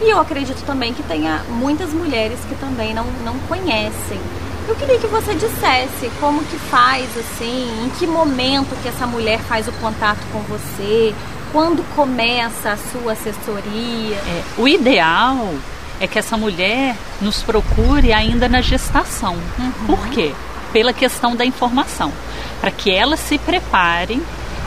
E 0.00 0.10
eu 0.10 0.20
acredito 0.20 0.62
também 0.64 0.94
que 0.94 1.02
tenha 1.02 1.42
muitas 1.48 1.92
mulheres 1.92 2.38
que 2.48 2.54
também 2.54 2.94
não, 2.94 3.04
não 3.24 3.36
conhecem. 3.48 4.20
Eu 4.68 4.76
queria 4.76 4.98
que 4.98 5.06
você 5.06 5.34
dissesse 5.34 6.10
como 6.20 6.44
que 6.44 6.58
faz, 6.58 7.08
assim, 7.16 7.86
em 7.86 7.88
que 7.98 8.06
momento 8.06 8.76
que 8.82 8.88
essa 8.88 9.06
mulher 9.06 9.40
faz 9.40 9.66
o 9.66 9.72
contato 9.72 10.20
com 10.30 10.40
você, 10.40 11.14
quando 11.50 11.82
começa 11.96 12.72
a 12.72 12.76
sua 12.76 13.12
assessoria. 13.12 14.16
É, 14.16 14.42
o 14.58 14.68
ideal 14.68 15.54
é 15.98 16.06
que 16.06 16.18
essa 16.18 16.36
mulher 16.36 16.94
nos 17.18 17.42
procure 17.42 18.12
ainda 18.12 18.46
na 18.46 18.60
gestação. 18.60 19.38
Por 19.86 20.06
quê? 20.08 20.34
Pela 20.70 20.92
questão 20.92 21.34
da 21.34 21.46
informação. 21.46 22.12
Para 22.60 22.70
que 22.70 22.90
elas 22.90 23.20
se 23.20 23.38
preparem 23.38 24.22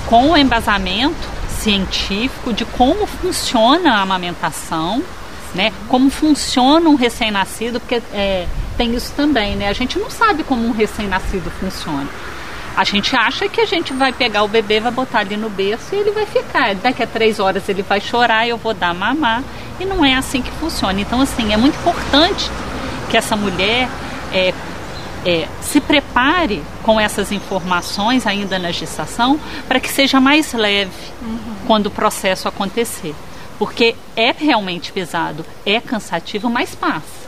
com 0.08 0.32
o 0.32 0.38
embasamento 0.38 1.30
científico 1.60 2.52
de 2.52 2.66
como 2.66 3.06
funciona 3.06 3.97
a 3.97 4.02
amamentação, 4.02 5.04
né? 5.54 5.72
Como 5.88 6.10
funciona 6.10 6.89
um 6.89 6.95
recém-nascido, 6.95 7.80
porque 7.80 8.02
é, 8.12 8.47
tem 8.82 8.95
isso 8.95 9.13
também, 9.15 9.55
né? 9.55 9.67
A 9.67 9.73
gente 9.73 9.99
não 9.99 10.09
sabe 10.09 10.43
como 10.43 10.65
um 10.65 10.71
recém-nascido 10.71 11.51
funciona. 11.51 12.07
A 12.75 12.84
gente 12.84 13.15
acha 13.15 13.47
que 13.47 13.61
a 13.61 13.65
gente 13.65 13.93
vai 13.93 14.11
pegar 14.11 14.41
o 14.41 14.47
bebê, 14.47 14.79
vai 14.79 14.91
botar 14.91 15.19
ali 15.19 15.38
no 15.38 15.51
berço 15.51 15.93
e 15.93 15.99
ele 15.99 16.09
vai 16.09 16.25
ficar. 16.25 16.73
Daqui 16.73 17.03
a 17.03 17.05
três 17.05 17.39
horas 17.39 17.69
ele 17.69 17.84
vai 17.84 18.01
chorar, 18.01 18.47
eu 18.47 18.57
vou 18.57 18.73
dar 18.73 18.91
mamar. 18.95 19.43
E 19.79 19.86
não 19.86 20.03
é 20.03 20.15
assim 20.15 20.41
que 20.41 20.49
funciona. 20.53 20.99
Então, 20.99 21.21
assim, 21.21 21.53
é 21.53 21.57
muito 21.57 21.77
importante 21.77 22.49
que 23.11 23.15
essa 23.15 23.36
mulher 23.36 23.88
é, 24.34 24.51
é, 25.27 25.47
se 25.61 25.79
prepare 25.79 26.63
com 26.82 26.99
essas 26.99 27.32
informações 27.32 28.25
ainda 28.25 28.57
na 28.57 28.71
gestação 28.71 29.39
para 29.67 29.79
que 29.79 29.89
seja 29.89 30.19
mais 30.19 30.53
leve 30.53 31.13
quando 31.67 31.86
o 31.86 31.91
processo 31.91 32.47
acontecer. 32.47 33.13
Porque 33.59 33.95
é 34.15 34.32
realmente 34.32 34.91
pesado, 34.91 35.45
é 35.67 35.79
cansativo, 35.79 36.49
mas 36.49 36.73
passa. 36.73 37.20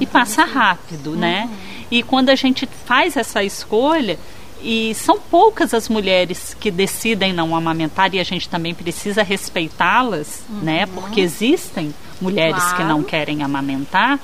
E 0.00 0.06
passa 0.06 0.44
rápido, 0.44 1.16
né? 1.16 1.48
E 1.90 2.02
quando 2.02 2.30
a 2.30 2.34
gente 2.34 2.68
faz 2.84 3.16
essa 3.16 3.42
escolha, 3.44 4.18
e 4.62 4.94
são 4.94 5.20
poucas 5.20 5.74
as 5.74 5.88
mulheres 5.88 6.56
que 6.58 6.70
decidem 6.70 7.32
não 7.32 7.54
amamentar 7.54 8.14
e 8.14 8.18
a 8.18 8.24
gente 8.24 8.48
também 8.48 8.74
precisa 8.74 9.22
respeitá-las, 9.22 10.42
né? 10.62 10.86
Porque 10.86 11.20
existem 11.20 11.94
mulheres 12.20 12.72
que 12.72 12.82
não 12.82 13.02
querem 13.02 13.42
amamentar. 13.42 14.18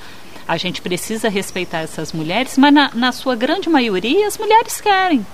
A 0.48 0.56
gente 0.56 0.82
precisa 0.82 1.28
respeitar 1.28 1.78
essas 1.78 2.12
mulheres, 2.12 2.58
mas 2.58 2.74
na, 2.74 2.90
na 2.92 3.12
sua 3.12 3.36
grande 3.36 3.68
maioria 3.68 4.26
as 4.26 4.36
mulheres 4.36 4.80
querem. 4.80 5.24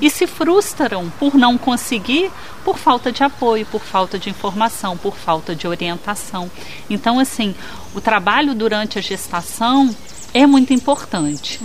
E 0.00 0.08
se 0.08 0.26
frustram 0.26 1.10
por 1.18 1.34
não 1.34 1.58
conseguir 1.58 2.30
por 2.64 2.78
falta 2.78 3.12
de 3.12 3.22
apoio, 3.22 3.66
por 3.66 3.82
falta 3.82 4.18
de 4.18 4.30
informação, 4.30 4.96
por 4.96 5.16
falta 5.16 5.54
de 5.54 5.68
orientação. 5.68 6.50
Então, 6.88 7.18
assim, 7.18 7.54
o 7.98 8.00
trabalho 8.00 8.54
durante 8.54 8.98
a 8.98 9.02
gestação 9.02 9.94
é 10.32 10.46
muito 10.46 10.72
importante. 10.72 11.60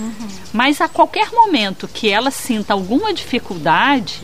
Mas 0.51 0.81
a 0.81 0.87
qualquer 0.87 1.31
momento 1.31 1.87
que 1.87 2.09
ela 2.09 2.31
sinta 2.31 2.73
alguma 2.73 3.13
dificuldade, 3.13 4.21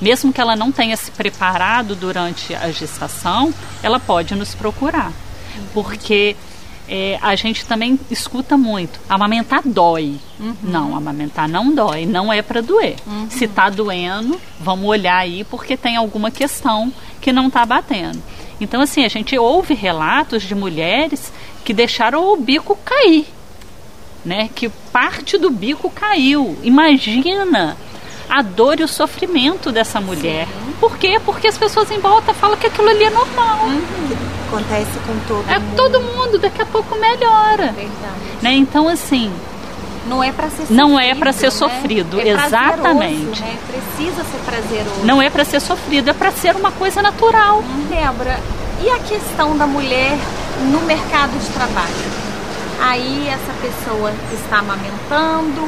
mesmo 0.00 0.32
que 0.32 0.40
ela 0.40 0.56
não 0.56 0.72
tenha 0.72 0.96
se 0.96 1.10
preparado 1.10 1.94
durante 1.94 2.54
a 2.54 2.70
gestação, 2.70 3.52
ela 3.82 4.00
pode 4.00 4.34
nos 4.34 4.54
procurar. 4.54 5.12
Porque 5.72 6.36
é, 6.88 7.18
a 7.20 7.34
gente 7.34 7.66
também 7.66 7.98
escuta 8.10 8.56
muito, 8.56 9.00
amamentar 9.08 9.60
dói. 9.64 10.16
Não, 10.62 10.96
amamentar 10.96 11.48
não 11.48 11.74
dói, 11.74 12.06
não 12.06 12.32
é 12.32 12.40
para 12.42 12.60
doer. 12.62 12.96
Se 13.28 13.44
está 13.44 13.68
doendo, 13.68 14.40
vamos 14.60 14.86
olhar 14.86 15.18
aí 15.18 15.44
porque 15.44 15.76
tem 15.76 15.96
alguma 15.96 16.30
questão 16.30 16.92
que 17.20 17.32
não 17.32 17.48
está 17.48 17.66
batendo. 17.66 18.22
Então, 18.60 18.80
assim, 18.80 19.04
a 19.04 19.08
gente 19.08 19.36
ouve 19.38 19.74
relatos 19.74 20.42
de 20.42 20.54
mulheres 20.54 21.32
que 21.64 21.72
deixaram 21.74 22.32
o 22.32 22.36
bico 22.36 22.76
cair 22.84 23.26
né? 24.24 24.50
Que 24.52 24.68
parte 24.68 25.38
do 25.38 25.50
bico 25.50 25.88
caiu. 25.88 26.58
Imagina 26.64 27.76
a 28.28 28.42
dor 28.42 28.80
e 28.80 28.82
o 28.82 28.88
sofrimento 28.88 29.70
dessa 29.70 30.00
mulher. 30.00 30.48
Por 30.80 30.98
quê? 30.98 31.20
Porque 31.24 31.46
as 31.46 31.56
pessoas 31.56 31.88
em 31.92 32.00
volta 32.00 32.34
falam 32.34 32.56
que 32.56 32.66
aquilo 32.66 32.88
ali 32.88 33.04
é 33.04 33.10
normal. 33.10 33.60
Acontece 34.48 34.98
com 35.06 35.16
todo 35.28 35.48
É 35.48 35.58
mundo. 35.60 35.76
todo 35.76 36.00
mundo, 36.00 36.38
daqui 36.38 36.60
a 36.60 36.66
pouco 36.66 36.96
melhora. 36.98 37.72
Verdade. 37.72 38.14
Né? 38.42 38.54
Então, 38.54 38.88
assim, 38.88 39.32
Não 40.08 40.22
é 40.22 40.32
para 40.32 40.48
ser 40.50 40.62
sofrido. 40.66 40.76
Não 40.76 40.98
é 40.98 41.14
pra 41.14 41.32
ser 41.32 41.46
né? 41.46 41.50
sofrido, 41.50 42.20
É 42.20 42.32
prazeroso, 42.32 42.46
exatamente. 42.46 43.40
Né? 43.40 43.58
Precisa 43.66 44.24
ser 44.24 44.38
prazeroso. 44.44 45.04
não 45.04 45.20
é 45.22 45.30
para 45.30 45.44
ser 45.44 45.60
sofrido, 45.60 46.10
é 46.10 46.12
para 46.12 46.30
ser 46.32 46.54
uma 46.56 46.72
coisa 46.72 47.02
natural. 47.02 47.62
Débora, 47.88 48.38
e 48.82 48.90
a 48.90 48.98
questão 48.98 49.56
da 49.56 49.66
mulher 49.66 50.16
no 50.70 50.80
mercado 50.82 51.38
de 51.38 51.48
trabalho? 51.50 52.26
Aí 52.80 53.28
essa 53.28 53.52
pessoa 53.60 54.12
está 54.32 54.58
amamentando, 54.58 55.66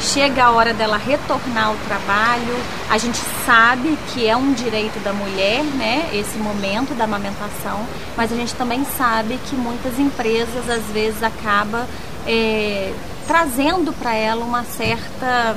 chega 0.00 0.44
a 0.44 0.50
hora 0.50 0.72
dela 0.74 0.96
retornar 0.98 1.68
ao 1.68 1.76
trabalho. 1.86 2.56
A 2.90 2.98
gente 2.98 3.18
sabe 3.46 3.98
que 4.12 4.26
é 4.26 4.36
um 4.36 4.52
direito 4.52 5.02
da 5.02 5.12
mulher, 5.12 5.62
né? 5.62 6.10
Esse 6.12 6.38
momento 6.38 6.94
da 6.94 7.04
amamentação, 7.04 7.86
mas 8.16 8.32
a 8.32 8.36
gente 8.36 8.54
também 8.54 8.84
sabe 8.96 9.38
que 9.48 9.56
muitas 9.56 9.98
empresas 9.98 10.68
às 10.68 10.84
vezes 10.92 11.22
acaba 11.22 11.86
é, 12.26 12.92
trazendo 13.30 13.92
para 13.92 14.12
ela 14.12 14.44
uma 14.44 14.64
certa, 14.64 15.54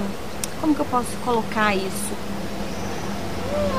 como 0.62 0.76
que 0.76 0.82
eu 0.82 0.86
posso 0.86 1.08
colocar 1.26 1.76
isso? 1.76 2.14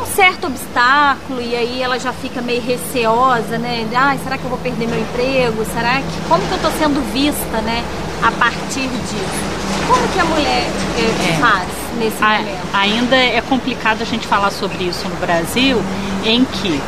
um 0.02 0.06
certo 0.16 0.48
obstáculo 0.48 1.40
e 1.40 1.54
aí 1.56 1.80
ela 1.80 1.98
já 1.98 2.12
fica 2.12 2.40
meio 2.42 2.60
receosa, 2.60 3.56
né? 3.56 3.86
Ai, 3.94 4.18
será 4.22 4.36
que 4.36 4.42
eu 4.44 4.50
vou 4.50 4.58
perder 4.58 4.86
meu 4.88 5.00
emprego? 5.00 5.64
Será 5.72 5.94
que 6.00 6.28
como 6.28 6.42
que 6.44 6.50
eu 6.50 6.56
estou 6.56 6.70
sendo 6.72 7.00
vista, 7.12 7.60
né? 7.62 7.82
A 8.22 8.30
partir 8.32 8.88
disso, 8.88 9.86
como 9.86 10.08
que 10.08 10.18
a 10.20 10.24
mulher 10.24 10.66
eh, 10.98 11.30
É. 11.30 11.40
faz 11.40 11.68
nesse 11.98 12.22
A- 12.22 12.38
momento? 12.38 12.58
ainda 12.72 13.16
é 13.16 13.40
complicado 13.48 14.02
a 14.02 14.04
gente 14.04 14.26
falar 14.26 14.50
sobre 14.50 14.84
isso 14.84 15.08
no 15.08 15.16
Brasil, 15.16 15.80
em 16.24 16.44
que 16.44 16.80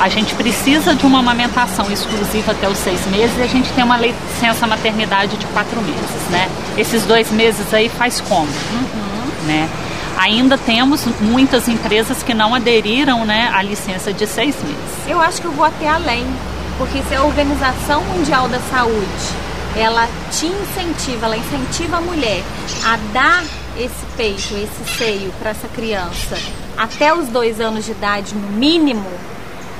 a 0.00 0.08
gente 0.08 0.34
precisa 0.34 0.94
de 0.94 1.04
uma 1.04 1.18
amamentação 1.18 1.90
exclusiva 1.92 2.52
até 2.52 2.66
os 2.68 2.78
seis 2.78 3.06
meses 3.08 3.36
e 3.38 3.42
a 3.42 3.46
gente 3.46 3.70
tem 3.72 3.84
uma 3.84 3.98
licença 3.98 4.66
maternidade 4.66 5.36
de 5.36 5.44
quatro 5.46 5.80
meses, 5.82 6.28
né? 6.30 6.48
Esses 6.76 7.04
dois 7.04 7.30
meses 7.30 7.72
aí 7.74 7.88
faz 7.90 8.20
como? 8.20 8.46
Uhum. 8.46 9.46
Né? 9.46 9.68
Ainda 10.16 10.56
temos 10.56 11.04
muitas 11.20 11.68
empresas 11.68 12.22
que 12.22 12.32
não 12.32 12.54
aderiram 12.54 13.24
né, 13.24 13.50
à 13.54 13.62
licença 13.62 14.12
de 14.12 14.26
seis 14.26 14.56
meses. 14.62 15.06
Eu 15.06 15.20
acho 15.20 15.40
que 15.40 15.46
eu 15.46 15.52
vou 15.52 15.64
até 15.64 15.88
além, 15.88 16.26
porque 16.78 17.02
se 17.08 17.14
a 17.14 17.22
Organização 17.22 18.02
Mundial 18.04 18.48
da 18.48 18.58
Saúde 18.70 19.50
ela 19.76 20.08
te 20.30 20.46
incentiva, 20.46 21.26
ela 21.26 21.36
incentiva 21.36 21.98
a 21.98 22.00
mulher 22.00 22.42
a 22.84 22.98
dar 23.12 23.44
esse 23.78 24.04
peito, 24.16 24.54
esse 24.54 24.98
seio 24.98 25.30
para 25.38 25.50
essa 25.50 25.68
criança 25.68 26.36
até 26.76 27.14
os 27.14 27.28
dois 27.28 27.60
anos 27.60 27.84
de 27.84 27.90
idade 27.92 28.34
no 28.34 28.48
mínimo, 28.52 29.06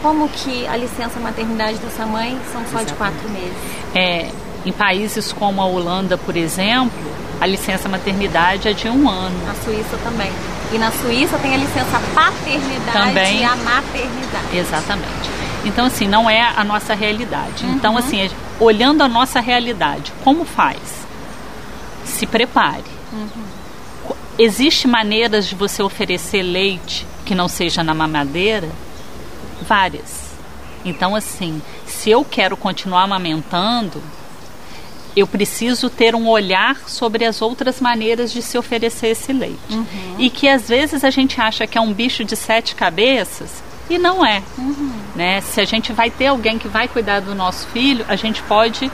como 0.03 0.28
que 0.28 0.66
a 0.66 0.76
licença 0.76 1.18
maternidade 1.20 1.78
dessa 1.78 2.07
mãe 2.07 2.38
são 2.53 2.62
só 2.62 2.80
Exatamente. 2.80 2.88
de 2.88 2.94
quatro 2.94 3.30
meses? 3.30 3.57
É, 3.94 4.30
em 4.64 4.72
países 4.72 5.32
como 5.32 5.61
a 5.61 5.66
Holanda, 5.66 6.16
por 6.18 6.36
exemplo, 6.36 7.11
a 7.40 7.46
licença 7.46 7.88
maternidade 7.88 8.68
é 8.68 8.72
de 8.72 8.88
um 8.88 9.09
ano. 9.09 9.46
Na 9.46 9.55
Suíça 9.55 9.96
também. 10.05 10.30
E 10.72 10.78
na 10.78 10.92
Suíça 10.92 11.38
tem 11.38 11.55
a 11.55 11.59
licença 11.59 12.01
paternidade 12.14 12.92
também, 12.92 13.40
e 13.40 13.44
a 13.44 13.57
maternidade. 13.57 14.57
Exatamente. 14.57 15.30
Então, 15.64 15.86
assim, 15.86 16.07
não 16.07 16.28
é 16.28 16.40
a 16.42 16.64
nossa 16.64 16.94
realidade. 16.94 17.64
Uhum. 17.64 17.72
Então, 17.72 17.96
assim, 17.96 18.30
olhando 18.59 19.03
a 19.03 19.09
nossa 19.09 19.40
realidade, 19.40 20.12
como 20.24 20.44
faz? 20.44 20.78
Se 22.05 22.26
prepare. 22.26 22.84
Uhum. 23.12 24.14
Existe 24.38 24.88
maneiras 24.88 25.46
de 25.46 25.55
você 25.55 25.82
oferecer 25.82 26.42
leite 26.42 27.07
que 27.26 27.34
não 27.34 27.48
seja 27.48 27.82
na 27.82 27.92
mamadeira? 27.92 28.68
Várias. 29.62 30.30
Então, 30.84 31.14
assim, 31.14 31.61
se 31.86 32.11
eu 32.11 32.24
quero 32.24 32.56
continuar 32.56 33.02
amamentando, 33.02 34.02
eu 35.16 35.26
preciso 35.26 35.90
ter 35.90 36.14
um 36.14 36.28
olhar 36.28 36.88
sobre 36.88 37.24
as 37.24 37.42
outras 37.42 37.80
maneiras 37.80 38.32
de 38.32 38.40
se 38.40 38.56
oferecer 38.56 39.08
esse 39.08 39.32
leite. 39.32 39.58
Uhum. 39.70 40.16
E 40.18 40.30
que 40.30 40.48
às 40.48 40.68
vezes 40.68 41.04
a 41.04 41.11
gente 41.11 41.40
acha 41.40 41.66
que 41.66 41.76
é 41.76 41.80
um 41.80 41.92
bicho 41.92 42.24
de 42.24 42.36
sete 42.36 42.74
cabeças 42.74 43.62
e 43.88 43.98
não 43.98 44.24
é. 44.24 44.42
Uhum. 44.56 44.92
Né? 45.14 45.40
Se 45.40 45.61
a 45.61 45.64
gente 45.64 45.92
vai 45.92 46.11
ter 46.11 46.28
alguém 46.28 46.58
que 46.58 46.68
vai 46.68 46.86
cuidar 46.86 47.20
do 47.20 47.34
nosso 47.34 47.66
filho, 47.68 48.04
a 48.08 48.16
gente 48.16 48.42
pode 48.44 48.90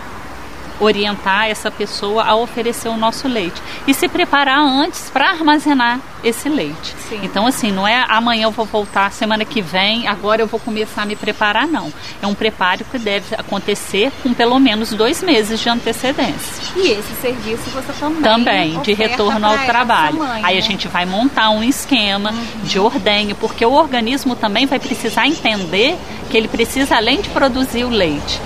orientar 0.80 1.48
essa 1.48 1.70
pessoa 1.70 2.24
a 2.24 2.34
oferecer 2.34 2.88
o 2.88 2.96
nosso 2.96 3.28
leite 3.28 3.60
e 3.86 3.94
se 3.94 4.08
preparar 4.08 4.58
antes 4.58 5.10
para 5.10 5.30
armazenar 5.30 6.00
esse 6.22 6.48
leite. 6.48 6.94
Sim. 7.08 7.20
Então 7.22 7.46
assim, 7.46 7.70
não 7.70 7.86
é 7.86 8.04
amanhã 8.08 8.44
eu 8.44 8.50
vou 8.50 8.64
voltar, 8.64 9.10
semana 9.12 9.44
que 9.44 9.60
vem, 9.60 10.06
agora 10.08 10.42
eu 10.42 10.46
vou 10.46 10.60
começar 10.60 11.02
a 11.02 11.06
me 11.06 11.16
preparar, 11.16 11.66
não. 11.66 11.92
É 12.20 12.26
um 12.26 12.34
preparo 12.34 12.84
que 12.84 12.98
deve 12.98 13.34
acontecer 13.34 14.12
com 14.22 14.32
pelo 14.32 14.58
menos 14.58 14.90
dois 14.90 15.22
meses 15.22 15.60
de 15.60 15.68
antecedência. 15.68 16.74
E 16.76 16.90
esse 16.90 17.14
serviço 17.20 17.70
você 17.70 17.92
também 17.92 18.22
também 18.22 18.80
de 18.80 18.92
retorno 18.92 19.46
ao 19.46 19.58
trabalho. 19.58 20.18
Mãe, 20.18 20.42
Aí 20.44 20.54
né? 20.54 20.60
a 20.60 20.62
gente 20.62 20.88
vai 20.88 21.04
montar 21.04 21.50
um 21.50 21.62
esquema 21.62 22.30
uhum. 22.30 22.64
de 22.64 22.78
ordenho, 22.78 23.34
porque 23.36 23.64
o 23.64 23.72
organismo 23.72 24.34
também 24.34 24.66
vai 24.66 24.78
precisar 24.78 25.26
entender 25.26 25.96
que 26.30 26.36
ele 26.36 26.48
precisa 26.48 26.96
além 26.96 27.20
de 27.20 27.28
produzir 27.30 27.84
o 27.84 27.88
leite 27.88 28.40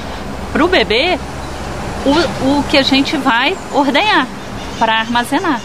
para 0.52 0.64
o 0.64 0.68
bebê 0.68 1.18
o, 2.04 2.58
o 2.58 2.62
que 2.64 2.78
a 2.78 2.82
gente 2.82 3.16
vai 3.16 3.56
ordenhar 3.72 4.26
para 4.78 4.98
armazenar. 4.98 5.60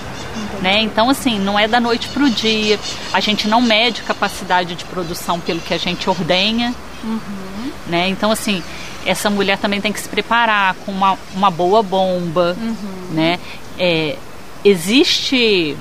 Né? 0.62 0.82
Então, 0.82 1.10
assim, 1.10 1.40
não 1.40 1.58
é 1.58 1.68
da 1.68 1.80
noite 1.80 2.08
para 2.10 2.24
o 2.24 2.30
dia. 2.30 2.80
A 3.14 3.20
gente 3.20 3.48
não 3.48 3.62
mede 3.62 4.02
capacidade 4.02 4.76
de 4.76 4.84
produção 4.86 5.40
pelo 5.40 5.60
que 5.60 5.74
a 5.74 5.78
gente 5.78 6.10
ordenha. 6.10 6.74
Uhum. 7.04 7.72
Né? 7.88 8.10
Então, 8.10 8.32
assim, 8.32 8.64
essa 9.06 9.30
mulher 9.30 9.58
também 9.58 9.80
tem 9.80 9.94
que 9.94 10.00
se 10.00 10.10
preparar 10.10 10.76
com 10.86 10.92
uma, 10.92 11.18
uma 11.34 11.52
boa 11.52 11.84
bomba. 11.84 12.56
Uhum. 12.60 12.76
Né? 13.12 13.40
É, 13.78 14.18
existe 14.64 15.78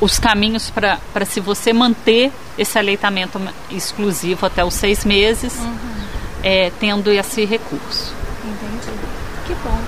os 0.00 0.18
caminhos 0.18 0.70
para 0.70 1.24
se 1.24 1.40
você 1.40 1.72
manter 1.72 2.30
esse 2.58 2.78
aleitamento 2.78 3.40
exclusivo 3.70 4.46
até 4.46 4.64
os 4.64 4.74
seis 4.74 5.04
meses, 5.04 5.58
uhum. 5.58 5.76
é, 6.42 6.70
tendo 6.78 7.10
esse 7.10 7.44
recurso. 7.44 8.23
Que 9.46 9.54
bom. 9.62 9.78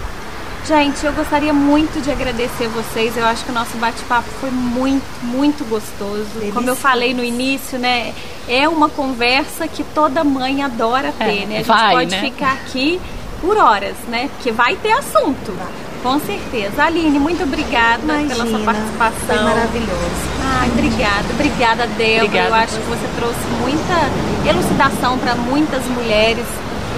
Gente, 0.67 1.07
eu 1.07 1.13
gostaria 1.13 1.53
muito 1.53 2.03
de 2.03 2.11
agradecer 2.11 2.67
vocês. 2.69 3.17
Eu 3.17 3.25
acho 3.25 3.45
que 3.45 3.51
o 3.53 3.55
nosso 3.55 3.77
bate-papo 3.77 4.29
foi 4.41 4.51
muito, 4.51 5.05
muito 5.23 5.65
gostoso. 5.69 6.25
Delícia. 6.35 6.53
Como 6.53 6.69
eu 6.69 6.75
falei 6.75 7.15
no 7.15 7.23
início, 7.23 7.79
né? 7.79 8.13
É 8.49 8.69
uma 8.69 8.89
conversa 8.89 9.69
que 9.69 9.85
toda 9.85 10.25
mãe 10.25 10.63
adora 10.63 11.13
ter, 11.13 11.43
é, 11.43 11.47
né? 11.47 11.55
A 11.55 11.59
gente 11.59 11.67
vai, 11.67 11.95
pode 11.95 12.11
né? 12.11 12.21
ficar 12.21 12.53
aqui 12.55 13.01
por 13.41 13.57
horas, 13.57 13.95
né? 14.09 14.29
Porque 14.35 14.51
vai 14.51 14.75
ter 14.75 14.91
assunto. 14.91 15.53
Vai. 15.53 15.87
Com 16.03 16.21
certeza. 16.21 16.83
Aline, 16.83 17.19
muito 17.19 17.45
obrigada 17.45 18.03
Imagina, 18.03 18.35
pela 18.35 18.47
sua 18.47 18.59
participação. 18.61 19.27
Foi 19.27 19.39
maravilhoso. 19.39 20.37
Ai, 20.45 20.69
obrigada. 20.71 21.25
Obrigada, 21.31 21.87
Débora. 21.87 22.25
Obrigada. 22.25 22.49
Eu 22.49 22.55
acho 22.55 22.77
que 22.77 22.87
você 22.87 23.09
trouxe 23.17 23.41
muita 23.61 24.51
elucidação 24.51 25.17
para 25.19 25.37
muitas 25.37 25.85
mulheres 25.87 26.47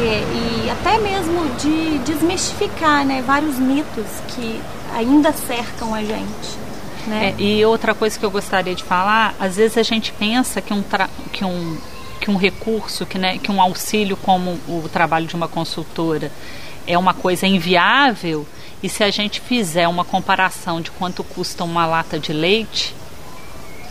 e, 0.00 0.66
e 0.66 0.70
até 0.70 0.98
mesmo 0.98 1.48
de 1.56 1.98
desmistificar 1.98 3.04
né, 3.04 3.22
vários 3.22 3.56
mitos 3.56 4.06
que 4.28 4.60
ainda 4.94 5.32
cercam 5.32 5.94
a 5.94 6.02
gente. 6.02 6.58
Né? 7.06 7.34
É, 7.36 7.42
e 7.42 7.64
outra 7.64 7.94
coisa 7.94 8.18
que 8.18 8.24
eu 8.24 8.30
gostaria 8.30 8.74
de 8.74 8.84
falar, 8.84 9.34
às 9.40 9.56
vezes 9.56 9.78
a 9.78 9.82
gente 9.82 10.12
pensa 10.12 10.60
que 10.60 10.72
um, 10.72 10.82
que 11.32 11.44
um, 11.44 11.78
que 12.20 12.30
um 12.30 12.36
recurso, 12.36 13.06
que, 13.06 13.18
né, 13.18 13.38
que 13.38 13.50
um 13.50 13.60
auxílio 13.60 14.16
como 14.16 14.52
o 14.68 14.88
trabalho 14.92 15.26
de 15.26 15.34
uma 15.34 15.48
consultora 15.48 16.30
é 16.86 16.96
uma 16.96 17.14
coisa 17.14 17.46
inviável, 17.46 18.46
e 18.82 18.88
se 18.88 19.02
a 19.02 19.10
gente 19.10 19.40
fizer 19.40 19.88
uma 19.88 20.04
comparação 20.04 20.80
de 20.80 20.90
quanto 20.90 21.24
custa 21.24 21.64
uma 21.64 21.84
lata 21.84 22.18
de 22.18 22.32
leite, 22.32 22.94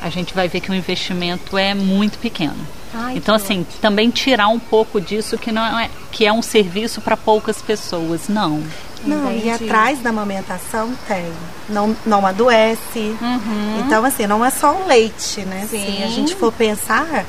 a 0.02 0.10
gente 0.10 0.34
vai 0.34 0.48
ver 0.48 0.62
que 0.62 0.72
o 0.72 0.74
investimento 0.74 1.58
é 1.58 1.74
muito 1.74 2.18
pequeno. 2.20 2.68
Ai, 2.94 3.18
então, 3.18 3.36
assim, 3.36 3.62
ótimo. 3.62 3.82
também 3.82 4.10
tirar 4.10 4.48
um 4.48 4.60
pouco 4.60 5.00
disso 5.02 5.38
que 5.38 5.52
não 5.52 5.80
é 5.80 5.90
que 6.12 6.26
é 6.26 6.34
um 6.34 6.42
serviço 6.42 7.02
para 7.02 7.18
poucas 7.18 7.62
pessoas, 7.62 8.28
não. 8.28 8.64
Não, 9.06 9.32
Entendi. 9.32 9.48
e 9.48 9.50
atrás 9.52 10.00
da 10.00 10.10
amamentação 10.10 10.92
tem. 11.08 11.32
Não, 11.70 11.96
não 12.06 12.26
adoece. 12.26 13.16
Uhum. 13.22 13.84
Então, 13.86 14.04
assim, 14.04 14.26
não 14.26 14.44
é 14.44 14.50
só 14.50 14.74
o 14.74 14.88
leite, 14.88 15.42
né? 15.42 15.68
Sim. 15.70 15.98
Se 15.98 16.04
a 16.04 16.08
gente 16.08 16.36
for 16.36 16.52
pensar, 16.52 17.26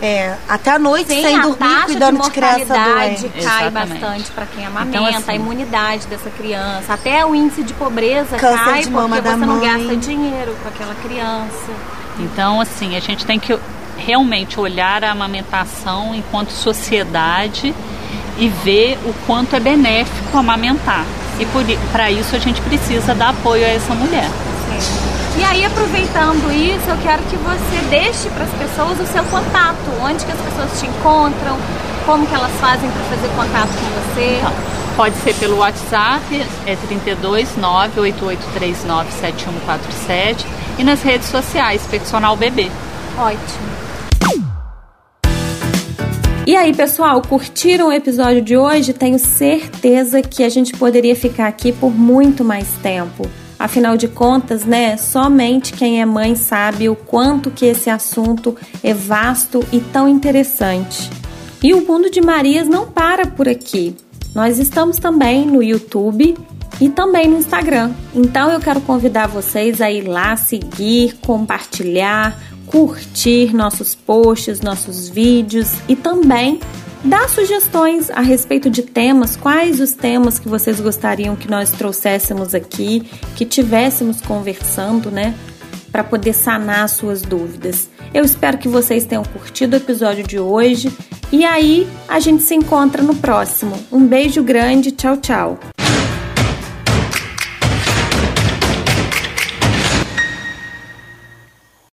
é, 0.00 0.34
até 0.48 0.72
a 0.72 0.78
noite 0.80 1.14
Sim, 1.14 1.22
sem 1.22 1.38
a 1.38 1.42
dormir, 1.42 1.84
cuidando 1.84 2.18
de, 2.18 2.24
de 2.24 2.30
criança 2.32 2.74
doente. 2.74 3.28
cai 3.28 3.68
Exatamente. 3.68 4.00
bastante 4.00 4.30
para 4.32 4.46
quem 4.46 4.66
amamenta, 4.66 4.98
então, 4.98 5.06
assim, 5.06 5.30
a 5.30 5.34
imunidade 5.36 6.06
dessa 6.08 6.28
criança, 6.30 6.92
até 6.92 7.24
o 7.24 7.34
índice 7.36 7.62
de 7.62 7.72
pobreza 7.74 8.36
cai 8.36 8.82
de 8.82 8.90
porque 8.90 9.20
você 9.20 9.36
não 9.36 9.60
gasta 9.60 9.96
dinheiro 9.96 10.56
com 10.60 10.68
aquela 10.68 10.94
criança. 10.96 11.70
Então, 12.18 12.60
assim, 12.60 12.96
a 12.96 13.00
gente 13.00 13.24
tem 13.24 13.38
que 13.38 13.56
realmente 13.96 14.58
olhar 14.58 15.04
a 15.04 15.10
amamentação 15.10 16.14
enquanto 16.14 16.50
sociedade 16.50 17.74
e 18.38 18.48
ver 18.48 18.98
o 19.04 19.14
quanto 19.26 19.54
é 19.56 19.60
benéfico 19.60 20.36
amamentar. 20.36 21.04
E 21.38 21.46
para 21.90 22.10
isso 22.10 22.36
a 22.36 22.38
gente 22.38 22.60
precisa 22.62 23.14
dar 23.14 23.30
apoio 23.30 23.64
a 23.64 23.68
essa 23.68 23.94
mulher. 23.94 24.28
Sim. 24.80 25.12
E 25.38 25.44
aí, 25.44 25.64
aproveitando 25.64 26.52
isso, 26.52 26.88
eu 26.90 26.98
quero 27.02 27.22
que 27.24 27.36
você 27.36 27.80
deixe 27.88 28.28
para 28.28 28.44
as 28.44 28.50
pessoas 28.50 29.00
o 29.00 29.06
seu 29.10 29.24
contato, 29.24 29.78
onde 30.02 30.24
que 30.24 30.32
as 30.32 30.38
pessoas 30.40 30.78
te 30.78 30.86
encontram, 30.86 31.56
como 32.04 32.26
que 32.26 32.34
elas 32.34 32.52
fazem 32.60 32.90
para 32.90 33.02
fazer 33.04 33.28
contato 33.34 33.70
com 33.70 34.14
você. 34.14 34.36
Então, 34.38 34.52
pode 34.94 35.16
ser 35.16 35.34
pelo 35.34 35.56
WhatsApp, 35.58 36.46
é 36.66 36.76
32 36.76 37.56
98839 37.56 39.10
7147 39.10 40.46
e 40.78 40.84
nas 40.84 41.02
redes 41.02 41.28
sociais, 41.28 41.86
Personal 41.90 42.36
Bebê. 42.36 42.70
Ótimo. 43.18 43.81
E 46.44 46.56
aí, 46.56 46.74
pessoal, 46.74 47.22
curtiram 47.22 47.86
o 47.86 47.92
episódio 47.92 48.42
de 48.42 48.56
hoje? 48.56 48.92
Tenho 48.92 49.16
certeza 49.16 50.20
que 50.20 50.42
a 50.42 50.48
gente 50.48 50.72
poderia 50.72 51.14
ficar 51.14 51.46
aqui 51.46 51.70
por 51.70 51.92
muito 51.92 52.44
mais 52.44 52.66
tempo. 52.82 53.30
Afinal 53.56 53.96
de 53.96 54.08
contas, 54.08 54.64
né, 54.64 54.96
somente 54.96 55.72
quem 55.72 56.00
é 56.00 56.04
mãe 56.04 56.34
sabe 56.34 56.88
o 56.88 56.96
quanto 56.96 57.48
que 57.48 57.64
esse 57.66 57.88
assunto 57.88 58.56
é 58.82 58.92
vasto 58.92 59.64
e 59.70 59.78
tão 59.78 60.08
interessante. 60.08 61.08
E 61.62 61.72
o 61.72 61.86
mundo 61.86 62.10
de 62.10 62.20
Marias 62.20 62.68
não 62.68 62.90
para 62.90 63.24
por 63.24 63.48
aqui. 63.48 63.94
Nós 64.34 64.58
estamos 64.58 64.98
também 64.98 65.46
no 65.46 65.62
YouTube 65.62 66.36
e 66.80 66.88
também 66.88 67.28
no 67.28 67.38
Instagram. 67.38 67.92
Então 68.12 68.50
eu 68.50 68.58
quero 68.58 68.80
convidar 68.80 69.28
vocês 69.28 69.80
a 69.80 69.88
ir 69.88 70.08
lá 70.08 70.34
seguir, 70.34 71.14
compartilhar, 71.24 72.36
curtir 72.72 73.54
nossos 73.54 73.94
posts, 73.94 74.62
nossos 74.62 75.10
vídeos 75.10 75.70
e 75.86 75.94
também 75.94 76.58
dar 77.04 77.28
sugestões 77.28 78.10
a 78.10 78.20
respeito 78.20 78.70
de 78.70 78.82
temas, 78.82 79.36
quais 79.36 79.78
os 79.78 79.92
temas 79.92 80.38
que 80.38 80.48
vocês 80.48 80.80
gostariam 80.80 81.36
que 81.36 81.50
nós 81.50 81.70
trouxéssemos 81.72 82.54
aqui, 82.54 83.00
que 83.36 83.44
tivéssemos 83.44 84.22
conversando, 84.22 85.10
né, 85.10 85.34
para 85.90 86.02
poder 86.02 86.32
sanar 86.32 86.88
suas 86.88 87.20
dúvidas. 87.20 87.90
Eu 88.14 88.24
espero 88.24 88.56
que 88.56 88.68
vocês 88.68 89.04
tenham 89.04 89.24
curtido 89.24 89.74
o 89.74 89.76
episódio 89.76 90.26
de 90.26 90.38
hoje 90.38 90.90
E 91.32 91.46
aí 91.46 91.88
a 92.08 92.20
gente 92.20 92.42
se 92.42 92.54
encontra 92.54 93.02
no 93.02 93.14
próximo. 93.14 93.74
Um 93.90 94.06
beijo 94.06 94.42
grande, 94.42 94.90
tchau, 94.90 95.16
tchau. 95.16 95.71